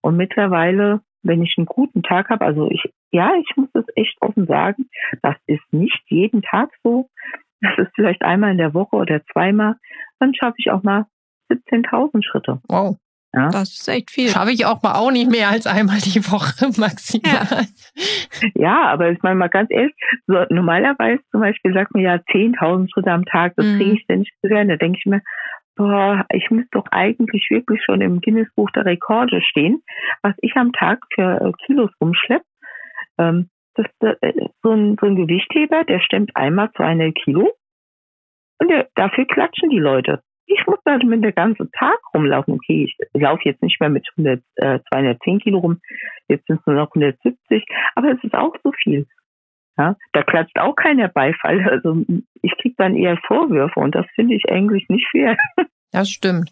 Und 0.00 0.16
mittlerweile, 0.16 1.00
wenn 1.22 1.42
ich 1.42 1.54
einen 1.56 1.66
guten 1.66 2.02
Tag 2.02 2.30
habe, 2.30 2.44
also 2.44 2.70
ich, 2.70 2.82
ja, 3.10 3.32
ich 3.36 3.56
muss 3.56 3.68
das 3.72 3.84
echt 3.94 4.16
offen 4.20 4.46
sagen, 4.46 4.88
das 5.22 5.36
ist 5.46 5.72
nicht 5.72 6.02
jeden 6.06 6.42
Tag 6.42 6.70
so. 6.82 7.08
Das 7.60 7.78
ist 7.78 7.92
vielleicht 7.94 8.22
einmal 8.22 8.50
in 8.50 8.58
der 8.58 8.74
Woche 8.74 8.96
oder 8.96 9.24
zweimal. 9.32 9.76
Dann 10.18 10.34
schaffe 10.34 10.56
ich 10.58 10.70
auch 10.70 10.82
mal 10.82 11.06
17.000 11.50 12.24
Schritte. 12.24 12.60
Wow. 12.68 12.96
Ja? 13.34 13.48
Das 13.48 13.70
ist 13.70 13.88
echt 13.88 14.10
viel. 14.10 14.28
Schaffe 14.28 14.50
ich 14.50 14.66
auch 14.66 14.82
mal 14.82 14.94
auch 14.94 15.10
nicht 15.10 15.30
mehr 15.30 15.48
als 15.48 15.66
einmal 15.66 15.98
die 15.98 16.22
Woche 16.30 16.66
maximal. 16.78 17.66
Ja, 18.42 18.50
ja 18.54 18.82
aber 18.88 19.10
ich 19.10 19.22
meine 19.22 19.36
mal 19.36 19.48
ganz 19.48 19.70
ehrlich, 19.70 19.94
so 20.26 20.44
normalerweise 20.50 21.22
zum 21.30 21.40
Beispiel 21.40 21.72
sagt 21.72 21.94
man 21.94 22.02
ja 22.02 22.14
10.000 22.16 22.92
Schritte 22.92 23.10
am 23.10 23.24
Tag, 23.24 23.54
das 23.56 23.66
mhm. 23.66 23.76
kriege 23.78 23.92
ich 23.92 24.06
denn 24.06 24.18
nicht 24.20 24.34
gesehen. 24.42 24.68
Da 24.68 24.76
denke 24.76 24.98
ich 24.98 25.06
mir, 25.06 25.22
boah, 25.76 26.26
ich 26.32 26.50
müsste 26.50 26.70
doch 26.72 26.86
eigentlich 26.90 27.48
wirklich 27.50 27.82
schon 27.84 28.00
im 28.02 28.20
Guinness-Buch 28.20 28.70
der 28.70 28.84
Rekorde 28.84 29.40
stehen, 29.40 29.82
was 30.22 30.34
ich 30.42 30.54
am 30.56 30.72
Tag 30.72 31.00
für 31.14 31.40
äh, 31.40 31.52
Kilos 31.64 31.90
rumschleppe. 32.00 32.44
Ähm, 33.18 33.48
das, 33.74 33.86
äh, 34.00 34.32
so, 34.62 34.72
ein, 34.72 34.96
so 35.00 35.06
ein 35.06 35.16
Gewichtheber, 35.16 35.84
der 35.84 36.00
stemmt 36.00 36.36
einmal 36.36 36.70
zu 36.72 36.82
einer 36.82 37.10
Kilo 37.12 37.50
und 38.58 38.68
der, 38.68 38.88
dafür 38.94 39.26
klatschen 39.26 39.70
die 39.70 39.78
Leute 39.78 40.22
ich 40.54 40.66
muss 40.66 40.78
da 40.84 40.98
mit 40.98 41.22
der 41.22 41.32
ganzen 41.32 41.70
Tag 41.72 41.98
rumlaufen. 42.14 42.54
Okay, 42.54 42.84
ich 42.84 43.20
laufe 43.20 43.42
jetzt 43.44 43.62
nicht 43.62 43.80
mehr 43.80 43.90
mit 43.90 44.06
100, 44.16 44.42
äh, 44.56 44.78
210 44.92 45.40
Kilo 45.40 45.58
rum, 45.58 45.80
jetzt 46.28 46.46
sind 46.46 46.60
es 46.60 46.66
nur 46.66 46.76
noch 46.76 46.90
170, 46.94 47.64
aber 47.94 48.12
es 48.12 48.22
ist 48.22 48.34
auch 48.34 48.54
so 48.62 48.72
viel. 48.82 49.06
Ja, 49.78 49.96
da 50.12 50.22
klatscht 50.22 50.58
auch 50.58 50.76
keiner 50.76 51.08
Beifall. 51.08 51.66
Also 51.68 52.04
ich 52.42 52.52
kriege 52.60 52.74
dann 52.76 52.94
eher 52.94 53.16
Vorwürfe 53.26 53.80
und 53.80 53.94
das 53.94 54.06
finde 54.14 54.34
ich 54.34 54.50
eigentlich 54.50 54.88
nicht 54.88 55.08
fair. 55.10 55.36
Das 55.92 56.08
stimmt. 56.08 56.50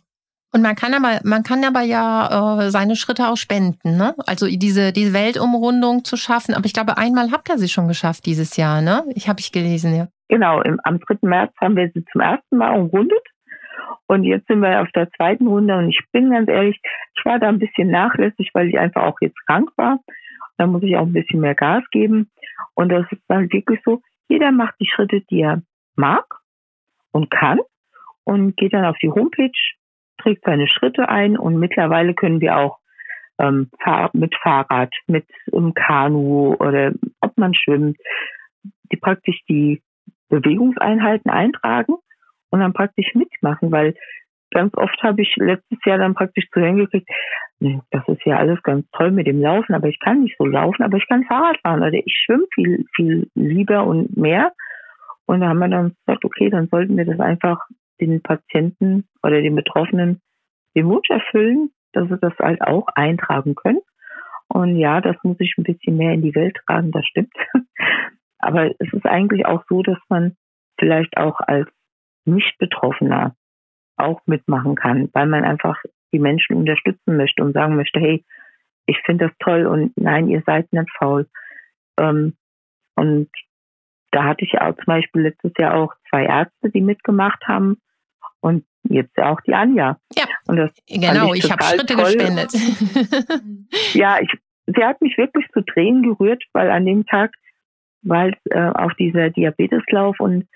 Und 0.53 0.63
man 0.63 0.75
kann 0.75 0.95
aber, 0.95 1.21
man 1.25 1.45
kann 1.45 1.65
aber 1.65 1.83
ja 1.83 2.59
äh, 2.61 2.71
seine 2.71 2.97
Schritte 2.97 3.29
auch 3.29 3.37
spenden, 3.37 3.97
ne? 3.97 4.15
Also 4.27 4.47
diese, 4.49 4.93
diese 4.93 5.13
Weltumrundung 5.13 6.05
zu 6.05 6.17
schaffen. 6.17 6.55
Aber 6.55 6.65
ich 6.67 6.73
glaube, 6.73 6.99
einmal 6.99 7.31
habt 7.31 7.49
ihr 7.49 7.59
sie 7.59 7.69
schon 7.69 7.87
geschafft 7.87 8.27
dieses 8.27 8.57
Jahr, 8.57 8.83
ne? 8.83 9.05
Ich 9.15 9.29
habe 9.29 9.39
ich 9.39 9.53
gelesen, 9.53 9.95
ja. 9.95 10.09
Genau, 10.29 10.61
im, 10.63 10.81
am 10.83 10.99
3. 10.99 11.19
März 11.23 11.53
haben 11.61 11.77
wir 11.77 11.91
sie 11.95 12.05
zum 12.13 12.21
ersten 12.21 12.57
Mal 12.57 12.77
umrundet. 12.77 13.23
Und 14.11 14.25
jetzt 14.25 14.49
sind 14.49 14.59
wir 14.59 14.83
auf 14.83 14.91
der 14.91 15.09
zweiten 15.13 15.47
Runde 15.47 15.79
und 15.79 15.89
ich 15.89 16.01
bin 16.11 16.33
ganz 16.33 16.49
ehrlich, 16.49 16.81
ich 17.15 17.25
war 17.25 17.39
da 17.39 17.49
ein 17.49 17.61
bisschen 17.61 17.93
nachlässig, 17.93 18.51
weil 18.55 18.69
ich 18.69 18.77
einfach 18.77 19.05
auch 19.05 19.21
jetzt 19.21 19.39
krank 19.47 19.71
war. 19.77 20.01
Da 20.59 20.67
muss 20.67 20.83
ich 20.83 20.97
auch 20.97 21.07
ein 21.07 21.13
bisschen 21.13 21.39
mehr 21.39 21.55
Gas 21.55 21.85
geben. 21.93 22.29
Und 22.75 22.89
das 22.89 23.07
ist 23.13 23.23
dann 23.29 23.53
wirklich 23.53 23.79
so, 23.85 24.03
jeder 24.29 24.51
macht 24.51 24.75
die 24.81 24.91
Schritte, 24.93 25.21
die 25.31 25.43
er 25.43 25.63
mag 25.95 26.25
und 27.13 27.31
kann 27.31 27.61
und 28.25 28.57
geht 28.57 28.73
dann 28.73 28.85
auf 28.85 28.97
die 29.01 29.11
Homepage, 29.11 29.53
trägt 30.19 30.43
seine 30.45 30.67
Schritte 30.67 31.09
ein 31.09 31.39
und 31.39 31.61
mittlerweile 31.61 32.13
können 32.13 32.41
wir 32.41 32.57
auch 32.57 32.79
ähm, 33.39 33.71
mit 34.13 34.35
Fahrrad, 34.43 34.93
mit 35.07 35.27
im 35.53 35.73
Kanu 35.73 36.57
oder 36.59 36.91
ob 37.21 37.39
man 37.39 37.55
schwimmt, 37.55 37.97
die 38.91 38.97
praktisch 38.97 39.39
die 39.49 39.81
Bewegungseinheiten 40.31 41.31
eintragen 41.31 41.95
und 42.51 42.61
dann 42.61 42.73
praktisch 42.73 43.15
mitmachen, 43.15 43.71
weil 43.73 43.95
ganz 44.51 44.75
oft 44.77 45.03
habe 45.03 45.23
ich 45.23 45.35
letztes 45.37 45.79
Jahr 45.85 45.99
dann 45.99 46.15
praktisch 46.15 46.49
zu 46.53 46.61
hören 46.61 46.77
gekriegt, 46.77 47.09
das 47.91 48.09
ist 48.09 48.25
ja 48.25 48.39
alles 48.39 48.63
ganz 48.63 48.87
toll 48.93 49.11
mit 49.11 49.27
dem 49.27 49.41
Laufen, 49.41 49.75
aber 49.75 49.89
ich 49.89 50.01
kann 50.01 50.23
nicht 50.23 50.37
so 50.39 50.47
laufen, 50.47 50.83
aber 50.83 50.97
ich 50.97 51.07
kann 51.09 51.25
Fahrrad 51.25 51.59
fahren 51.61 51.83
oder 51.83 51.93
ich 51.93 52.25
schwimme 52.25 52.47
viel, 52.55 52.87
viel 52.95 53.29
lieber 53.35 53.87
und 53.87 54.17
mehr. 54.17 54.53
Und 55.27 55.41
da 55.41 55.49
haben 55.49 55.59
wir 55.59 55.69
dann 55.69 55.95
gesagt, 56.07 56.25
okay, 56.25 56.51
dann 56.51 56.69
sollten 56.69 56.97
wir 56.97 57.05
das 57.05 57.21
einfach 57.21 57.59
den 58.01 58.23
Patienten 58.23 59.05
oder 59.23 59.43
den 59.43 59.55
Betroffenen 59.55 60.21
den 60.75 60.87
Wunsch 60.87 61.11
erfüllen, 61.11 61.71
dass 61.93 62.09
sie 62.09 62.19
das 62.19 62.33
halt 62.39 62.63
auch 62.63 62.87
eintragen 62.95 63.55
können. 63.55 63.81
Und 64.49 64.77
ja, 64.77 65.01
das 65.01 65.17
muss 65.23 65.37
ich 65.39 65.55
ein 65.59 65.65
bisschen 65.65 65.97
mehr 65.97 66.13
in 66.13 66.23
die 66.23 66.35
Welt 66.35 66.57
tragen, 66.67 66.91
das 66.91 67.07
stimmt. 67.07 67.35
Aber 68.39 68.71
es 68.79 68.93
ist 68.93 69.07
eigentlich 69.07 69.47
auch 69.47 69.63
so, 69.69 69.83
dass 69.83 69.99
man 70.09 70.37
vielleicht 70.79 71.19
auch 71.19 71.41
als 71.41 71.69
nicht-Betroffener 72.25 73.35
auch 73.97 74.21
mitmachen 74.27 74.75
kann, 74.75 75.11
weil 75.13 75.27
man 75.27 75.45
einfach 75.45 75.77
die 76.13 76.19
Menschen 76.19 76.57
unterstützen 76.57 77.17
möchte 77.17 77.43
und 77.43 77.53
sagen 77.53 77.77
möchte, 77.77 78.01
hey, 78.01 78.25
ich 78.87 78.99
finde 79.05 79.29
das 79.29 79.37
toll 79.39 79.67
und 79.67 79.97
nein, 79.97 80.29
ihr 80.29 80.43
seid 80.45 80.73
nicht 80.73 80.91
faul. 80.99 81.29
Ähm, 81.99 82.35
und 82.97 83.29
da 84.11 84.25
hatte 84.25 84.45
ich 84.45 84.53
ja 84.53 84.69
auch 84.69 84.75
zum 84.75 84.87
Beispiel 84.87 85.23
letztes 85.23 85.53
Jahr 85.59 85.75
auch 85.75 85.95
zwei 86.09 86.25
Ärzte, 86.25 86.71
die 86.71 86.81
mitgemacht 86.81 87.47
haben 87.47 87.81
und 88.41 88.65
jetzt 88.83 89.17
auch 89.19 89.41
die 89.43 89.55
Anja. 89.55 89.99
Ja, 90.17 90.25
und 90.47 90.57
das 90.57 90.73
genau, 90.89 91.33
ich, 91.35 91.45
ich 91.45 91.53
habe 91.53 91.63
Schritte 91.63 91.95
toll. 91.95 92.17
gespendet. 92.17 92.53
ja, 93.95 94.19
ich, 94.21 94.31
sie 94.67 94.85
hat 94.85 95.01
mich 95.01 95.17
wirklich 95.17 95.47
zu 95.53 95.63
Tränen 95.63 96.03
gerührt, 96.03 96.43
weil 96.53 96.71
an 96.71 96.87
dem 96.87 97.07
Tag 97.07 97.33
war 98.03 98.29
es 98.29 98.35
äh, 98.51 98.71
auch 98.71 98.93
dieser 98.95 99.31
Diabeteslauf 99.31 100.19
und 100.19 100.49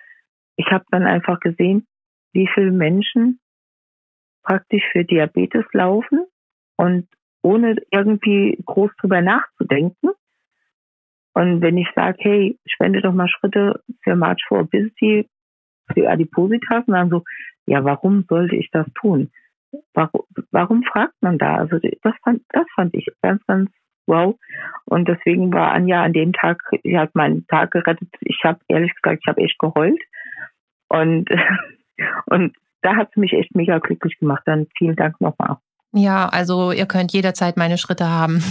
ich 0.57 0.67
habe 0.71 0.85
dann 0.91 1.05
einfach 1.05 1.41
gesehen, 1.41 1.87
wie 2.33 2.49
viele 2.53 2.73
Menschen 2.73 3.41
praktisch 4.43 4.85
für 4.93 5.05
Diabetes 5.05 5.65
laufen 5.73 6.27
und 6.77 7.09
ohne 7.43 7.77
irgendwie 7.91 8.59
groß 8.65 8.91
drüber 9.01 9.21
nachzudenken. 9.21 10.11
Und 11.35 11.61
wenn 11.61 11.77
ich 11.77 11.89
sage, 11.95 12.19
hey, 12.21 12.59
spende 12.67 13.01
doch 13.03 13.13
mal 13.13 13.29
Schritte 13.29 13.83
für 14.03 14.17
March 14.17 14.45
for 14.49 14.61
Obesity, 14.61 15.29
für 15.93 16.09
Adipositas, 16.09 16.87
und 16.87 16.95
dann 16.95 17.11
so, 17.11 17.25
ja, 17.67 17.85
warum 17.85 18.25
sollte 18.29 18.57
ich 18.57 18.71
das 18.71 18.87
tun? 18.95 19.31
Warum, 19.93 20.23
warum 20.53 20.83
fragt 20.85 21.15
man 21.21 21.39
da? 21.39 21.57
Also 21.57 21.79
das 21.79 22.15
fand, 22.23 22.43
das 22.51 22.67
fand 22.75 22.95
ich 22.95 23.07
ganz, 23.21 23.45
ganz 23.47 23.71
wow. 24.07 24.37
Und 24.85 25.09
deswegen 25.09 25.53
war 25.53 25.73
Anja 25.73 26.03
an 26.03 26.13
dem 26.13 26.33
Tag, 26.33 26.63
sie 26.83 26.99
hat 26.99 27.15
meinen 27.15 27.47
Tag 27.49 27.73
gerettet. 27.73 28.09
Ich 28.21 28.41
habe 28.45 28.61
ehrlich 28.69 28.95
gesagt, 28.95 29.23
ich 29.23 29.29
habe 29.29 29.41
echt 29.41 29.59
geheult. 29.59 30.01
Und, 31.01 31.29
und 32.27 32.57
da 32.83 32.97
hat 32.97 33.11
es 33.11 33.17
mich 33.17 33.33
echt 33.33 33.55
mega 33.55 33.79
glücklich 33.79 34.19
gemacht. 34.19 34.43
Dann 34.47 34.67
vielen 34.77 34.97
Dank 34.97 35.21
nochmal. 35.21 35.57
Ja, 35.97 36.29
also 36.29 36.73
ihr 36.73 36.87
könnt 36.87 37.13
jederzeit 37.13 37.57
meine 37.57 37.79
Schritte 37.79 38.09
haben. 38.09 38.43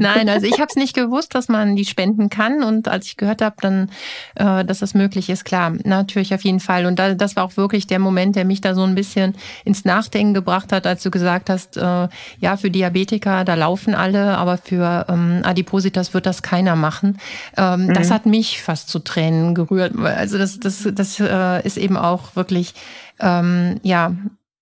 Nein, 0.00 0.30
also 0.30 0.46
ich 0.46 0.54
habe 0.54 0.68
es 0.70 0.76
nicht 0.76 0.94
gewusst, 0.94 1.34
dass 1.34 1.48
man 1.48 1.76
die 1.76 1.84
spenden 1.84 2.30
kann. 2.30 2.62
Und 2.62 2.88
als 2.88 3.04
ich 3.04 3.18
gehört 3.18 3.42
habe, 3.42 3.56
dann, 3.60 3.90
äh, 4.34 4.64
dass 4.64 4.78
das 4.78 4.94
möglich 4.94 5.28
ist, 5.28 5.44
klar, 5.44 5.74
natürlich 5.84 6.32
auf 6.32 6.42
jeden 6.44 6.60
Fall. 6.60 6.86
Und 6.86 6.98
da, 6.98 7.12
das 7.12 7.36
war 7.36 7.44
auch 7.44 7.58
wirklich 7.58 7.86
der 7.86 7.98
Moment, 7.98 8.34
der 8.34 8.46
mich 8.46 8.62
da 8.62 8.74
so 8.74 8.82
ein 8.82 8.94
bisschen 8.94 9.34
ins 9.66 9.84
Nachdenken 9.84 10.32
gebracht 10.32 10.72
hat, 10.72 10.86
als 10.86 11.02
du 11.02 11.10
gesagt 11.10 11.50
hast, 11.50 11.76
äh, 11.76 12.08
ja, 12.40 12.56
für 12.56 12.70
Diabetiker, 12.70 13.44
da 13.44 13.52
laufen 13.52 13.94
alle, 13.94 14.38
aber 14.38 14.56
für 14.56 15.04
ähm, 15.10 15.42
Adipositas 15.42 16.14
wird 16.14 16.24
das 16.24 16.40
keiner 16.40 16.76
machen. 16.76 17.18
Ähm, 17.58 17.88
mhm. 17.88 17.92
Das 17.92 18.10
hat 18.10 18.24
mich 18.24 18.62
fast 18.62 18.88
zu 18.88 19.00
Tränen 19.00 19.54
gerührt. 19.54 19.94
Also 19.98 20.38
das, 20.38 20.58
das, 20.58 20.88
das 20.94 21.20
äh, 21.20 21.66
ist 21.66 21.76
eben 21.76 21.98
auch 21.98 22.36
wirklich 22.36 22.72
ähm, 23.20 23.80
ja, 23.82 24.12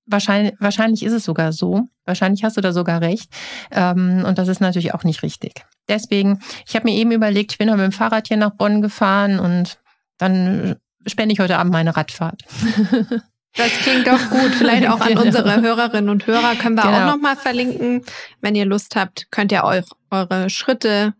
Wahrscheinlich, 0.07 0.55
wahrscheinlich 0.61 1.05
ist 1.05 1.13
es 1.13 1.25
sogar 1.25 1.53
so. 1.53 1.89
Wahrscheinlich 2.05 2.45
hast 2.45 2.57
du 2.57 2.61
da 2.61 2.73
sogar 2.73 3.01
recht. 3.01 3.31
Ähm, 3.73 4.25
und 4.27 4.39
das 4.39 4.49
ist 4.49 4.61
natürlich 4.61 4.95
auch 4.95 5.05
nicht 5.05 5.23
richtig. 5.23 5.65
Deswegen, 5.89 6.41
ich 6.67 6.75
habe 6.75 6.85
mir 6.85 6.97
eben 6.97 7.13
überlegt, 7.13 7.53
ich 7.53 7.59
bin 7.59 7.69
heute 7.69 7.83
mit 7.83 7.93
dem 7.93 7.97
Fahrrad 7.97 8.29
hier 8.29 8.37
nach 8.37 8.55
Bonn 8.57 8.83
gefahren 8.83 9.39
und 9.39 9.79
dann 10.19 10.77
spende 11.07 11.33
ich 11.33 11.41
heute 11.41 11.59
Abend 11.59 11.73
meine 11.73 11.97
Radfahrt. 11.97 12.43
Das 13.57 13.71
klingt 13.83 14.07
doch 14.07 14.31
gut. 14.31 14.55
Vielleicht 14.55 14.87
auch 14.87 15.01
an 15.01 15.09
genau. 15.15 15.23
unsere 15.23 15.63
Hörerinnen 15.63 16.11
und 16.11 16.27
Hörer 16.27 16.57
können 16.57 16.77
wir 16.77 16.83
genau. 16.83 16.99
auch 16.99 17.15
nochmal 17.15 17.37
verlinken. 17.37 18.03
Wenn 18.43 18.55
ihr 18.55 18.67
Lust 18.67 18.97
habt, 18.97 19.31
könnt 19.31 19.51
ihr 19.51 19.65
euch 19.65 19.85
eure 20.11 20.51
Schritte, 20.51 21.15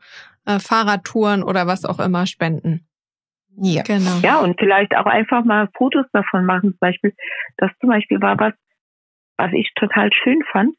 äh, 0.45 0.59
Fahrradtouren 0.59 1.43
oder 1.43 1.67
was 1.67 1.85
auch 1.87 1.99
immer 1.99 2.27
spenden. 2.27 2.87
Ja, 3.59 3.83
genau. 3.83 4.19
Ja, 4.23 4.39
und 4.41 4.59
vielleicht 4.61 4.95
auch 4.97 5.07
einfach 5.07 5.45
mal 5.45 5.69
Fotos 5.79 6.05
davon 6.13 6.45
machen. 6.45 6.73
Zum 6.73 6.79
Beispiel, 6.79 7.15
das 7.57 7.71
zum 7.81 7.89
Beispiel 7.89 8.21
war 8.21 8.39
was, 8.39 8.53
was 9.37 9.53
ich 9.53 9.73
total 9.75 10.11
schön 10.13 10.43
fand, 10.51 10.77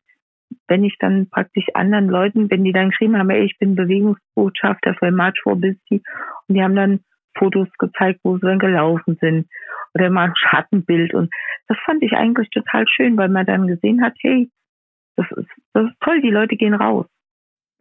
wenn 0.68 0.84
ich 0.84 0.98
dann 1.00 1.30
praktisch 1.30 1.68
anderen 1.74 2.08
Leuten, 2.08 2.50
wenn 2.50 2.64
die 2.64 2.72
dann 2.72 2.90
geschrieben 2.90 3.18
haben, 3.18 3.30
ey, 3.30 3.44
ich 3.44 3.58
bin 3.58 3.76
Bewegungsbotschafter 3.76 4.96
für 4.96 5.12
March 5.12 5.40
for 5.42 5.56
Busy 5.56 6.02
und 6.48 6.56
die 6.56 6.64
haben 6.64 6.76
dann 6.76 7.00
Fotos 7.38 7.68
gezeigt, 7.78 8.22
wo 8.24 8.38
sie 8.38 8.46
dann 8.46 8.60
gelaufen 8.60 9.18
sind 9.22 9.48
oder 9.94 10.10
mal 10.10 10.30
ein 10.30 10.36
Schattenbild 10.36 11.14
und 11.14 11.32
das 11.68 11.78
fand 11.86 12.02
ich 12.02 12.14
eigentlich 12.14 12.50
total 12.50 12.86
schön, 12.88 13.18
weil 13.18 13.30
man 13.30 13.46
dann 13.46 13.68
gesehen 13.68 14.02
hat, 14.02 14.14
hey, 14.22 14.50
das 15.16 15.30
ist, 15.32 15.50
das 15.74 15.86
ist 15.90 16.00
toll, 16.00 16.22
die 16.22 16.30
Leute 16.30 16.56
gehen 16.56 16.74
raus. 16.74 17.06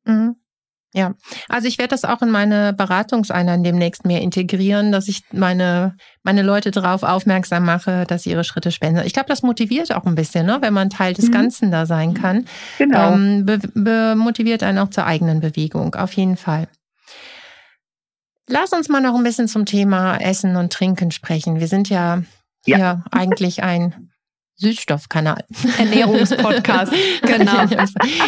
Mhm. 0.05 0.37
Ja, 0.95 1.15
also 1.49 1.69
ich 1.69 1.79
werde 1.79 1.91
das 1.91 2.05
auch 2.05 2.23
in 2.23 2.31
meine 2.31 2.73
Beratungseinheiten 2.73 3.65
demnächst 3.65 4.07
mehr 4.07 4.23
integrieren, 4.23 4.93
dass 4.93 5.09
ich 5.09 5.25
meine, 5.31 5.97
meine 6.23 6.43
Leute 6.43 6.71
darauf 6.71 7.03
aufmerksam 7.03 7.65
mache, 7.65 8.05
dass 8.07 8.23
sie 8.23 8.31
ihre 8.31 8.45
Schritte 8.45 8.71
spenden. 8.71 9.05
Ich 9.05 9.13
glaube, 9.13 9.29
das 9.29 9.43
motiviert 9.43 9.95
auch 9.95 10.05
ein 10.05 10.15
bisschen, 10.15 10.47
ne? 10.47 10.59
wenn 10.61 10.73
man 10.73 10.89
Teil 10.89 11.13
des 11.13 11.27
mhm. 11.27 11.33
Ganzen 11.33 11.71
da 11.71 11.85
sein 11.85 12.15
kann. 12.15 12.47
Genau. 12.79 13.13
Ähm, 13.13 13.45
be, 13.45 13.59
be 13.75 14.15
motiviert 14.17 14.63
einen 14.63 14.79
auch 14.79 14.91
zur 14.91 15.05
eigenen 15.05 15.41
Bewegung, 15.41 15.95
auf 15.97 16.13
jeden 16.15 16.37
Fall. 16.37 16.69
Lass 18.49 18.73
uns 18.73 18.89
mal 18.89 19.01
noch 19.01 19.17
ein 19.17 19.25
bisschen 19.25 19.49
zum 19.49 19.67
Thema 19.67 20.17
Essen 20.19 20.57
und 20.57 20.73
Trinken 20.73 21.11
sprechen. 21.11 21.61
Wir 21.61 21.69
sind 21.69 21.91
ja 21.91 22.23
ja. 22.67 22.79
ja 22.79 23.05
eigentlich 23.11 23.63
ein 23.63 24.11
Süßstoffkanal. 24.57 25.45
Ernährungspodcast, 25.79 26.93
genau. 27.23 27.65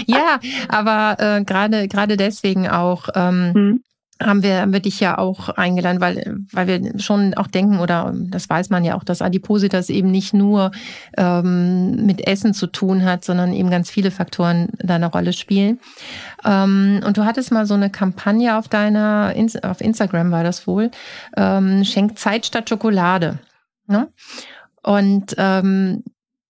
ja, 0.06 0.38
aber 0.68 1.16
äh, 1.18 1.44
gerade 1.44 1.88
gerade 1.88 2.16
deswegen 2.16 2.68
auch 2.68 3.08
ähm, 3.14 3.52
mhm. 3.54 3.82
haben 4.22 4.42
wir 4.42 4.60
haben 4.60 4.74
wir 4.74 4.80
dich 4.80 5.00
ja 5.00 5.16
auch 5.16 5.48
eingeladen, 5.48 6.02
weil 6.02 6.36
weil 6.52 6.66
wir 6.66 6.98
schon 7.00 7.32
auch 7.34 7.46
denken 7.46 7.78
oder 7.78 8.12
das 8.14 8.48
weiß 8.50 8.68
man 8.68 8.84
ja 8.84 8.94
auch, 8.94 9.04
dass 9.04 9.22
Adipositas 9.22 9.88
eben 9.88 10.10
nicht 10.10 10.34
nur 10.34 10.70
ähm, 11.16 12.04
mit 12.04 12.26
Essen 12.26 12.52
zu 12.52 12.66
tun 12.66 13.04
hat, 13.04 13.24
sondern 13.24 13.54
eben 13.54 13.70
ganz 13.70 13.90
viele 13.90 14.10
Faktoren 14.10 14.68
da 14.78 14.96
eine 14.96 15.06
Rolle 15.06 15.32
spielen. 15.32 15.80
Ähm, 16.44 17.00
und 17.06 17.16
du 17.16 17.24
hattest 17.24 17.52
mal 17.52 17.64
so 17.64 17.74
eine 17.74 17.88
Kampagne 17.88 18.58
auf 18.58 18.68
deiner 18.68 19.32
auf 19.62 19.80
Instagram 19.80 20.30
war 20.30 20.44
das 20.44 20.66
wohl, 20.66 20.90
ähm, 21.38 21.84
schenkt 21.84 22.18
Zeit 22.18 22.44
statt 22.44 22.68
Schokolade. 22.68 23.38
Ne? 23.86 24.08
Und 24.82 25.34
ähm, 25.38 26.04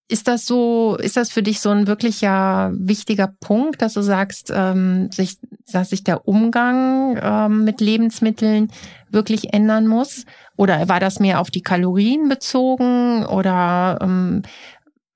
ist 0.09 0.27
das 0.27 0.47
so, 0.47 0.97
ist 0.99 1.17
das 1.17 1.31
für 1.31 1.43
dich 1.43 1.59
so 1.59 1.69
ein 1.69 1.85
wirklicher 1.85 2.71
wichtiger 2.73 3.31
Punkt, 3.39 3.81
dass 3.83 3.93
du 3.93 4.01
sagst, 4.01 4.51
ähm, 4.53 5.11
sich, 5.11 5.37
dass 5.71 5.91
sich 5.91 6.03
der 6.03 6.27
Umgang 6.27 7.19
ähm, 7.21 7.63
mit 7.63 7.79
Lebensmitteln 7.79 8.69
wirklich 9.11 9.53
ändern 9.53 9.87
muss? 9.87 10.25
Oder 10.57 10.89
war 10.89 10.99
das 10.99 11.19
mehr 11.19 11.39
auf 11.39 11.51
die 11.51 11.61
Kalorien 11.61 12.27
bezogen? 12.27 13.23
Oder 13.27 13.99
ähm, 14.01 14.41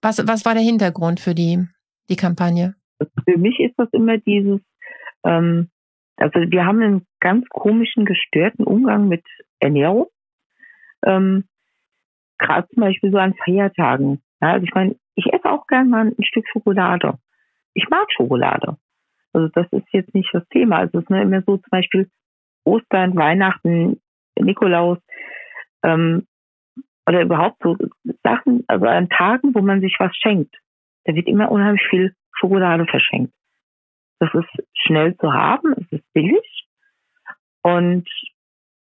was, 0.03 0.27
was 0.27 0.45
war 0.45 0.53
der 0.53 0.63
Hintergrund 0.63 1.19
für 1.19 1.33
die, 1.33 1.65
die 2.09 2.15
Kampagne? 2.15 2.75
Für 3.27 3.37
mich 3.37 3.59
ist 3.59 3.73
das 3.77 3.89
immer 3.93 4.19
dieses, 4.19 4.61
ähm, 5.23 5.69
also 6.17 6.39
wir 6.39 6.65
haben 6.65 6.83
einen 6.83 7.07
ganz 7.19 7.47
komischen, 7.49 8.05
gestörten 8.05 8.63
Umgang 8.63 9.07
mit 9.07 9.23
Ernährung. 9.59 10.05
Ähm, 11.03 11.45
Gerade 12.37 12.67
zum 12.69 12.81
Beispiel 12.81 13.11
so 13.11 13.17
an 13.17 13.33
Feiertagen 13.43 14.21
ja, 14.43 14.51
also 14.51 14.65
ich 14.65 14.73
meine, 14.73 14.95
ich 15.15 15.31
esse 15.31 15.49
auch 15.49 15.65
gern 15.67 15.89
mal 15.89 16.07
ein 16.07 16.23
Stück 16.25 16.45
Schokolade. 16.51 17.17
Ich 17.73 17.87
mag 17.89 18.11
Schokolade. 18.11 18.75
Also 19.31 19.47
das 19.53 19.67
ist 19.71 19.87
jetzt 19.93 20.13
nicht 20.13 20.29
das 20.33 20.45
Thema. 20.49 20.79
Also 20.79 20.99
es 20.99 21.05
ist 21.05 21.09
immer 21.09 21.41
so 21.43 21.55
zum 21.55 21.69
Beispiel 21.71 22.09
Ostern, 22.65 23.15
Weihnachten, 23.15 24.01
Nikolaus 24.37 24.97
ähm, 25.83 26.27
oder 27.07 27.21
überhaupt 27.21 27.63
so 27.63 27.77
Sachen, 28.21 28.65
also 28.67 28.85
an 28.85 29.07
Tagen, 29.07 29.55
wo 29.55 29.61
man 29.61 29.79
sich 29.79 29.95
was 29.99 30.13
schenkt. 30.17 30.53
Da 31.05 31.15
wird 31.15 31.27
immer 31.27 31.49
unheimlich 31.49 31.83
viel 31.89 32.13
Schokolade 32.33 32.85
verschenkt. 32.85 33.33
Das 34.19 34.29
ist 34.33 34.67
schnell 34.73 35.15
zu 35.17 35.31
haben, 35.31 35.73
es 35.77 35.89
ist 35.89 36.13
billig 36.13 36.67
und 37.61 38.09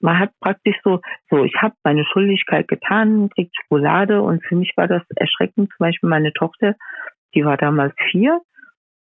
man 0.04 0.20
hat 0.20 0.32
praktisch 0.42 0.76
so, 0.84 1.00
so, 1.30 1.46
ich 1.46 1.56
habe 1.62 1.76
meine 1.84 2.04
Schuldigkeit 2.04 2.68
getan, 2.68 3.30
kriegt 3.30 3.56
Schokolade 3.56 4.22
und 4.22 4.44
für 4.46 4.56
mich 4.56 4.74
war 4.76 4.88
das 4.88 5.02
erschreckend. 5.16 5.70
Zum 5.70 5.86
Beispiel 5.86 6.10
meine 6.10 6.34
Tochter, 6.34 6.76
die 7.34 7.46
war 7.46 7.56
damals 7.56 7.94
vier 8.12 8.42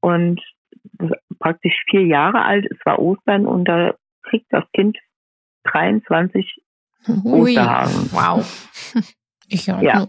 und 0.01 0.41
praktisch 1.39 1.85
vier 1.89 2.05
Jahre 2.05 2.43
alt, 2.43 2.67
es 2.69 2.79
war 2.85 2.99
Ostern 2.99 3.47
und 3.47 3.65
da 3.67 3.95
kriegt 4.23 4.47
das 4.51 4.65
Kind 4.75 4.99
23 5.65 6.63
Ui. 7.25 7.43
Osterhasen. 7.43 8.11
Wow. 8.13 9.15
Ich 9.51 9.67
ja. 9.67 9.81
ja. 9.81 10.07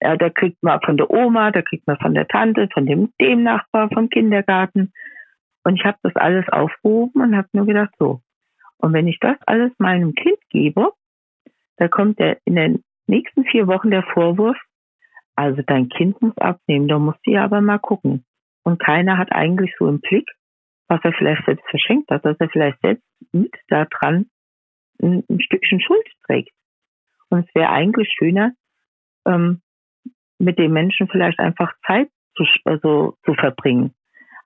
Ja, 0.00 0.16
da 0.16 0.28
kriegt 0.28 0.60
man 0.64 0.80
von 0.80 0.96
der 0.96 1.08
Oma, 1.08 1.52
da 1.52 1.62
kriegt 1.62 1.86
man 1.86 1.96
von 1.98 2.14
der 2.14 2.26
Tante, 2.26 2.68
von 2.74 2.84
dem, 2.84 3.12
dem 3.20 3.44
Nachbar, 3.44 3.88
vom 3.90 4.08
Kindergarten. 4.08 4.92
Und 5.62 5.76
ich 5.76 5.84
habe 5.84 5.98
das 6.02 6.16
alles 6.16 6.48
aufgehoben 6.48 7.22
und 7.22 7.36
habe 7.36 7.46
nur 7.52 7.66
gedacht, 7.66 7.94
so, 8.00 8.20
und 8.82 8.92
wenn 8.92 9.06
ich 9.06 9.18
das 9.20 9.36
alles 9.46 9.72
meinem 9.78 10.14
Kind 10.14 10.38
gebe, 10.50 10.92
da 11.76 11.88
kommt 11.88 12.18
der 12.18 12.38
in 12.44 12.56
den 12.56 12.84
nächsten 13.06 13.44
vier 13.44 13.68
Wochen 13.68 13.90
der 13.90 14.02
Vorwurf, 14.02 14.58
also 15.36 15.62
dein 15.64 15.88
Kind 15.88 16.20
muss 16.20 16.36
abnehmen, 16.36 16.88
da 16.88 16.98
musst 16.98 17.20
du 17.24 17.30
ja 17.30 17.44
aber 17.44 17.60
mal 17.60 17.78
gucken. 17.78 18.24
Und 18.64 18.80
keiner 18.80 19.18
hat 19.18 19.32
eigentlich 19.32 19.72
so 19.78 19.88
im 19.88 20.00
Blick, 20.00 20.28
was 20.88 21.00
er 21.04 21.12
vielleicht 21.12 21.44
selbst 21.46 21.64
verschenkt 21.70 22.10
hat, 22.10 22.24
dass 22.24 22.36
er 22.40 22.48
vielleicht 22.50 22.80
selbst 22.82 23.04
mit 23.32 23.54
daran 23.68 24.26
ein, 25.00 25.24
ein 25.30 25.40
Stückchen 25.40 25.80
Schuld 25.80 26.06
trägt. 26.26 26.52
Und 27.30 27.48
es 27.48 27.54
wäre 27.54 27.70
eigentlich 27.70 28.12
schöner, 28.18 28.52
ähm, 29.26 29.62
mit 30.38 30.58
den 30.58 30.72
Menschen 30.72 31.08
vielleicht 31.08 31.38
einfach 31.38 31.72
Zeit 31.86 32.10
zu, 32.36 32.44
also, 32.64 33.16
zu 33.24 33.34
verbringen, 33.34 33.94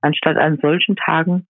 anstatt 0.03 0.37
an 0.37 0.59
solchen 0.61 0.95
Tagen 0.95 1.47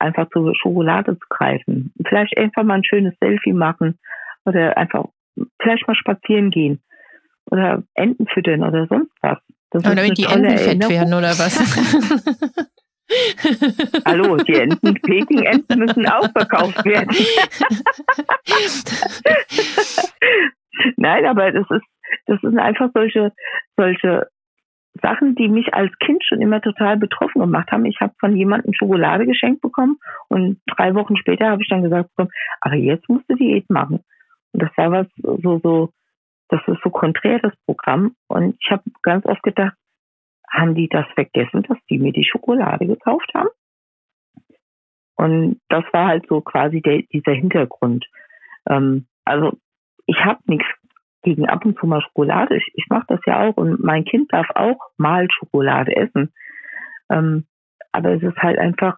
einfach 0.00 0.28
zur 0.30 0.54
Schokolade 0.54 1.18
zu 1.18 1.26
greifen. 1.28 1.92
Vielleicht 2.06 2.36
einfach 2.38 2.62
mal 2.62 2.74
ein 2.74 2.84
schönes 2.84 3.14
Selfie 3.20 3.52
machen 3.52 3.98
oder 4.44 4.76
einfach 4.76 5.06
vielleicht 5.60 5.86
mal 5.86 5.94
spazieren 5.94 6.50
gehen 6.50 6.82
oder 7.50 7.82
Enten 7.94 8.26
füttern 8.26 8.62
oder 8.62 8.86
sonst 8.86 9.12
was. 9.20 9.38
Das 9.70 9.84
oder 9.84 9.94
damit 9.94 10.18
die 10.18 10.24
Enten 10.24 10.58
fett 10.58 10.88
werden 10.88 11.14
oder 11.14 11.30
was? 11.30 11.58
Hallo, 14.04 14.36
die 14.36 14.54
Enten, 14.54 14.94
Peking-Enten 14.94 15.78
müssen 15.78 16.06
auch 16.06 16.30
verkauft 16.30 16.84
werden. 16.84 17.10
Nein, 20.96 21.26
aber 21.26 21.52
das 21.52 21.66
ist, 21.70 21.84
das 22.26 22.40
sind 22.40 22.58
einfach 22.58 22.90
solche, 22.94 23.32
solche 23.76 24.28
Sachen, 25.02 25.34
die 25.34 25.48
mich 25.48 25.72
als 25.72 25.96
Kind 25.98 26.24
schon 26.24 26.40
immer 26.40 26.60
total 26.60 26.96
betroffen 26.96 27.40
gemacht 27.40 27.70
haben. 27.70 27.84
Ich 27.84 28.00
habe 28.00 28.12
von 28.18 28.36
jemandem 28.36 28.72
Schokolade 28.74 29.26
geschenkt 29.26 29.60
bekommen 29.60 29.98
und 30.28 30.60
drei 30.66 30.94
Wochen 30.94 31.16
später 31.16 31.50
habe 31.50 31.62
ich 31.62 31.68
dann 31.68 31.82
gesagt 31.82 32.10
bekommen, 32.10 32.32
aber 32.60 32.74
jetzt 32.74 33.08
musst 33.08 33.28
du 33.28 33.36
Diät 33.36 33.70
machen. 33.70 34.00
Und 34.52 34.62
das 34.62 34.70
war 34.76 34.90
was 34.90 35.06
so, 35.16 35.60
so, 35.62 35.90
das 36.48 36.60
ist 36.66 36.82
so 36.82 36.90
konträr, 36.90 37.38
das 37.38 37.54
Programm. 37.66 38.16
Und 38.26 38.56
ich 38.60 38.70
habe 38.70 38.82
ganz 39.02 39.24
oft 39.26 39.42
gedacht, 39.42 39.74
haben 40.50 40.74
die 40.74 40.88
das 40.88 41.06
vergessen, 41.14 41.62
dass 41.62 41.78
die 41.88 41.98
mir 41.98 42.12
die 42.12 42.24
Schokolade 42.24 42.86
gekauft 42.86 43.30
haben? 43.34 43.48
Und 45.14 45.60
das 45.68 45.84
war 45.92 46.08
halt 46.08 46.26
so 46.28 46.40
quasi 46.40 46.80
der, 46.80 47.02
dieser 47.12 47.32
Hintergrund. 47.32 48.06
Ähm, 48.68 49.06
also 49.24 49.52
ich 50.06 50.16
habe 50.24 50.40
nichts 50.46 50.66
gegen 51.22 51.48
ab 51.48 51.64
und 51.64 51.78
zu 51.78 51.86
mal 51.86 52.00
Schokolade. 52.00 52.56
Ich, 52.56 52.70
ich 52.74 52.86
mache 52.88 53.06
das 53.08 53.20
ja 53.26 53.42
auch 53.42 53.56
und 53.56 53.80
mein 53.80 54.04
Kind 54.04 54.32
darf 54.32 54.46
auch 54.54 54.78
mal 54.96 55.28
Schokolade 55.30 55.94
essen. 55.96 56.32
Ähm, 57.10 57.46
aber 57.92 58.14
es 58.14 58.22
ist 58.22 58.36
halt 58.38 58.58
einfach 58.58 58.96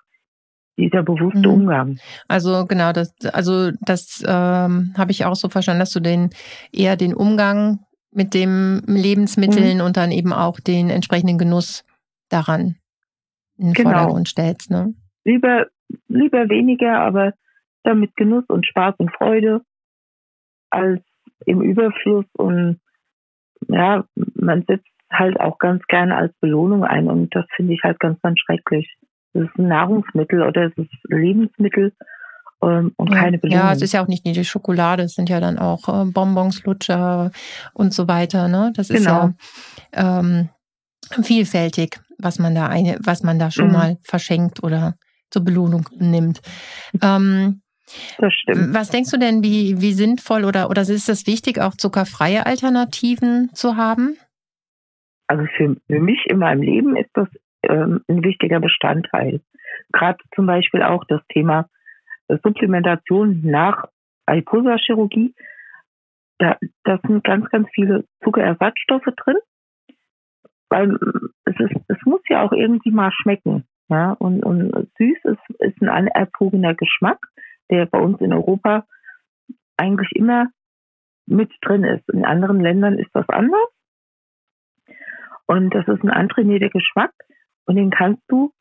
dieser 0.79 1.03
bewusste 1.03 1.49
mhm. 1.49 1.55
Umgang. 1.55 1.99
Also 2.29 2.67
genau, 2.67 2.93
das, 2.93 3.15
also 3.33 3.71
das 3.81 4.23
ähm, 4.27 4.95
habe 4.97 5.11
ich 5.11 5.25
auch 5.25 5.35
so 5.35 5.49
verstanden, 5.49 5.81
dass 5.81 5.93
du 5.93 6.01
den 6.01 6.31
eher 6.73 6.97
den 6.97 7.15
Umgang 7.15 7.81
mit 8.11 8.35
dem 8.35 8.83
Lebensmitteln 8.87 9.79
mhm. 9.79 9.85
und 9.85 9.97
dann 9.97 10.13
eben 10.13 10.33
auch 10.33 10.61
den 10.61 10.91
entsprechenden 10.91 11.39
Genuss 11.39 11.85
daran 12.29 12.77
in 13.59 13.69
den 13.69 13.75
genau. 13.75 13.91
Vordergrund 13.91 14.29
stellst. 14.29 14.71
Ne? 14.71 14.95
Lieber, 15.25 15.67
lieber 16.09 16.49
weniger, 16.49 17.01
aber 17.01 17.33
damit 17.83 18.15
Genuss 18.17 18.45
und 18.49 18.67
Spaß 18.67 18.95
und 18.99 19.13
Freude 19.13 19.63
als 20.71 21.03
im 21.47 21.63
Überfluss 21.63 22.27
und 22.37 22.81
ja, 23.69 24.05
man 24.35 24.65
setzt 24.67 24.87
halt 25.13 25.39
auch 25.39 25.59
ganz 25.59 25.85
gerne 25.87 26.17
als 26.17 26.33
Belohnung 26.41 26.85
ein 26.85 27.09
und 27.09 27.35
das 27.35 27.45
finde 27.55 27.75
ich 27.75 27.83
halt 27.83 28.01
ganz, 28.01 28.21
ganz 28.23 28.41
schrecklich. 28.41 28.97
Es 29.35 29.43
ist 29.43 29.59
ein 29.59 29.69
Nahrungsmittel 29.69 30.43
oder 30.43 30.67
es 30.67 30.77
ist 30.77 30.91
Lebensmittel 31.09 31.93
ähm, 32.63 32.93
und 32.97 33.11
keine 33.11 33.39
Belohnung. 33.39 33.65
Ja, 33.65 33.73
es 33.73 33.83
ist 33.83 33.93
ja 33.93 34.03
auch 34.03 34.09
nicht 34.09 34.25
nur 34.25 34.35
die 34.35 34.45
Schokolade, 34.45 35.03
es 35.05 35.15
sind 35.15 35.29
ja 35.29 35.41
dann 35.41 35.59
auch 35.59 35.89
äh, 35.89 36.11
Bonbons, 36.11 36.65
Lutscher 36.65 37.31
und 37.75 37.93
so 37.93 38.09
weiter. 38.09 38.49
Ne? 38.49 38.73
Das 38.75 38.91
ist 38.91 39.05
genau. 39.05 39.31
ja 39.95 40.21
ähm, 40.21 40.49
vielfältig, 41.23 42.01
was 42.19 42.39
man 42.39 42.55
da 42.55 42.69
eine, 42.69 42.99
was 43.03 43.23
man 43.23 43.39
da 43.39 43.51
schon 43.51 43.69
mhm. 43.69 43.73
mal 43.73 43.99
verschenkt 44.03 44.63
oder 44.63 44.95
zur 45.31 45.45
Belohnung 45.45 45.89
nimmt. 45.99 46.41
Ähm, 47.03 47.62
das 48.19 48.33
stimmt. 48.35 48.75
Was 48.75 48.91
denkst 48.91 49.11
du 49.11 49.19
denn, 49.19 49.43
wie, 49.43 49.81
wie 49.81 49.93
sinnvoll 49.93 50.45
oder, 50.45 50.71
oder 50.71 50.83
ist 50.83 51.09
es 51.09 51.27
wichtig, 51.27 51.61
auch 51.61 51.75
zuckerfreie 51.75 52.47
Alternativen 52.47 53.51
zu 53.55 53.77
haben? 53.77 54.17
Also 55.27 55.45
für, 55.57 55.77
für 55.87 56.01
mich 56.01 56.27
in 56.27 56.39
meinem 56.39 56.63
Leben 56.63 56.97
ist 56.97 57.11
das 57.15 57.29
ähm, 57.63 58.03
ein 58.09 58.23
wichtiger 58.25 58.61
Bestandteil. 58.61 59.41
Gerade 59.93 60.19
zum 60.35 60.47
Beispiel 60.47 60.83
auch 60.83 61.05
das 61.05 61.21
Thema 61.29 61.69
äh, 62.29 62.37
Supplementation 62.43 63.41
nach 63.43 63.89
Adiposa-Chirurgie. 64.27 65.35
Da, 66.39 66.59
da 66.85 66.99
sind 67.07 67.25
ganz, 67.25 67.49
ganz 67.51 67.69
viele 67.75 68.05
Zuckerersatzstoffe 68.23 69.09
drin. 69.17 69.37
Weil 70.69 70.99
es, 71.45 71.55
ist, 71.59 71.77
es 71.89 71.99
muss 72.05 72.21
ja 72.29 72.43
auch 72.43 72.53
irgendwie 72.53 72.91
mal 72.91 73.13
schmecken. 73.13 73.65
Ja? 73.89 74.13
Und, 74.19 74.43
und 74.45 74.73
süß 74.99 75.19
ist, 75.25 75.61
ist 75.61 75.81
ein 75.83 75.89
anerzogener 75.89 76.75
Geschmack 76.75 77.19
der 77.73 77.87
bei 77.87 77.99
uns 77.99 78.21
in 78.21 78.33
Europa 78.33 78.87
eigentlich 79.77 80.13
immer 80.13 80.49
mit 81.27 81.51
drin 81.63 81.85
ist. 81.85 82.09
In 82.11 82.25
anderen 82.25 82.61
Ländern 82.61 82.99
ist 82.99 83.11
das 83.15 83.29
anders. 83.29 83.69
Und 85.47 85.75
das 85.75 85.89
ist 85.89 86.03
ein 86.03 86.11
antrainierter 86.11 86.69
Geschmack 86.69 87.13
und 87.67 87.77
den 87.77 87.91
kannst 87.91 88.23
du 88.29 88.53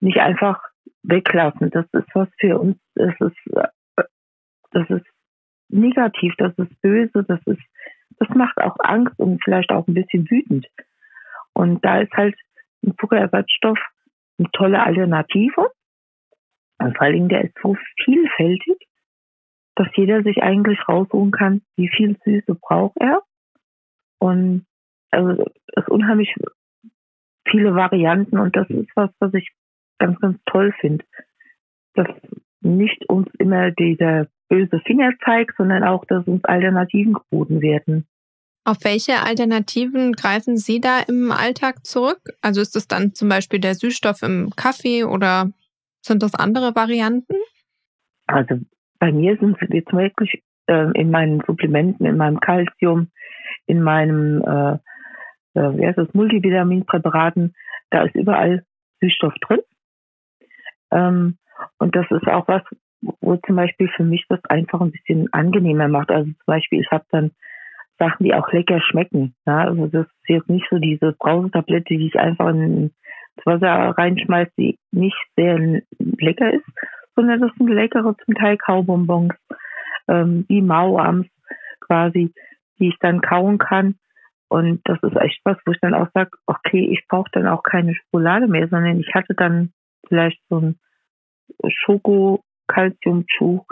nicht 0.00 0.18
einfach 0.18 0.62
weglassen. 1.02 1.70
Das 1.70 1.86
ist 1.92 2.08
was 2.14 2.28
für 2.38 2.58
uns, 2.58 2.76
das 2.94 3.14
ist, 3.20 3.36
das 4.70 4.90
ist 4.90 5.06
negativ, 5.68 6.34
das 6.38 6.52
ist 6.56 6.80
böse, 6.80 7.24
das 7.24 7.40
ist, 7.46 7.62
das 8.18 8.28
macht 8.30 8.58
auch 8.58 8.76
Angst 8.80 9.18
und 9.18 9.42
vielleicht 9.42 9.70
auch 9.70 9.86
ein 9.88 9.94
bisschen 9.94 10.28
wütend. 10.30 10.66
Und 11.52 11.84
da 11.84 12.00
ist 12.00 12.12
halt 12.12 12.36
ein 12.84 12.94
Zuckerersatzstoff 12.98 13.78
eine 14.38 14.50
tolle 14.52 14.82
Alternative. 14.82 15.70
Und 16.78 16.96
vor 16.96 17.10
Dingen, 17.10 17.28
der 17.28 17.44
ist 17.44 17.54
so 17.62 17.76
vielfältig, 18.04 18.88
dass 19.76 19.88
jeder 19.96 20.22
sich 20.22 20.42
eigentlich 20.42 20.78
raussuchen 20.88 21.30
kann, 21.30 21.62
wie 21.76 21.88
viel 21.88 22.16
Süße 22.24 22.54
braucht 22.54 22.96
er. 23.00 23.22
Und 24.18 24.66
also 25.10 25.44
es 25.74 25.88
unheimlich 25.88 26.34
viele 27.48 27.74
Varianten 27.74 28.38
und 28.38 28.56
das 28.56 28.68
ist 28.70 28.90
was, 28.94 29.10
was 29.18 29.34
ich 29.34 29.48
ganz, 29.98 30.18
ganz 30.20 30.38
toll 30.46 30.72
finde. 30.80 31.04
Dass 31.94 32.08
nicht 32.60 33.08
uns 33.08 33.28
immer 33.38 33.70
dieser 33.70 34.26
böse 34.48 34.80
Finger 34.80 35.12
zeigt, 35.24 35.56
sondern 35.56 35.84
auch, 35.84 36.04
dass 36.06 36.26
uns 36.26 36.44
Alternativen 36.44 37.14
geboten 37.14 37.60
werden. 37.60 38.06
Auf 38.64 38.78
welche 38.82 39.22
Alternativen 39.22 40.12
greifen 40.12 40.56
Sie 40.56 40.80
da 40.80 41.00
im 41.00 41.30
Alltag 41.30 41.84
zurück? 41.84 42.20
Also 42.40 42.62
ist 42.62 42.74
es 42.76 42.88
dann 42.88 43.14
zum 43.14 43.28
Beispiel 43.28 43.60
der 43.60 43.74
Süßstoff 43.74 44.22
im 44.22 44.50
Kaffee 44.56 45.04
oder 45.04 45.50
sind 46.04 46.22
das 46.22 46.34
andere 46.34 46.74
Varianten? 46.74 47.36
Also 48.26 48.60
bei 48.98 49.12
mir 49.12 49.36
sind 49.38 49.56
es 49.60 49.68
jetzt 49.70 49.92
wirklich 49.92 50.42
äh, 50.66 50.90
in 50.98 51.10
meinen 51.10 51.42
Supplementen, 51.46 52.06
in 52.06 52.16
meinem 52.16 52.40
Kalzium, 52.40 53.08
in 53.66 53.82
meinem 53.82 54.42
äh, 54.42 54.78
äh, 55.54 55.76
wie 55.76 55.86
heißt 55.86 55.98
das, 55.98 56.12
Multivitaminpräparaten, 56.12 57.54
da 57.90 58.02
ist 58.02 58.14
überall 58.14 58.64
Süßstoff 59.00 59.34
drin. 59.40 59.60
Ähm, 60.90 61.38
und 61.78 61.96
das 61.96 62.06
ist 62.10 62.26
auch 62.26 62.46
was, 62.48 62.62
wo 63.20 63.36
zum 63.36 63.56
Beispiel 63.56 63.88
für 63.96 64.04
mich 64.04 64.24
das 64.28 64.44
einfach 64.46 64.80
ein 64.80 64.90
bisschen 64.90 65.32
angenehmer 65.32 65.88
macht. 65.88 66.10
Also 66.10 66.26
zum 66.26 66.46
Beispiel, 66.46 66.80
ich 66.80 66.90
habe 66.90 67.04
dann 67.10 67.30
Sachen, 67.98 68.24
die 68.24 68.34
auch 68.34 68.50
lecker 68.52 68.80
schmecken. 68.80 69.34
Ja? 69.46 69.68
Also 69.68 69.86
das 69.86 70.06
ist 70.06 70.28
jetzt 70.28 70.48
nicht 70.48 70.66
so 70.70 70.78
diese 70.78 71.12
Brausetablette, 71.12 71.96
die 71.96 72.08
ich 72.08 72.18
einfach 72.18 72.48
ins 72.50 72.92
Wasser 73.44 73.94
reinschmeiße, 73.96 74.52
die 74.58 74.78
nicht 74.92 75.16
sehr 75.36 75.82
lecker 75.98 76.52
ist, 76.52 76.66
sondern 77.16 77.40
das 77.40 77.50
sind 77.56 77.68
leckere 77.68 78.16
zum 78.24 78.34
Teil 78.34 78.56
Kaubonbons, 78.56 79.34
ähm, 80.08 80.44
wie 80.48 80.62
Mauams 80.62 81.26
quasi, 81.80 82.32
die 82.78 82.88
ich 82.88 82.98
dann 83.00 83.20
kauen 83.20 83.58
kann. 83.58 83.96
Und 84.48 84.80
das 84.84 84.98
ist 85.02 85.16
echt 85.16 85.40
was, 85.44 85.56
wo 85.64 85.72
ich 85.72 85.80
dann 85.80 85.94
auch 85.94 86.08
sage, 86.14 86.30
okay, 86.46 86.88
ich 86.92 87.06
brauche 87.08 87.30
dann 87.32 87.46
auch 87.48 87.62
keine 87.62 87.94
Schokolade 87.94 88.46
mehr, 88.46 88.68
sondern 88.68 89.00
ich 89.00 89.14
hatte 89.14 89.34
dann 89.34 89.72
vielleicht 90.06 90.40
so 90.48 90.60
ein 90.60 90.78
Schoko-Calcium-Chew. 91.66 93.64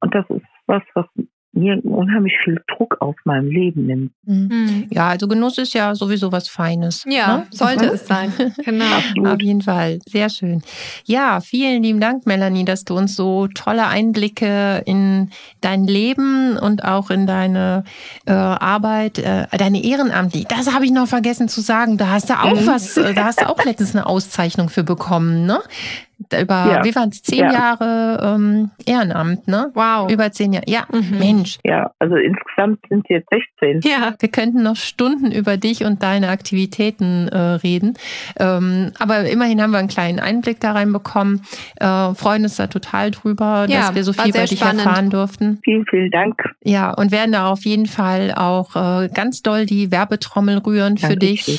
Und 0.00 0.14
das 0.14 0.28
ist 0.30 0.46
was, 0.66 0.82
was 0.94 1.06
mir 1.52 1.84
unheimlich 1.84 2.34
viel 2.44 2.62
Druck 2.66 2.96
auf 3.00 3.14
meinem 3.24 3.48
Leben 3.48 3.86
nimmt. 3.86 4.12
Mhm. 4.24 4.48
mhm. 4.50 4.86
Ja, 4.90 5.08
also 5.08 5.28
Genuss 5.28 5.58
ist 5.58 5.74
ja 5.74 5.94
sowieso 5.94 6.32
was 6.32 6.48
Feines. 6.48 7.04
Ja, 7.06 7.38
ne? 7.38 7.46
sollte 7.50 7.86
es 7.86 8.06
sein. 8.06 8.32
Genau. 8.64 9.32
Auf 9.32 9.40
jeden 9.40 9.62
Fall. 9.62 9.98
Sehr 10.06 10.28
schön. 10.28 10.62
Ja, 11.04 11.40
vielen 11.40 11.82
lieben 11.82 12.00
Dank, 12.00 12.26
Melanie, 12.26 12.64
dass 12.64 12.84
du 12.84 12.96
uns 12.96 13.16
so 13.16 13.48
tolle 13.48 13.86
Einblicke 13.86 14.82
in 14.86 15.30
dein 15.60 15.84
Leben 15.84 16.56
und 16.56 16.84
auch 16.84 17.10
in 17.10 17.26
deine 17.26 17.84
äh, 18.26 18.32
Arbeit, 18.32 19.18
äh, 19.18 19.46
deine 19.56 19.82
Ehrenamtliche. 19.82 20.46
Das 20.48 20.72
habe 20.72 20.84
ich 20.84 20.92
noch 20.92 21.08
vergessen 21.08 21.48
zu 21.48 21.60
sagen. 21.60 21.98
Da 21.98 22.10
hast 22.10 22.30
du 22.30 22.34
auch 22.34 22.60
mhm. 22.60 22.66
was, 22.66 22.96
äh, 22.96 23.14
da 23.14 23.24
hast 23.24 23.40
du 23.40 23.48
auch 23.48 23.64
letztens 23.64 23.94
eine 23.94 24.06
Auszeichnung 24.06 24.68
für 24.68 24.84
bekommen, 24.84 25.46
ne? 25.46 25.60
Über, 26.32 26.54
ja. 26.54 26.84
wie 26.84 26.94
waren 26.94 27.10
es, 27.10 27.22
zehn 27.22 27.40
ja. 27.40 27.52
Jahre 27.52 28.34
ähm, 28.36 28.70
Ehrenamt, 28.86 29.48
ne? 29.48 29.70
Wow. 29.74 30.10
Über 30.10 30.30
zehn 30.32 30.52
Jahre. 30.52 30.66
Ja, 30.68 30.86
mhm. 30.92 31.18
Mensch. 31.18 31.58
Ja, 31.64 31.90
also 31.98 32.16
insgesamt 32.16 32.80
sind 32.88 33.04
es 33.08 33.08
jetzt 33.08 33.28
16. 33.60 33.80
Ja, 33.90 34.14
wir 34.18 34.28
könnten 34.28 34.62
noch 34.62 34.76
Stunden 34.76 35.32
über 35.32 35.56
dich 35.56 35.84
und 35.84 36.02
deine 36.02 36.28
Aktivitäten 36.28 37.28
äh, 37.28 37.38
reden. 37.38 37.94
Ähm, 38.38 38.92
aber 38.98 39.28
immerhin 39.28 39.60
haben 39.62 39.70
wir 39.70 39.78
einen 39.78 39.88
kleinen 39.88 40.20
Einblick 40.20 40.60
da 40.60 40.72
reinbekommen. 40.72 41.42
Äh, 41.76 42.14
freuen 42.14 42.44
uns 42.44 42.56
da 42.56 42.66
total 42.66 43.10
drüber, 43.10 43.66
ja, 43.68 43.80
dass 43.80 43.94
wir 43.94 44.04
so 44.04 44.12
viel 44.12 44.30
über 44.30 44.44
dich 44.44 44.58
spannend. 44.58 44.84
erfahren 44.84 45.10
durften. 45.10 45.60
Vielen, 45.64 45.84
vielen 45.86 46.10
Dank. 46.10 46.42
Ja, 46.62 46.92
und 46.92 47.12
werden 47.12 47.32
da 47.32 47.48
auf 47.48 47.64
jeden 47.64 47.86
Fall 47.86 48.32
auch 48.34 48.76
äh, 48.76 49.08
ganz 49.08 49.42
doll 49.42 49.66
die 49.66 49.90
Werbetrommel 49.90 50.58
rühren 50.58 50.96
Danke 50.96 51.06
für 51.06 51.16
dich. 51.16 51.42
Schön 51.42 51.58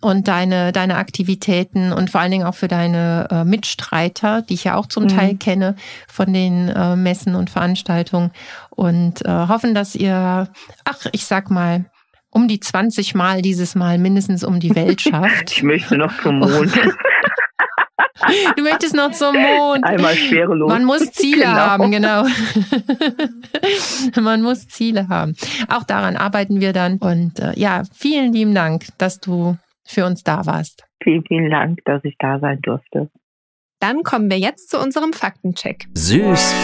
und 0.00 0.28
deine, 0.28 0.72
deine 0.72 0.96
Aktivitäten 0.96 1.92
und 1.92 2.10
vor 2.10 2.20
allen 2.20 2.30
Dingen 2.30 2.46
auch 2.46 2.54
für 2.54 2.68
deine 2.68 3.28
äh, 3.30 3.44
Mitstreiter, 3.44 4.42
die 4.42 4.54
ich 4.54 4.64
ja 4.64 4.76
auch 4.76 4.86
zum 4.86 5.04
mhm. 5.04 5.08
Teil 5.08 5.36
kenne 5.36 5.76
von 6.08 6.32
den 6.32 6.68
äh, 6.68 6.96
Messen 6.96 7.34
und 7.34 7.50
Veranstaltungen 7.50 8.30
und 8.70 9.24
äh, 9.24 9.28
hoffen, 9.28 9.74
dass 9.74 9.94
ihr, 9.94 10.48
ach, 10.84 11.06
ich 11.12 11.24
sag 11.26 11.50
mal, 11.50 11.86
um 12.30 12.48
die 12.48 12.60
20 12.60 13.14
Mal 13.14 13.42
dieses 13.42 13.74
Mal 13.74 13.98
mindestens 13.98 14.44
um 14.44 14.60
die 14.60 14.74
Welt 14.74 15.00
schafft. 15.02 15.52
ich 15.52 15.62
möchte 15.62 15.96
noch 15.96 16.12
zum 16.22 16.40
Mond. 16.40 16.72
Du 18.56 18.62
möchtest 18.62 18.94
noch 18.94 19.10
zum 19.12 19.34
Mond. 19.36 19.84
Einmal 19.84 20.14
schwerelos. 20.14 20.68
Man 20.68 20.84
muss 20.84 21.12
Ziele 21.12 21.44
genau. 21.44 21.56
haben, 21.56 21.90
genau. 21.90 22.24
Man 24.20 24.40
muss 24.40 24.68
Ziele 24.68 25.08
haben. 25.08 25.34
Auch 25.68 25.82
daran 25.82 26.16
arbeiten 26.16 26.60
wir 26.60 26.72
dann. 26.72 26.98
Und 26.98 27.38
äh, 27.38 27.52
ja, 27.56 27.82
vielen 27.92 28.32
lieben 28.32 28.54
Dank, 28.54 28.86
dass 28.98 29.20
du 29.20 29.56
für 29.84 30.06
uns 30.06 30.22
da 30.22 30.46
warst. 30.46 30.84
Vielen, 31.02 31.24
vielen 31.26 31.50
Dank, 31.50 31.80
dass 31.84 32.04
ich 32.04 32.16
da 32.18 32.38
sein 32.40 32.60
durfte. 32.62 33.10
Dann 33.80 34.02
kommen 34.02 34.30
wir 34.30 34.38
jetzt 34.38 34.70
zu 34.70 34.78
unserem 34.78 35.12
Faktencheck. 35.12 35.86
Süß 35.94 36.62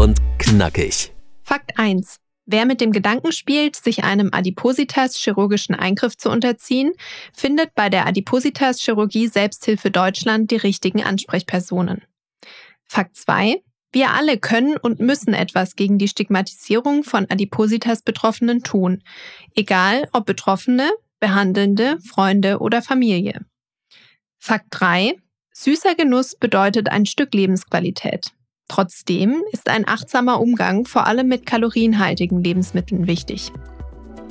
und 0.00 0.20
knackig. 0.38 1.12
Fakt 1.42 1.78
1. 1.78 2.18
Wer 2.46 2.64
mit 2.64 2.80
dem 2.80 2.92
Gedanken 2.92 3.32
spielt, 3.32 3.74
sich 3.74 4.04
einem 4.04 4.30
Adipositas-chirurgischen 4.32 5.74
Eingriff 5.74 6.16
zu 6.16 6.30
unterziehen, 6.30 6.92
findet 7.32 7.74
bei 7.74 7.88
der 7.88 8.06
Adipositas-Chirurgie 8.06 9.26
Selbsthilfe 9.26 9.90
Deutschland 9.90 10.52
die 10.52 10.56
richtigen 10.56 11.02
Ansprechpersonen. 11.02 12.02
Fakt 12.84 13.16
2. 13.16 13.60
Wir 13.90 14.10
alle 14.12 14.38
können 14.38 14.76
und 14.76 15.00
müssen 15.00 15.34
etwas 15.34 15.74
gegen 15.74 15.98
die 15.98 16.06
Stigmatisierung 16.06 17.02
von 17.02 17.26
Adipositas-Betroffenen 17.28 18.62
tun, 18.62 19.02
egal 19.56 20.08
ob 20.12 20.26
Betroffene, 20.26 20.88
Behandelnde, 21.26 21.98
Freunde 22.08 22.60
oder 22.60 22.82
Familie. 22.82 23.40
Fakt 24.38 24.66
3. 24.70 25.16
Süßer 25.52 25.96
Genuss 25.96 26.36
bedeutet 26.36 26.88
ein 26.88 27.04
Stück 27.04 27.34
Lebensqualität. 27.34 28.30
Trotzdem 28.68 29.42
ist 29.50 29.68
ein 29.68 29.88
achtsamer 29.88 30.40
Umgang 30.40 30.84
vor 30.84 31.08
allem 31.08 31.26
mit 31.26 31.44
kalorienhaltigen 31.44 32.44
Lebensmitteln 32.44 33.08
wichtig. 33.08 33.50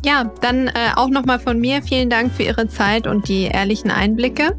Ja, 0.05 0.31
dann 0.39 0.67
äh, 0.67 0.91
auch 0.95 1.09
nochmal 1.09 1.39
von 1.39 1.59
mir 1.59 1.81
vielen 1.81 2.09
Dank 2.09 2.31
für 2.31 2.43
Ihre 2.43 2.69
Zeit 2.69 3.07
und 3.07 3.27
die 3.27 3.43
ehrlichen 3.43 3.91
Einblicke. 3.91 4.55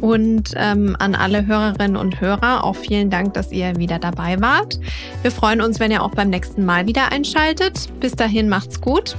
Und 0.00 0.54
ähm, 0.56 0.96
an 0.98 1.14
alle 1.14 1.44
Hörerinnen 1.44 1.98
und 1.98 2.18
Hörer 2.18 2.64
auch 2.64 2.76
vielen 2.76 3.10
Dank, 3.10 3.34
dass 3.34 3.52
ihr 3.52 3.76
wieder 3.76 3.98
dabei 3.98 4.40
wart. 4.40 4.80
Wir 5.20 5.30
freuen 5.30 5.60
uns, 5.60 5.80
wenn 5.80 5.90
ihr 5.90 6.02
auch 6.02 6.12
beim 6.12 6.30
nächsten 6.30 6.64
Mal 6.64 6.86
wieder 6.86 7.12
einschaltet. 7.12 7.90
Bis 8.00 8.12
dahin 8.12 8.48
macht's 8.48 8.80
gut. 8.80 9.16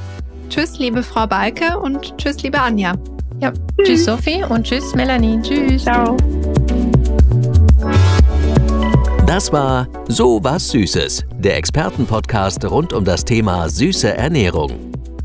Tschüss, 0.50 0.80
liebe 0.80 1.04
Frau 1.04 1.28
Balke 1.28 1.80
und 1.80 2.18
tschüss, 2.18 2.41
liebe 2.43 2.60
Anja. 2.60 2.93
Ja, 3.41 3.52
tschüss, 3.52 3.88
tschüss 3.88 4.06
Sophie 4.06 4.43
und 4.48 4.64
tschüss, 4.64 4.96
Melanie. 4.96 5.41
Tschüss. 5.41 5.84
Ciao. 5.84 6.16
Das 9.26 9.52
war 9.52 9.88
So 10.08 10.39
was 10.43 10.70
Süßes, 10.70 11.26
der 11.39 11.58
Expertenpodcast 11.58 12.64
rund 12.66 12.93
um 12.93 13.04
das 13.04 13.26
Thema 13.26 13.68
süße 13.68 14.16
Ernährung. 14.16 14.72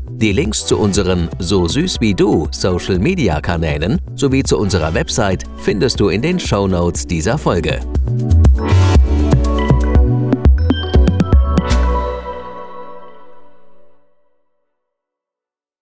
Die 0.09 0.33
Links 0.33 0.65
zu 0.65 0.77
unseren 0.77 1.29
So 1.39 1.67
süß 1.67 2.01
wie 2.01 2.13
du 2.13 2.47
Social 2.51 2.99
Media 2.99 3.39
Kanälen 3.41 3.99
sowie 4.15 4.43
zu 4.43 4.57
unserer 4.57 4.93
Website 4.93 5.45
findest 5.57 5.99
du 5.99 6.09
in 6.09 6.21
den 6.21 6.39
Show 6.39 6.67
Notes 6.67 7.07
dieser 7.07 7.37
Folge. 7.37 7.79